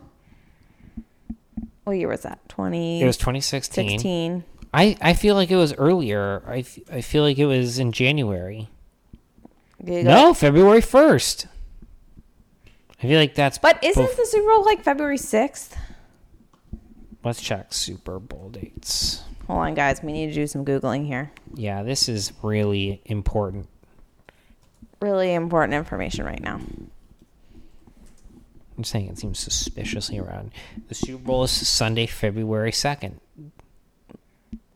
What 1.85 1.93
year 1.93 2.09
was 2.09 2.21
that? 2.23 2.39
20 2.49 3.01
It 3.01 3.05
was 3.05 3.17
2016. 3.17 3.99
2016. 3.99 4.43
I, 4.73 4.97
I 5.01 5.13
feel 5.13 5.35
like 5.35 5.51
it 5.51 5.55
was 5.55 5.73
earlier. 5.75 6.43
I, 6.47 6.59
f- 6.59 6.79
I 6.91 7.01
feel 7.01 7.23
like 7.23 7.37
it 7.37 7.45
was 7.45 7.79
in 7.79 7.91
January. 7.91 8.67
No, 9.81 10.33
February 10.33 10.81
1st. 10.81 11.45
I 13.03 13.07
feel 13.07 13.19
like 13.19 13.35
that's. 13.35 13.57
But 13.57 13.83
isn't 13.83 14.01
bef- 14.01 14.15
the 14.15 14.25
Super 14.25 14.47
Bowl 14.47 14.63
like 14.63 14.81
February 14.81 15.17
6th? 15.17 15.75
Let's 17.23 17.41
check 17.41 17.73
Super 17.73 18.17
Bowl 18.17 18.49
dates. 18.49 19.23
Hold 19.47 19.59
on, 19.59 19.73
guys. 19.73 20.01
We 20.01 20.13
need 20.13 20.27
to 20.27 20.33
do 20.33 20.47
some 20.47 20.63
Googling 20.63 21.05
here. 21.05 21.31
Yeah, 21.53 21.83
this 21.83 22.07
is 22.07 22.31
really 22.41 23.01
important. 23.05 23.67
Really 25.01 25.33
important 25.33 25.73
information 25.73 26.25
right 26.25 26.41
now. 26.41 26.61
I'm 28.77 28.83
saying 28.85 29.09
it 29.09 29.19
seems 29.19 29.37
suspiciously 29.37 30.17
around. 30.17 30.51
The 30.87 30.95
Super 30.95 31.23
Bowl 31.23 31.43
is 31.43 31.51
Sunday, 31.51 32.05
February 32.05 32.71
2nd. 32.71 33.15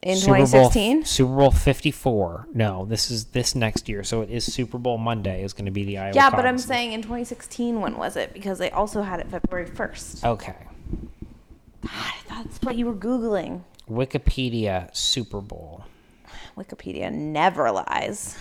In 0.03 0.15
Super 0.17 0.33
Bowl- 0.37 0.45
2016? 0.45 1.05
Super 1.05 1.35
Bowl 1.35 1.51
54. 1.51 2.47
No, 2.53 2.85
this 2.85 3.09
is 3.09 3.25
this 3.25 3.55
next 3.55 3.89
year. 3.89 4.03
So 4.03 4.21
it 4.21 4.29
is 4.29 4.45
Super 4.45 4.77
Bowl 4.77 4.97
Monday 4.97 5.43
is 5.43 5.53
going 5.53 5.65
to 5.65 5.71
be 5.71 5.83
the 5.85 5.97
Iowa 5.97 6.13
Yeah, 6.15 6.29
but 6.29 6.45
I'm 6.45 6.59
saying 6.59 6.93
in 6.93 7.01
2016, 7.01 7.81
when 7.81 7.97
was 7.97 8.15
it? 8.15 8.31
Because 8.33 8.59
they 8.59 8.69
also 8.69 9.01
had 9.01 9.19
it 9.19 9.27
February 9.29 9.67
1st. 9.67 10.23
Okay. 10.23 10.55
God, 11.81 12.13
that's 12.29 12.59
what 12.61 12.75
you 12.75 12.85
were 12.85 12.93
Googling. 12.93 13.61
Wikipedia 13.89 14.95
Super 14.95 15.41
Bowl. 15.41 15.85
Wikipedia 16.57 17.11
never 17.11 17.71
lies. 17.71 18.37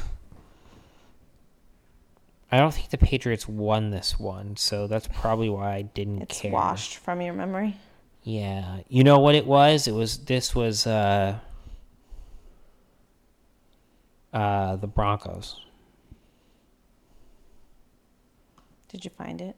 I 2.53 2.59
don't 2.59 2.73
think 2.73 2.91
the 2.91 2.99
Patriots 2.99 3.49
won 3.49 3.91
this 3.91 4.19
one, 4.21 4.57
so 4.57 4.87
that's 4.87 5.09
probably 5.09 5.49
why 5.49 5.75
I 5.75 5.83
didn't 5.83 6.23
It's 6.23 6.41
care. 6.41 6.53
washed 6.53 6.97
from 6.97 7.21
your 7.21 7.35
memory. 7.35 7.77
Yeah. 8.27 8.79
You 8.89 9.05
know 9.05 9.21
what 9.21 9.37
it 9.37 9.47
was? 9.47 9.87
It 9.87 9.95
was 9.95 10.19
this 10.19 10.53
was 10.53 10.85
uh 10.85 11.39
uh 14.33 14.77
the 14.77 14.89
Broncos. 14.89 15.61
Did 18.89 19.05
you 19.05 19.13
find 19.13 19.41
it? 19.41 19.55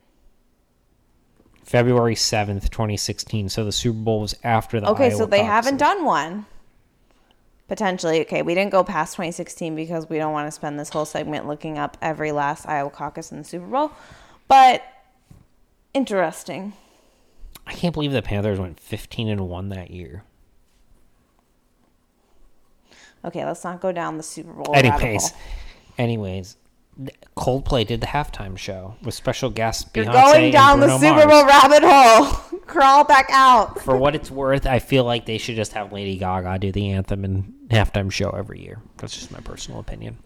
February 1.65 2.15
7th, 2.15 2.69
2016. 2.69 3.49
So 3.49 3.65
the 3.65 3.73
Super 3.73 3.99
Bowl 3.99 4.21
was 4.21 4.37
after 4.45 4.81
the 4.81 4.91
Okay, 4.91 5.11
so 5.11 5.21
Iowa 5.21 5.31
they 5.31 5.45
haven't 5.45 5.79
done 5.79 6.05
one. 6.05 6.45
Potentially, 7.69 8.21
okay. 8.23 8.43
We 8.43 8.55
didn't 8.55 8.73
go 8.73 8.85
past 8.85 9.15
2016 9.15 9.77
because 9.77 10.11
we 10.11 10.19
don't 10.19 10.33
want 10.33 10.47
to 10.47 10.53
spend 10.53 10.79
this 10.79 10.91
whole 10.91 11.07
segment 11.07 11.47
looking 11.47 11.79
up 11.79 11.97
every 12.03 12.33
last 12.33 12.69
Iowa 12.69 12.91
caucus 12.91 13.33
in 13.33 13.39
the 13.39 13.45
Super 13.45 13.67
Bowl. 13.67 13.93
But 14.47 14.83
interesting. 15.95 16.75
I 17.69 17.75
can't 17.75 17.93
believe 17.93 18.13
the 18.13 18.23
Panthers 18.23 18.59
went 18.59 18.81
15 18.81 19.29
and 19.29 19.49
1 19.49 19.69
that 19.69 19.91
year. 19.91 20.25
Okay, 23.25 23.45
let's 23.45 23.63
not 23.63 23.81
go 23.81 23.93
down 23.93 24.17
the 24.17 24.23
Super 24.23 24.53
Bowl. 24.53 24.73
rabbit 24.73 24.95
Anyways, 24.95 25.33
anyways, 25.99 26.57
Coldplay 27.37 27.87
did 27.87 28.01
the 28.01 28.07
halftime 28.07 28.57
show 28.57 28.97
with 29.03 29.13
special 29.13 29.51
guests 29.51 29.89
you're 29.95 30.07
Beyonce 30.07 30.13
going 30.13 30.53
down 30.53 30.81
the 30.81 30.99
Super 30.99 31.27
Mars. 31.27 31.27
Bowl 31.27 31.47
rabbit 31.47 31.83
hole. 31.85 32.61
Crawl 32.67 33.05
back 33.05 33.27
out. 33.31 33.81
For 33.81 33.97
what 33.97 34.15
it's 34.15 34.31
worth, 34.31 34.67
I 34.67 34.79
feel 34.79 35.05
like 35.05 35.27
they 35.27 35.37
should 35.37 35.57
just 35.57 35.73
have 35.73 35.93
Lady 35.93 36.17
Gaga 36.17 36.59
do 36.59 36.73
the 36.73 36.91
anthem 36.91 37.25
and 37.25 37.53
halftime 37.69 38.11
show 38.11 38.31
every 38.31 38.63
year. 38.63 38.81
That's 38.97 39.15
just 39.15 39.31
my 39.31 39.41
personal 39.41 39.81
opinion. 39.81 40.19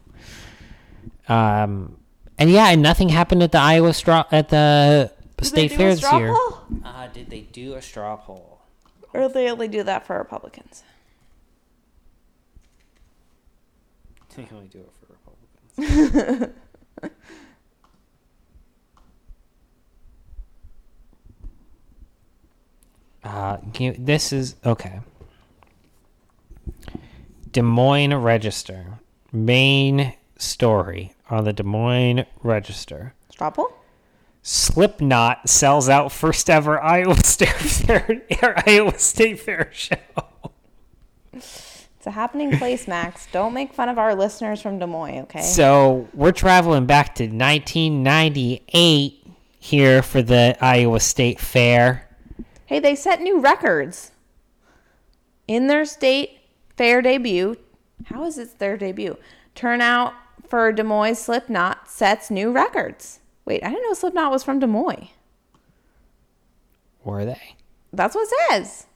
Um, 1.29 1.97
and 2.39 2.51
yeah, 2.51 2.69
and 2.69 2.83
nothing 2.83 3.09
happened 3.09 3.43
at 3.43 3.53
the 3.53 3.59
Iowa 3.59 3.93
straw 3.95 4.25
at 4.31 4.49
the 4.49 5.13
state 5.45 5.69
do 5.69 5.75
a 5.75 5.79
fair 5.79 5.91
this 5.91 5.99
straw 5.99 6.19
year. 6.19 6.35
poll? 6.35 6.59
Uh, 6.85 7.07
did 7.09 7.31
they 7.31 7.41
do 7.41 7.75
a 7.75 7.83
straw 7.83 8.17
poll? 8.17 8.61
Or 9.15 9.29
they 9.29 9.51
only 9.51 9.69
do 9.69 9.83
that 9.83 10.07
for 10.07 10.17
Republicans. 10.19 10.83
They 14.35 14.49
only 14.53 14.69
do 14.69 14.79
it 14.79 14.91
for 14.99 15.07
Republicans. 15.77 16.53
uh, 23.25 23.59
give- 23.73 24.05
this 24.05 24.33
is 24.33 24.57
okay. 24.65 25.01
Des 27.51 27.61
Moines 27.63 28.15
Register. 28.15 28.99
Main 29.31 30.15
story 30.39 31.13
on 31.29 31.45
the 31.45 31.53
Des 31.53 31.63
Moines 31.63 32.25
Register. 32.43 33.15
Straw 33.31 33.51
poll? 33.51 33.73
Slipknot 34.43 35.49
sells 35.49 35.89
out 35.89 36.11
first 36.11 36.51
ever 36.51 36.83
Iowa 36.83 37.17
State 37.25 37.49
Fair, 37.49 38.23
Iowa 38.67 38.99
State 38.99 39.39
Fair 39.41 39.71
show. 39.73 39.97
It's 41.33 42.07
a 42.07 42.11
happening 42.11 42.59
place, 42.59 42.89
Max. 42.89 43.29
Don't 43.31 43.55
make 43.55 43.73
fun 43.73 43.89
of 43.89 43.99
our 43.99 44.17
listeners 44.17 44.61
from 44.61 44.81
Des 44.81 44.87
Moines, 44.87 45.23
okay? 45.23 45.43
So 45.43 46.09
we're 46.15 46.33
traveling 46.33 46.87
back 46.87 47.15
to 47.17 47.25
1998 47.25 49.27
here 49.61 50.03
for 50.03 50.21
the 50.21 50.57
Iowa 50.61 50.99
State 50.99 51.39
Fair. 51.39 52.09
Hey, 52.67 52.81
they 52.81 52.97
set 52.97 53.21
new 53.21 53.39
records 53.39 54.11
in 55.47 55.69
their 55.69 55.85
state 55.85 56.41
fair 56.77 57.03
debut. 57.03 57.57
How 58.07 58.25
is 58.25 58.39
it 58.39 58.59
their 58.59 58.77
debut? 58.77 59.17
Turnout 59.55 60.15
for 60.49 60.73
Des 60.73 60.83
Moines 60.83 61.19
Slipknot 61.21 61.89
sets 61.89 62.31
new 62.31 62.51
records. 62.51 63.21
Wait, 63.45 63.65
I 63.65 63.71
didn't 63.71 63.83
know 63.83 63.95
Slipknot 63.95 64.31
was 64.31 64.45
from 64.45 64.59
Des 64.59 64.67
Moines. 64.67 65.09
Were 67.05 67.25
they? 67.25 67.57
That's 67.93 68.15
what 68.15 68.29
it 68.31 68.51
says. 68.51 68.87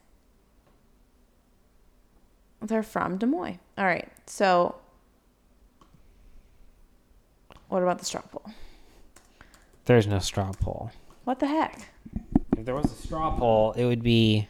They're 2.63 2.83
from 2.83 3.19
Des 3.19 3.27
Moines. 3.27 3.59
All 3.77 3.85
right. 3.85 4.09
So, 4.27 4.77
what 7.69 7.83
about 7.83 7.99
the 7.99 8.05
straw 8.05 8.23
poll? 8.23 8.53
There's 9.85 10.07
no 10.07 10.19
straw 10.19 10.53
poll. 10.53 10.91
What 11.25 11.39
the 11.41 11.47
heck? 11.47 11.89
If 12.57 12.65
there 12.65 12.75
was 12.75 12.87
a 12.87 12.95
straw 12.95 13.37
poll, 13.37 13.73
it 13.73 13.85
would 13.85 14.03
be 14.03 14.49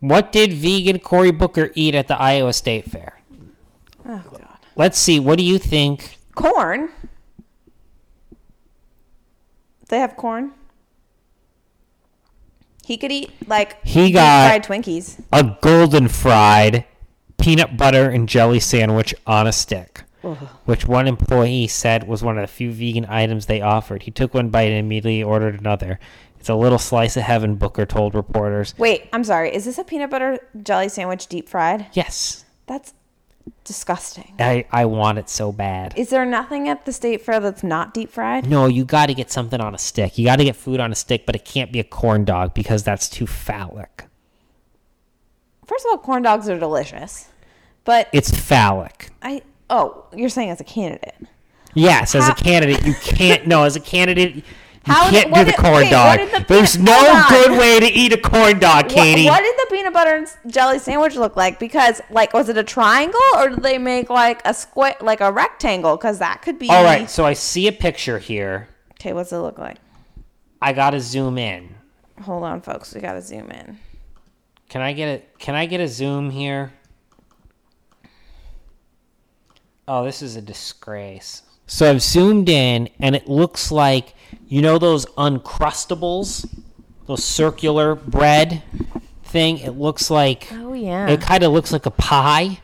what 0.00 0.32
did 0.32 0.52
vegan 0.52 1.00
Cory 1.00 1.32
Booker 1.32 1.70
eat 1.74 1.94
at 1.94 2.08
the 2.08 2.18
Iowa 2.18 2.52
State 2.52 2.84
Fair? 2.90 3.20
Oh 4.06 4.22
God. 4.30 4.58
Let's 4.76 4.98
see. 4.98 5.18
What 5.18 5.38
do 5.38 5.44
you 5.44 5.58
think? 5.58 6.18
Corn. 6.34 6.88
They 9.88 9.98
have 10.00 10.16
corn. 10.16 10.52
He 12.84 12.96
could 12.96 13.12
eat 13.12 13.30
like 13.48 13.84
He 13.84 14.10
got- 14.12 14.48
fried 14.48 14.64
Twinkies. 14.64 15.20
A 15.32 15.56
golden 15.60 16.08
fried 16.08 16.84
peanut 17.38 17.76
butter 17.76 18.08
and 18.08 18.28
jelly 18.28 18.60
sandwich 18.60 19.14
on 19.26 19.46
a 19.46 19.52
stick. 19.52 20.04
Which 20.64 20.86
one 20.86 21.06
employee 21.06 21.68
said 21.68 22.06
was 22.06 22.22
one 22.22 22.36
of 22.36 22.42
the 22.42 22.48
few 22.52 22.70
vegan 22.72 23.06
items 23.08 23.46
they 23.46 23.60
offered. 23.62 24.02
He 24.02 24.10
took 24.10 24.34
one 24.34 24.50
bite 24.50 24.64
and 24.70 24.78
immediately 24.78 25.22
ordered 25.22 25.58
another. 25.60 25.98
It's 26.38 26.48
a 26.48 26.54
little 26.54 26.78
slice 26.78 27.16
of 27.16 27.22
heaven, 27.22 27.54
Booker 27.54 27.86
told 27.86 28.14
reporters. 28.14 28.74
Wait, 28.78 29.08
I'm 29.12 29.24
sorry. 29.24 29.54
Is 29.54 29.64
this 29.64 29.78
a 29.78 29.84
peanut 29.84 30.10
butter 30.10 30.38
jelly 30.62 30.88
sandwich 30.88 31.28
deep 31.28 31.48
fried? 31.48 31.86
Yes, 31.92 32.44
That's 32.66 32.92
disgusting. 33.64 34.34
I, 34.38 34.66
I 34.70 34.84
want 34.86 35.18
it 35.18 35.28
so 35.28 35.52
bad. 35.52 35.94
Is 35.96 36.10
there 36.10 36.24
nothing 36.24 36.68
at 36.68 36.84
the 36.84 36.92
state 36.92 37.22
fair 37.22 37.40
that's 37.40 37.62
not 37.62 37.94
deep 37.94 38.10
fried? 38.10 38.48
No, 38.48 38.66
you 38.66 38.84
got 38.84 39.06
to 39.06 39.14
get 39.14 39.30
something 39.30 39.60
on 39.60 39.74
a 39.74 39.78
stick. 39.78 40.18
You 40.18 40.24
got 40.24 40.36
to 40.36 40.44
get 40.44 40.56
food 40.56 40.80
on 40.80 40.92
a 40.92 40.94
stick, 40.94 41.26
but 41.26 41.34
it 41.34 41.44
can't 41.44 41.72
be 41.72 41.80
a 41.80 41.84
corn 41.84 42.24
dog 42.24 42.54
because 42.54 42.82
that's 42.82 43.08
too 43.08 43.26
phallic. 43.26 44.04
First 45.66 45.84
of 45.86 45.90
all, 45.92 45.98
corn 45.98 46.22
dogs 46.22 46.48
are 46.48 46.58
delicious. 46.58 47.28
But 47.84 48.08
It's 48.12 48.30
phallic. 48.30 49.10
I 49.22 49.42
oh, 49.70 50.04
you're 50.14 50.28
saying 50.28 50.50
as 50.50 50.60
a 50.60 50.64
candidate. 50.64 51.14
Yes, 51.74 52.14
as 52.14 52.28
a 52.28 52.34
candidate, 52.34 52.84
you 52.84 52.94
can't. 52.94 53.46
No, 53.46 53.64
as 53.64 53.76
a 53.76 53.80
candidate, 53.80 54.44
you 54.86 54.92
How 54.92 55.10
can't 55.10 55.26
did- 55.28 55.34
do 55.34 55.44
the 55.44 55.50
did- 55.52 55.56
corn 55.60 55.74
wait, 55.74 55.90
dog. 55.90 56.18
did 56.18 56.30
the 56.32 56.44
There's 56.48 56.76
peanut- 56.76 56.90
no 56.90 56.94
hold 56.98 57.08
on. 57.16 57.28
good 57.30 57.58
way 57.58 57.80
to 57.80 57.86
eat 57.86 58.12
a 58.12 58.16
corn 58.18 58.58
dog, 58.58 58.84
What, 58.86 58.94
Katie. 58.94 59.26
what 59.26 59.40
did 59.42 59.54
the 59.56 59.66
peanut 59.74 59.92
butter 59.92 60.16
and 60.16 60.28
jelly 60.52 60.78
sandwich 60.78 61.14
look 61.16 61.36
like? 61.36 61.58
Because 61.58 62.00
like 62.10 62.32
was 62.32 62.48
it 62.48 62.56
a 62.56 62.64
triangle 62.64 63.20
or 63.36 63.50
did 63.50 63.62
they 63.62 63.78
make 63.78 64.08
like 64.10 64.40
a 64.44 64.54
square 64.54 64.96
like 65.00 65.20
a 65.20 65.30
rectangle? 65.32 65.96
Because 65.96 66.18
that 66.20 66.42
could 66.42 66.58
be 66.58 66.68
All 66.70 66.84
right, 66.84 67.08
so 67.10 67.24
I 67.26 67.32
see 67.34 67.66
a 67.68 67.72
picture 67.72 68.18
here. 68.18 68.68
Okay, 69.00 69.12
what's 69.12 69.32
it 69.32 69.38
look 69.38 69.58
like? 69.58 69.76
I 70.62 70.72
got 70.72 70.90
to 70.90 71.00
zoom 71.00 71.38
in. 71.38 71.74
Hold 72.22 72.42
on, 72.44 72.60
folks. 72.62 72.94
We 72.94 73.00
gotta 73.00 73.22
zoom 73.22 73.50
in. 73.50 73.78
Can 74.68 74.80
I 74.82 74.92
get 74.92 75.06
a 75.08 75.22
Can 75.38 75.54
I 75.54 75.66
get 75.66 75.80
a 75.80 75.86
zoom 75.88 76.30
here? 76.30 76.72
Oh, 79.86 80.04
this 80.04 80.20
is 80.20 80.36
a 80.36 80.42
disgrace. 80.42 81.42
So 81.66 81.88
I've 81.90 82.02
zoomed 82.02 82.48
in, 82.48 82.88
and 83.00 83.14
it 83.14 83.28
looks 83.28 83.70
like 83.70 84.14
you 84.46 84.62
know 84.62 84.78
those 84.78 85.06
uncrustables, 85.58 86.46
those 87.06 87.24
circular 87.24 87.94
bread 87.94 88.62
thing. 89.24 89.58
It 89.58 89.72
looks 89.78 90.10
like 90.10 90.48
Oh 90.52 90.72
yeah. 90.72 91.08
it 91.08 91.20
kind 91.20 91.42
of 91.42 91.52
looks 91.52 91.72
like 91.72 91.86
a 91.86 91.90
pie, 91.90 92.60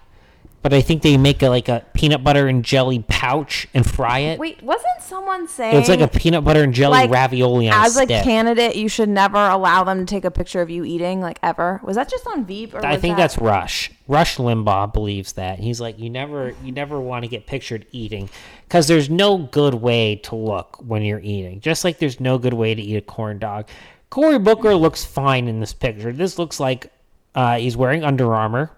but 0.63 0.73
I 0.73 0.81
think 0.81 1.03
they 1.03 1.17
make 1.19 1.43
a, 1.43 1.49
like 1.49 1.69
a 1.69 1.85
peanut 1.95 2.25
butter 2.25 2.47
and 2.49 2.65
jelly 2.65 3.05
pouch 3.09 3.69
and 3.75 3.89
fry 3.89 4.21
it. 4.21 4.39
Wait, 4.39 4.63
wasn't 4.63 5.03
someone 5.03 5.47
saying 5.47 5.77
it's 5.77 5.89
like 5.91 6.01
a 6.01 6.09
peanut 6.09 6.43
butter 6.45 6.63
and 6.63 6.73
jelly 6.73 6.93
like, 7.01 7.11
ravioli 7.11 7.69
on 7.69 7.85
as 7.85 7.97
a 7.99 8.05
a 8.05 8.07
candidate 8.07 8.75
you 8.77 8.89
should 8.89 9.09
never 9.11 9.37
allow 9.49 9.85
them 9.85 9.99
to 9.99 10.07
take 10.07 10.25
a 10.25 10.31
picture 10.31 10.63
of 10.63 10.71
you 10.71 10.85
eating 10.85 11.21
like 11.21 11.39
ever? 11.43 11.81
Was 11.85 11.97
that 11.97 12.09
just 12.09 12.27
on 12.27 12.47
Veep? 12.47 12.75
Or 12.75 12.85
I 12.85 12.97
think 12.97 13.17
that- 13.17 13.23
that's 13.25 13.39
Rush. 13.39 13.91
Rush 14.09 14.37
Limbaugh 14.37 14.93
believes 14.93 15.33
that. 15.35 15.59
He's 15.59 15.81
like, 15.81 15.99
you 15.99 16.11
never, 16.11 16.55
you 16.63 16.73
never 16.73 17.01
want 17.01 17.25
to 17.25 17.29
get 17.29 17.47
pictured 17.47 17.87
eating, 17.91 18.29
because 18.75 18.89
there's 18.89 19.09
no 19.09 19.39
good 19.39 19.75
way 19.75 20.17
to 20.17 20.35
look 20.35 20.79
when 20.85 21.03
you're 21.03 21.21
eating. 21.23 21.61
Just 21.61 21.85
like 21.85 22.01
there's 22.01 22.19
no 22.19 22.39
good 22.39 22.55
way 22.55 22.75
to 22.75 22.83
eat 22.83 22.97
a 22.97 23.01
corn 23.01 23.39
dog. 23.39 23.69
Cory 24.11 24.37
Booker 24.41 24.75
looks 24.75 25.05
fine 25.05 25.47
in 25.47 25.61
this 25.61 25.73
picture. 25.73 26.13
This 26.13 26.41
looks 26.41 26.59
like 26.59 26.93
uh, 27.37 27.59
he's 27.59 27.77
wearing 27.77 28.03
Under 28.03 28.35
Armour. 28.35 28.73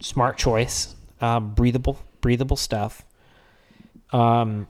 Smart 0.00 0.36
choice. 0.36 0.94
Um, 1.22 1.54
breathable, 1.54 1.98
breathable 2.20 2.58
stuff. 2.58 3.06
Um, 4.12 4.68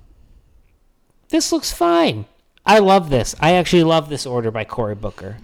this 1.30 1.50
looks 1.50 1.72
fine. 1.72 2.26
I 2.64 2.78
love 2.78 3.10
this. 3.10 3.34
I 3.40 3.54
actually 3.54 3.82
love 3.82 4.08
this 4.10 4.26
order 4.26 4.52
by 4.52 4.62
Cory 4.62 4.94
Booker. 4.94 5.38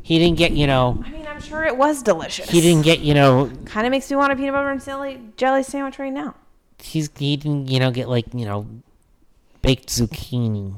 He 0.00 0.20
didn't 0.20 0.38
get, 0.38 0.52
you 0.52 0.68
know, 0.68 1.02
I 1.04 1.10
mean, 1.10 1.26
I'm 1.26 1.40
sure 1.40 1.64
it 1.64 1.76
was 1.76 2.04
delicious. 2.04 2.48
he 2.48 2.60
didn't 2.60 2.84
get, 2.84 3.00
you 3.00 3.14
know, 3.14 3.50
Kind 3.64 3.88
of 3.88 3.90
makes 3.90 4.08
me 4.08 4.16
want 4.16 4.32
a 4.32 4.36
peanut 4.36 4.54
butter 4.54 4.70
and 4.70 4.80
jelly 4.80 5.20
jelly 5.36 5.64
sandwich 5.64 5.98
right 5.98 6.12
now. 6.12 6.36
He's 6.82 7.10
he 7.18 7.36
didn't 7.36 7.68
you 7.68 7.78
know 7.78 7.90
get 7.90 8.08
like 8.08 8.26
you 8.34 8.44
know 8.44 8.66
baked 9.62 9.88
zucchini 9.88 10.74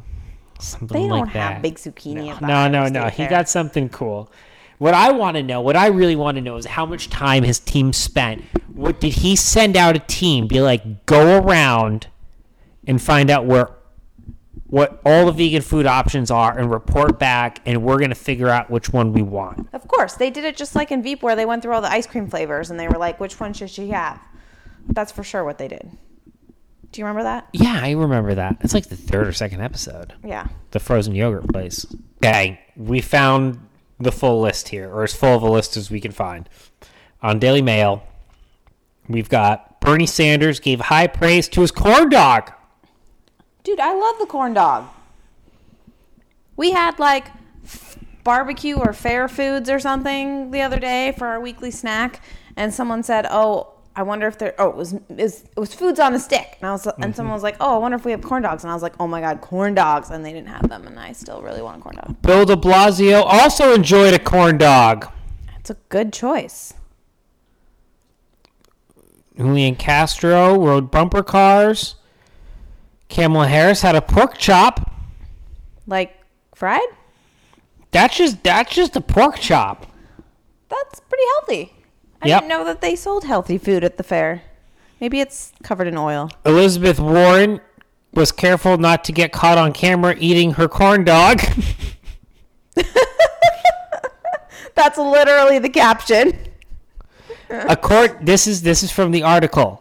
something 0.58 0.88
They 0.88 1.08
don't 1.08 1.20
like 1.26 1.32
that. 1.34 1.52
have 1.54 1.62
big 1.62 1.76
zucchini 1.76 2.38
the 2.38 2.46
no 2.46 2.68
no 2.68 2.88
no. 2.88 3.08
he 3.08 3.26
got 3.26 3.48
something 3.48 3.88
cool. 3.88 4.30
What 4.78 4.94
i 4.94 5.12
want 5.12 5.36
to 5.36 5.42
know 5.42 5.60
what 5.60 5.76
i 5.76 5.86
really 5.86 6.16
want 6.16 6.36
to 6.36 6.40
know 6.40 6.56
is 6.56 6.66
how 6.66 6.84
much 6.86 7.08
time 7.10 7.42
his 7.44 7.58
team 7.60 7.92
spent. 7.92 8.42
What 8.72 9.00
did 9.00 9.12
he 9.14 9.36
send 9.36 9.76
out 9.76 9.94
a 9.96 10.00
team 10.00 10.46
be 10.48 10.60
like 10.60 11.06
go 11.06 11.38
around 11.40 12.08
and 12.86 13.00
find 13.00 13.30
out 13.30 13.44
where 13.46 13.70
what 14.66 15.00
all 15.04 15.26
the 15.26 15.32
vegan 15.32 15.60
food 15.60 15.84
options 15.84 16.30
are 16.30 16.58
and 16.58 16.70
report 16.70 17.18
back 17.18 17.60
and 17.66 17.82
we're 17.82 17.98
going 17.98 18.08
to 18.08 18.14
figure 18.16 18.48
out 18.48 18.70
which 18.70 18.90
one 18.90 19.12
we 19.12 19.20
want? 19.20 19.68
Of 19.74 19.86
course, 19.86 20.14
they 20.14 20.30
did 20.30 20.44
it 20.44 20.56
just 20.56 20.74
like 20.74 20.90
in 20.90 21.02
Veep, 21.02 21.22
where 21.22 21.36
they 21.36 21.44
went 21.44 21.62
through 21.62 21.74
all 21.74 21.82
the 21.82 21.92
ice 21.92 22.06
cream 22.06 22.26
flavors 22.26 22.70
and 22.70 22.80
they 22.80 22.88
were 22.88 22.96
like, 22.96 23.20
"Which 23.20 23.38
one 23.38 23.52
should 23.52 23.68
she 23.68 23.88
have?" 23.90 24.18
That's 24.88 25.12
for 25.12 25.22
sure 25.22 25.44
what 25.44 25.58
they 25.58 25.68
did. 25.68 25.90
Do 26.90 27.00
you 27.00 27.06
remember 27.06 27.22
that? 27.22 27.48
Yeah, 27.54 27.80
I 27.82 27.92
remember 27.92 28.34
that. 28.34 28.58
It's 28.60 28.74
like 28.74 28.88
the 28.88 28.96
third 28.96 29.26
or 29.26 29.32
second 29.32 29.62
episode. 29.62 30.12
Yeah. 30.22 30.48
The 30.72 30.80
frozen 30.80 31.14
yogurt 31.14 31.48
place. 31.48 31.86
Okay, 32.18 32.60
we 32.76 33.00
found 33.00 33.58
the 33.98 34.12
full 34.12 34.40
list 34.42 34.68
here, 34.68 34.90
or 34.90 35.02
as 35.04 35.14
full 35.14 35.34
of 35.34 35.42
a 35.42 35.50
list 35.50 35.76
as 35.76 35.90
we 35.90 36.00
can 36.00 36.12
find. 36.12 36.48
On 37.22 37.38
Daily 37.38 37.62
Mail, 37.62 38.02
we've 39.08 39.28
got 39.28 39.80
Bernie 39.80 40.06
Sanders 40.06 40.60
gave 40.60 40.80
high 40.80 41.06
praise 41.06 41.48
to 41.48 41.62
his 41.62 41.70
corn 41.70 42.10
dog. 42.10 42.52
Dude, 43.64 43.80
I 43.80 43.94
love 43.94 44.18
the 44.18 44.26
corn 44.26 44.54
dog. 44.54 44.88
We 46.56 46.72
had 46.72 46.98
like 46.98 47.28
barbecue 48.22 48.76
or 48.76 48.92
fair 48.92 49.28
foods 49.28 49.70
or 49.70 49.78
something 49.78 50.50
the 50.50 50.60
other 50.60 50.78
day 50.78 51.14
for 51.16 51.26
our 51.26 51.40
weekly 51.40 51.70
snack, 51.70 52.22
and 52.56 52.74
someone 52.74 53.02
said, 53.02 53.26
"Oh, 53.30 53.71
I 53.94 54.02
wonder 54.02 54.26
if 54.26 54.38
there." 54.38 54.54
Oh, 54.58 54.70
it 54.70 54.76
was 54.76 54.92
it 54.94 55.02
was, 55.08 55.42
it 55.42 55.60
was 55.60 55.74
foods 55.74 56.00
on 56.00 56.14
a 56.14 56.18
stick, 56.18 56.56
and 56.60 56.68
I 56.68 56.72
was 56.72 56.86
and 56.86 56.96
mm-hmm. 56.96 57.12
someone 57.12 57.34
was 57.34 57.42
like, 57.42 57.56
"Oh, 57.60 57.74
I 57.74 57.78
wonder 57.78 57.96
if 57.96 58.04
we 58.04 58.12
have 58.12 58.22
corn 58.22 58.42
dogs," 58.42 58.64
and 58.64 58.70
I 58.70 58.74
was 58.74 58.82
like, 58.82 58.94
"Oh 58.98 59.06
my 59.06 59.20
god, 59.20 59.40
corn 59.40 59.74
dogs!" 59.74 60.10
And 60.10 60.24
they 60.24 60.32
didn't 60.32 60.48
have 60.48 60.68
them, 60.68 60.86
and 60.86 60.98
I 60.98 61.12
still 61.12 61.42
really 61.42 61.62
want 61.62 61.78
a 61.78 61.82
corn 61.82 61.96
dog. 61.96 62.22
Bill 62.22 62.44
de 62.44 62.56
Blasio 62.56 63.22
also 63.24 63.74
enjoyed 63.74 64.14
a 64.14 64.18
corn 64.18 64.58
dog. 64.58 65.10
It's 65.58 65.70
a 65.70 65.76
good 65.88 66.12
choice. 66.12 66.74
Julian 69.36 69.76
Castro 69.76 70.58
rode 70.58 70.90
bumper 70.90 71.22
cars. 71.22 71.96
Kamala 73.08 73.48
Harris 73.48 73.82
had 73.82 73.94
a 73.94 74.02
pork 74.02 74.38
chop. 74.38 74.90
Like 75.86 76.16
fried? 76.54 76.80
That's 77.90 78.16
just 78.16 78.42
that's 78.42 78.74
just 78.74 78.96
a 78.96 79.00
pork 79.00 79.38
chop. 79.38 79.86
That's 80.68 81.00
pretty 81.00 81.24
healthy. 81.34 81.81
I 82.22 82.28
Yep. 82.28 82.40
didn't 82.42 82.48
know 82.48 82.64
that 82.64 82.80
they 82.80 82.94
sold 82.96 83.24
healthy 83.24 83.58
food 83.58 83.82
at 83.84 83.96
the 83.96 84.02
fair. 84.04 84.42
Maybe 85.00 85.20
it's 85.20 85.52
covered 85.64 85.88
in 85.88 85.96
oil. 85.96 86.30
Elizabeth 86.46 87.00
Warren 87.00 87.60
was 88.14 88.30
careful 88.30 88.78
not 88.78 89.02
to 89.04 89.12
get 89.12 89.32
caught 89.32 89.58
on 89.58 89.72
camera 89.72 90.14
eating 90.18 90.52
her 90.52 90.68
corn 90.68 91.02
dog. 91.04 91.40
That's 94.74 94.96
literally 94.98 95.58
the 95.58 95.68
caption. 95.68 96.32
a 97.50 97.76
corn 97.76 98.16
this 98.22 98.46
is 98.46 98.62
this 98.62 98.82
is 98.82 98.90
from 98.90 99.10
the 99.10 99.22
article. 99.22 99.80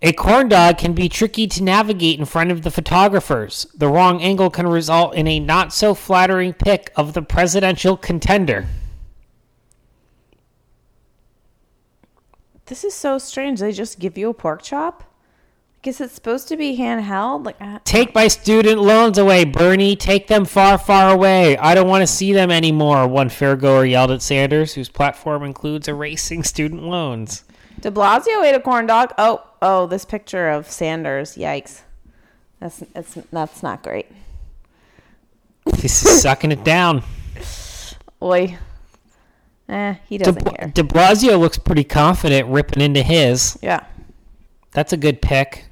A 0.00 0.12
corn 0.12 0.48
dog 0.48 0.78
can 0.78 0.92
be 0.92 1.08
tricky 1.08 1.48
to 1.48 1.62
navigate 1.62 2.20
in 2.20 2.24
front 2.24 2.52
of 2.52 2.62
the 2.62 2.70
photographers. 2.70 3.66
The 3.76 3.88
wrong 3.88 4.22
angle 4.22 4.48
can 4.48 4.68
result 4.68 5.14
in 5.16 5.26
a 5.26 5.40
not 5.40 5.72
so 5.72 5.92
flattering 5.92 6.52
pic 6.52 6.92
of 6.94 7.14
the 7.14 7.22
presidential 7.22 7.96
contender. 7.96 8.66
This 12.68 12.84
is 12.84 12.94
so 12.94 13.18
strange. 13.18 13.60
They 13.60 13.72
just 13.72 13.98
give 13.98 14.18
you 14.18 14.28
a 14.28 14.34
pork 14.34 14.62
chop. 14.62 15.02
I 15.02 15.80
guess 15.82 16.00
it's 16.00 16.12
supposed 16.12 16.48
to 16.48 16.56
be 16.56 16.76
handheld. 16.76 17.46
Like, 17.46 17.84
Take 17.84 18.14
my 18.14 18.28
student 18.28 18.80
loans 18.80 19.16
away, 19.16 19.44
Bernie. 19.44 19.96
Take 19.96 20.26
them 20.26 20.44
far, 20.44 20.76
far 20.76 21.10
away. 21.10 21.56
I 21.56 21.74
don't 21.74 21.88
want 21.88 22.02
to 22.02 22.06
see 22.06 22.32
them 22.32 22.50
anymore, 22.50 23.06
one 23.06 23.28
fairgoer 23.28 23.88
yelled 23.88 24.10
at 24.10 24.20
Sanders, 24.20 24.74
whose 24.74 24.88
platform 24.88 25.44
includes 25.44 25.88
erasing 25.88 26.42
student 26.42 26.82
loans. 26.82 27.44
De 27.80 27.90
Blasio 27.90 28.44
ate 28.44 28.56
a 28.56 28.60
corn 28.60 28.86
dog. 28.86 29.14
Oh, 29.18 29.44
oh, 29.62 29.86
this 29.86 30.04
picture 30.04 30.48
of 30.48 30.68
Sanders. 30.68 31.36
Yikes. 31.36 31.82
That's 32.60 32.82
it's 32.94 33.14
that's 33.30 33.62
not 33.62 33.84
great. 33.84 34.06
This 35.64 36.04
is 36.04 36.22
sucking 36.22 36.50
it 36.50 36.64
down. 36.64 37.04
Oi. 38.22 38.58
Eh, 39.68 39.94
he 40.08 40.16
De, 40.18 40.24
doesn't 40.24 40.44
care. 40.44 40.70
de 40.74 40.82
Blasio 40.82 41.38
looks 41.38 41.58
pretty 41.58 41.84
confident 41.84 42.48
ripping 42.48 42.80
into 42.82 43.02
his. 43.02 43.58
Yeah. 43.62 43.84
That's 44.72 44.92
a 44.92 44.96
good 44.96 45.20
pick. 45.20 45.66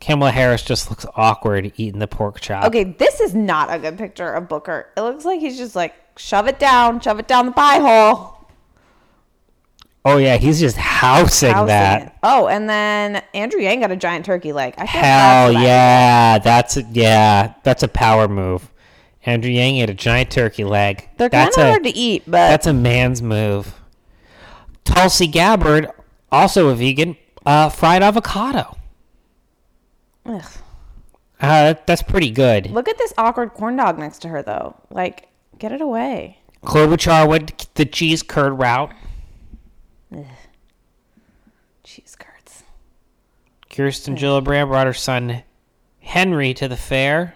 Kamala 0.00 0.32
Harris 0.32 0.62
just 0.62 0.90
looks 0.90 1.06
awkward 1.16 1.72
eating 1.76 1.98
the 2.00 2.06
pork 2.06 2.40
chop. 2.40 2.64
Okay, 2.64 2.84
this 2.84 3.20
is 3.20 3.34
not 3.34 3.72
a 3.72 3.78
good 3.78 3.96
picture 3.96 4.30
of 4.32 4.48
Booker. 4.48 4.88
It 4.96 5.00
looks 5.00 5.24
like 5.24 5.40
he's 5.40 5.56
just 5.56 5.74
like 5.74 5.94
shove 6.18 6.46
it 6.46 6.58
down, 6.58 7.00
shove 7.00 7.18
it 7.18 7.26
down 7.26 7.46
the 7.46 7.52
pie 7.52 7.78
hole. 7.78 8.32
Oh 10.04 10.18
yeah, 10.18 10.36
he's 10.36 10.60
just 10.60 10.76
housing, 10.76 11.52
Housing 11.52 11.68
that. 11.68 12.02
it. 12.08 12.12
Oh, 12.22 12.46
and 12.48 12.68
then 12.68 13.22
Andrew 13.32 13.60
Yang 13.60 13.80
got 13.80 13.90
a 13.92 13.96
giant 13.96 14.26
turkey 14.26 14.52
leg. 14.52 14.74
I 14.76 14.84
Hell 14.84 15.52
that. 15.54 15.62
yeah, 15.62 16.38
that's 16.38 16.76
a, 16.76 16.82
yeah, 16.92 17.54
that's 17.62 17.82
a 17.82 17.88
power 17.88 18.28
move. 18.28 18.70
Andrew 19.26 19.50
Yang 19.50 19.76
ate 19.78 19.90
a 19.90 19.94
giant 19.94 20.30
turkey 20.30 20.64
leg. 20.64 21.08
They're 21.16 21.30
kind 21.30 21.46
that's 21.46 21.56
of 21.56 21.64
hard 21.64 21.84
to 21.84 21.90
eat, 21.90 22.24
but 22.26 22.48
that's 22.48 22.66
a 22.66 22.72
man's 22.72 23.22
move. 23.22 23.80
Tulsi 24.84 25.26
Gabbard, 25.26 25.90
also 26.30 26.68
a 26.68 26.74
vegan, 26.74 27.16
uh, 27.46 27.70
fried 27.70 28.02
avocado. 28.02 28.76
Ugh. 30.26 30.44
Uh, 31.40 31.74
that's 31.86 32.02
pretty 32.02 32.30
good. 32.30 32.70
look 32.70 32.88
at 32.88 32.96
this 32.96 33.12
awkward 33.18 33.52
corn 33.54 33.76
dog 33.76 33.98
next 33.98 34.20
to 34.20 34.28
her 34.28 34.42
though. 34.42 34.76
Like, 34.90 35.28
get 35.58 35.72
it 35.72 35.80
away. 35.80 36.38
Klobuchar 36.64 37.28
went 37.28 37.74
the 37.74 37.84
cheese 37.84 38.22
curd 38.22 38.58
route. 38.58 38.92
Ugh. 40.14 40.24
Cheese 41.82 42.16
curds. 42.18 42.62
Kirsten 43.70 44.16
Gillibrand 44.16 44.68
brought 44.68 44.86
her 44.86 44.94
son 44.94 45.42
Henry 46.00 46.54
to 46.54 46.68
the 46.68 46.76
fair. 46.76 47.34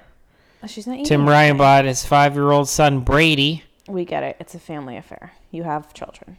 Oh, 0.63 0.67
she's 0.67 0.87
not 0.87 0.95
eating. 0.95 1.05
Tim. 1.07 1.29
Ryan 1.29 1.57
brought 1.57 1.85
his 1.85 2.05
five-year-old 2.05 2.69
son 2.69 3.01
Brady. 3.01 3.65
We 3.87 4.05
get 4.05 4.23
it. 4.23 4.37
It's 4.41 4.55
a 4.55 4.59
family 4.59 4.97
affair. 4.97 5.33
You 5.51 5.63
have 5.63 5.95
children. 5.95 6.37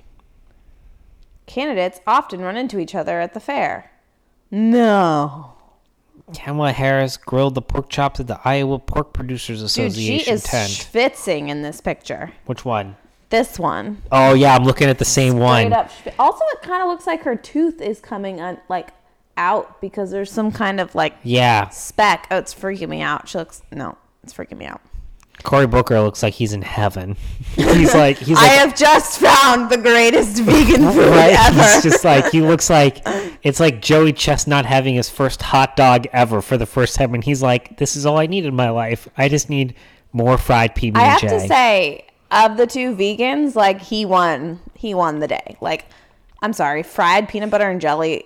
Candidates 1.46 2.00
often 2.06 2.42
run 2.42 2.58
into 2.58 2.80
each 2.80 2.94
other 2.94 3.20
at 3.20 3.34
the 3.34 3.40
fair. 3.40 3.92
No. 4.52 5.54
Kamala 6.36 6.72
Harris 6.74 7.18
grilled 7.18 7.56
the 7.56 7.62
pork 7.62 7.90
chops 7.90 8.20
at 8.20 8.28
the 8.28 8.40
Iowa 8.46 8.78
Pork 8.78 9.14
Producers 9.14 9.62
Association 9.64 10.18
Dude, 10.18 10.26
she 10.26 10.32
is 10.32 10.44
tent. 10.44 10.70
schwitzing 10.70 11.50
in 11.50 11.64
this 11.64 11.82
picture. 11.82 12.32
Which 12.46 12.64
one? 12.66 12.96
This 13.30 13.58
one. 13.58 14.02
Oh 14.12 14.34
yeah, 14.36 14.56
I'm 14.56 14.64
looking 14.64 14.90
at 14.90 15.00
the 15.00 15.06
same 15.06 15.32
Straight 15.34 15.42
one. 15.44 15.74
up 15.74 15.90
Also, 16.20 16.44
it 16.54 16.62
kind 16.62 16.82
of 16.84 16.88
looks 16.88 17.08
like 17.08 17.24
her 17.24 17.36
tooth 17.36 17.82
is 17.82 18.00
coming 18.00 18.42
on, 18.42 18.60
like 18.70 18.90
out 19.38 19.82
because 19.82 20.12
there's 20.12 20.32
some 20.32 20.52
kind 20.52 20.80
of 20.80 20.94
like 20.94 21.16
Yeah, 21.24 21.70
speck. 21.70 22.28
Oh, 22.30 22.38
it's 22.38 22.54
freaking 22.54 22.90
me 22.90 23.02
out. 23.02 23.28
She 23.28 23.38
looks 23.40 23.62
no, 23.72 23.98
it's 24.24 24.34
freaking 24.34 24.58
me 24.58 24.66
out. 24.66 24.82
Cory 25.44 25.68
Booker 25.68 26.02
looks 26.02 26.22
like 26.22 26.34
he's 26.34 26.52
in 26.52 26.62
heaven. 26.62 27.16
he's 27.56 27.94
like 27.94 28.18
he's 28.18 28.38
I 28.40 28.48
have 28.48 28.76
just 28.76 29.20
found 29.20 29.70
the 29.70 29.78
greatest 29.78 30.38
vegan 30.44 30.92
food 30.92 31.10
right. 31.10 31.36
ever. 31.40 31.64
He's 31.64 31.84
just 31.84 32.04
like 32.04 32.32
he 32.32 32.42
looks 32.42 32.70
like 32.70 33.02
it's 33.44 33.60
like 33.60 33.82
Joey 33.82 34.14
Chestnut 34.14 34.66
having 34.66 34.96
his 34.96 35.10
first 35.10 35.42
hot 35.42 35.76
dog 35.76 36.08
ever 36.12 36.42
for 36.42 36.58
the 36.58 36.66
first 36.66 36.96
time, 36.96 37.14
and 37.14 37.24
he's 37.24 37.42
like, 37.42 37.78
"This 37.78 37.96
is 37.96 38.06
all 38.06 38.18
I 38.18 38.26
need 38.26 38.46
in 38.46 38.56
my 38.56 38.70
life. 38.70 39.08
I 39.18 39.30
just 39.30 39.50
need 39.50 39.76
more 40.12 40.38
fried 40.38 40.76
PB 40.76 40.98
I 40.98 41.04
have 41.04 41.22
to 41.22 41.40
say, 41.40 42.06
of 42.32 42.58
the 42.58 42.68
two 42.68 42.96
vegans, 42.96 43.56
like 43.56 43.82
he 43.82 44.06
won. 44.06 44.60
He 44.76 44.94
won 44.94 45.20
the 45.20 45.28
day. 45.28 45.58
Like, 45.62 45.86
I'm 46.42 46.54
sorry, 46.54 46.84
fried 46.84 47.30
peanut 47.30 47.50
butter 47.50 47.70
and 47.70 47.82
jelly 47.82 48.26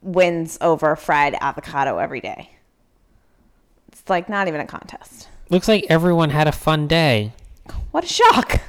wins 0.00 0.58
over 0.60 0.96
fried 0.96 1.36
avocado 1.40 1.98
every 1.98 2.20
day. 2.20 2.50
It's 4.08 4.10
like 4.10 4.30
not 4.30 4.48
even 4.48 4.62
a 4.62 4.66
contest. 4.66 5.28
Looks 5.50 5.68
like 5.68 5.84
everyone 5.90 6.30
had 6.30 6.48
a 6.48 6.52
fun 6.52 6.86
day. 6.86 7.34
What 7.90 8.04
a 8.04 8.06
shock! 8.06 8.62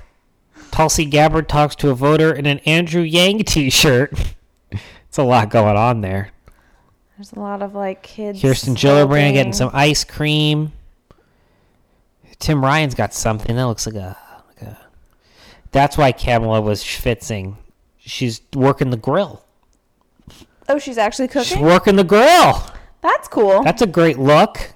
Tulsi 0.69 1.05
Gabbard 1.05 1.47
talks 1.47 1.77
to 1.77 1.89
a 1.91 1.95
voter 1.95 2.33
in 2.33 2.45
an 2.45 2.59
Andrew 2.65 3.03
Yang 3.03 3.45
T-shirt. 3.45 4.11
it's 4.71 5.17
a 5.17 5.23
lot 5.23 5.49
going 5.49 5.77
on 5.77 6.01
there. 6.01 6.31
There's 7.15 7.31
a 7.31 7.39
lot 7.39 7.61
of 7.61 7.73
like 7.73 8.03
kids. 8.03 8.41
Kirsten 8.41 8.75
Gillibrand 8.75 9.31
getting 9.31 9.53
some 9.53 9.69
ice 9.71 10.03
cream. 10.03 10.73
Tim 12.39 12.61
Ryan's 12.61 12.93
got 12.93 13.13
something 13.13 13.55
that 13.55 13.63
looks 13.63 13.85
like 13.85 13.95
a, 13.95 14.17
like 14.45 14.61
a. 14.61 14.77
That's 15.71 15.97
why 15.97 16.11
Kamala 16.11 16.59
was 16.59 16.83
schwitzing. 16.83 17.55
She's 17.97 18.41
working 18.53 18.89
the 18.89 18.97
grill. 18.97 19.45
Oh, 20.67 20.79
she's 20.79 20.97
actually 20.97 21.29
cooking. 21.29 21.43
She's 21.45 21.57
working 21.59 21.95
the 21.95 22.03
grill. 22.03 22.61
That's 22.99 23.29
cool. 23.29 23.63
That's 23.63 23.81
a 23.81 23.87
great 23.87 24.19
look. 24.19 24.73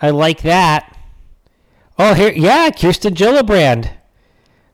I 0.00 0.10
like 0.10 0.42
that. 0.42 0.96
Oh, 1.98 2.14
here, 2.14 2.32
yeah, 2.32 2.70
Kirsten 2.70 3.14
Gillibrand, 3.14 3.90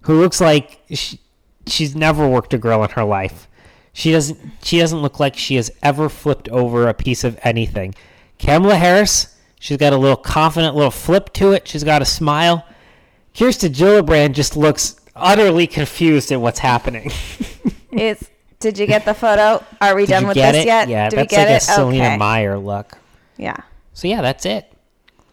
who 0.02 0.20
looks 0.20 0.40
like 0.40 0.80
she, 0.90 1.20
she's 1.66 1.94
never 1.94 2.26
worked 2.28 2.52
a 2.54 2.58
grill 2.58 2.82
in 2.82 2.90
her 2.90 3.04
life. 3.04 3.46
She 3.92 4.10
doesn't. 4.10 4.38
She 4.62 4.78
doesn't 4.78 5.00
look 5.00 5.20
like 5.20 5.36
she 5.36 5.56
has 5.56 5.70
ever 5.82 6.08
flipped 6.08 6.48
over 6.48 6.88
a 6.88 6.94
piece 6.94 7.24
of 7.24 7.38
anything. 7.42 7.94
Kamala 8.38 8.76
Harris, 8.76 9.36
she's 9.60 9.76
got 9.76 9.92
a 9.92 9.98
little 9.98 10.16
confident 10.16 10.74
little 10.74 10.90
flip 10.90 11.32
to 11.34 11.52
it. 11.52 11.68
She's 11.68 11.84
got 11.84 12.00
a 12.02 12.06
smile. 12.06 12.66
Kirsten 13.36 13.72
Gillibrand 13.72 14.32
just 14.32 14.56
looks 14.56 14.96
utterly 15.14 15.66
confused 15.66 16.32
at 16.32 16.40
what's 16.40 16.58
happening. 16.60 17.10
It's. 17.92 18.28
Did 18.58 18.78
you 18.78 18.86
get 18.86 19.04
the 19.04 19.12
photo? 19.12 19.62
Are 19.82 19.94
we 19.94 20.06
Did 20.06 20.12
done 20.12 20.26
with 20.28 20.34
this 20.36 20.56
it? 20.56 20.66
yet? 20.66 20.88
Yeah, 20.88 21.10
Did 21.10 21.16
we 21.16 21.22
that's 21.24 21.30
get 21.30 21.40
like 21.40 21.48
a 21.48 21.56
it? 21.56 21.62
Selina 21.62 22.04
okay. 22.06 22.16
Meyer 22.16 22.58
look. 22.58 22.96
Yeah. 23.36 23.56
So 23.92 24.08
yeah, 24.08 24.22
that's 24.22 24.46
it. 24.46 24.71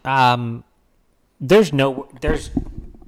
Um, 0.09 0.63
there's 1.39 1.71
no 1.71 2.09
there's 2.21 2.49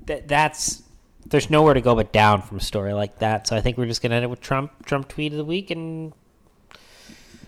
that 0.06 0.28
that's 0.28 0.84
there's 1.26 1.50
nowhere 1.50 1.74
to 1.74 1.82
go 1.82 1.96
but 1.96 2.12
down 2.14 2.42
from 2.42 2.58
a 2.58 2.62
story 2.62 2.94
like 2.94 3.20
that. 3.20 3.48
So 3.48 3.56
I 3.56 3.62
think 3.62 3.78
we're 3.78 3.88
just 3.88 4.02
gonna 4.02 4.16
end 4.16 4.24
it 4.26 4.30
with 4.30 4.42
Trump 4.42 4.86
Trump 4.86 5.08
tweet 5.08 5.32
of 5.32 5.38
the 5.38 5.46
week 5.46 5.72
and 5.72 6.14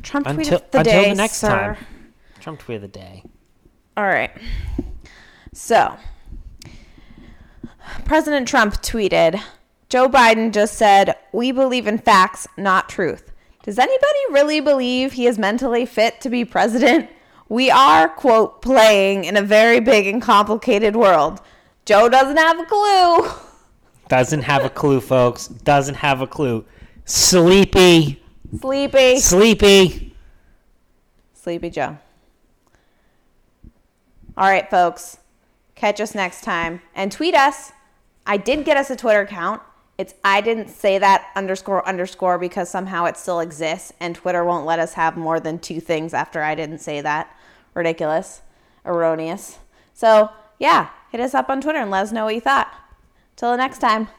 Trump 0.01 0.26
tweet 0.26 0.39
Until 0.39 0.58
of 0.58 0.72
the 0.72 0.78
until 0.80 1.01
day, 1.04 1.10
the 1.10 1.16
next 1.16 1.36
sir. 1.36 1.47
time. 1.76 1.86
Trump 2.39 2.60
tweet 2.60 2.78
of 2.78 2.82
the 2.82 2.88
day. 2.88 3.24
All 3.95 4.06
right. 4.06 4.32
So, 5.54 5.95
President 8.06 8.47
Trump 8.47 8.82
tweeted 8.82 9.39
Joe 9.89 10.10
Biden 10.10 10.51
just 10.51 10.76
said, 10.76 11.16
We 11.32 11.51
believe 11.51 11.86
in 11.86 11.99
facts, 11.99 12.47
not 12.58 12.89
truth. 12.89 13.32
Does 13.64 13.78
anybody 13.78 14.20
really 14.32 14.60
believe 14.60 15.14
he 15.14 15.28
is 15.28 15.38
mentally 15.38 15.86
fit 15.86 16.20
to 16.22 16.30
be 16.30 16.43
president? 16.43 17.10
We 17.54 17.70
are, 17.70 18.10
quote, 18.10 18.64
playing 18.64 19.26
in 19.26 19.38
a 19.38 19.41
very 19.43 19.80
big 19.80 20.08
and 20.08 20.20
complicated 20.20 20.95
world. 20.95 21.39
Joe 21.86 22.10
doesn't 22.10 22.38
have 22.38 22.60
a 22.60 22.66
clue. 22.66 23.30
Doesn't 24.10 24.41
have 24.41 24.66
a 24.66 24.72
clue, 24.72 24.99
folks. 24.99 25.47
Doesn't 25.47 25.95
have 25.95 26.22
a 26.22 26.26
clue. 26.28 26.66
Sleepy. 27.06 28.24
Sleepy. 28.60 29.20
Sleepy. 29.20 30.16
Sleepy 31.36 31.70
Joe. 31.70 31.99
All 34.36 34.49
right, 34.49 34.68
folks. 34.68 35.20
Catch 35.76 36.01
us 36.01 36.16
next 36.16 36.41
time 36.41 36.82
and 36.95 37.12
tweet 37.12 37.36
us. 37.36 37.72
I 38.26 38.38
did 38.38 38.66
get 38.66 38.78
us 38.78 38.89
a 38.89 38.95
Twitter 38.95 39.22
account. 39.22 39.62
It's 39.99 40.16
I 40.24 40.41
didn't 40.41 40.70
say 40.70 40.97
that 40.97 41.30
underscore 41.36 41.88
underscore 41.88 42.39
because 42.39 42.68
somehow 42.70 43.06
it 43.06 43.16
still 43.16 43.39
exists 43.39 43.93
and 43.99 44.16
Twitter 44.16 44.43
won't 44.43 44.66
let 44.66 44.80
us 44.80 44.93
have 44.93 45.18
more 45.18 45.39
than 45.39 45.60
two 45.60 45.80
things 45.80 46.16
after 46.16 46.41
I 46.41 46.56
didn't 46.56 46.80
say 46.80 46.99
that. 47.01 47.30
Ridiculous. 47.74 48.41
Erroneous. 48.86 49.59
So, 49.93 50.30
yeah, 50.59 50.89
hit 51.11 51.21
us 51.21 51.34
up 51.34 51.49
on 51.49 51.61
Twitter 51.61 51.80
and 51.80 51.91
let 51.91 52.03
us 52.03 52.11
know 52.11 52.26
what 52.26 52.36
you 52.36 52.41
thought. 52.41 52.74
Till 53.36 53.51
the 53.51 53.57
next 53.57 53.80
time. 53.80 54.09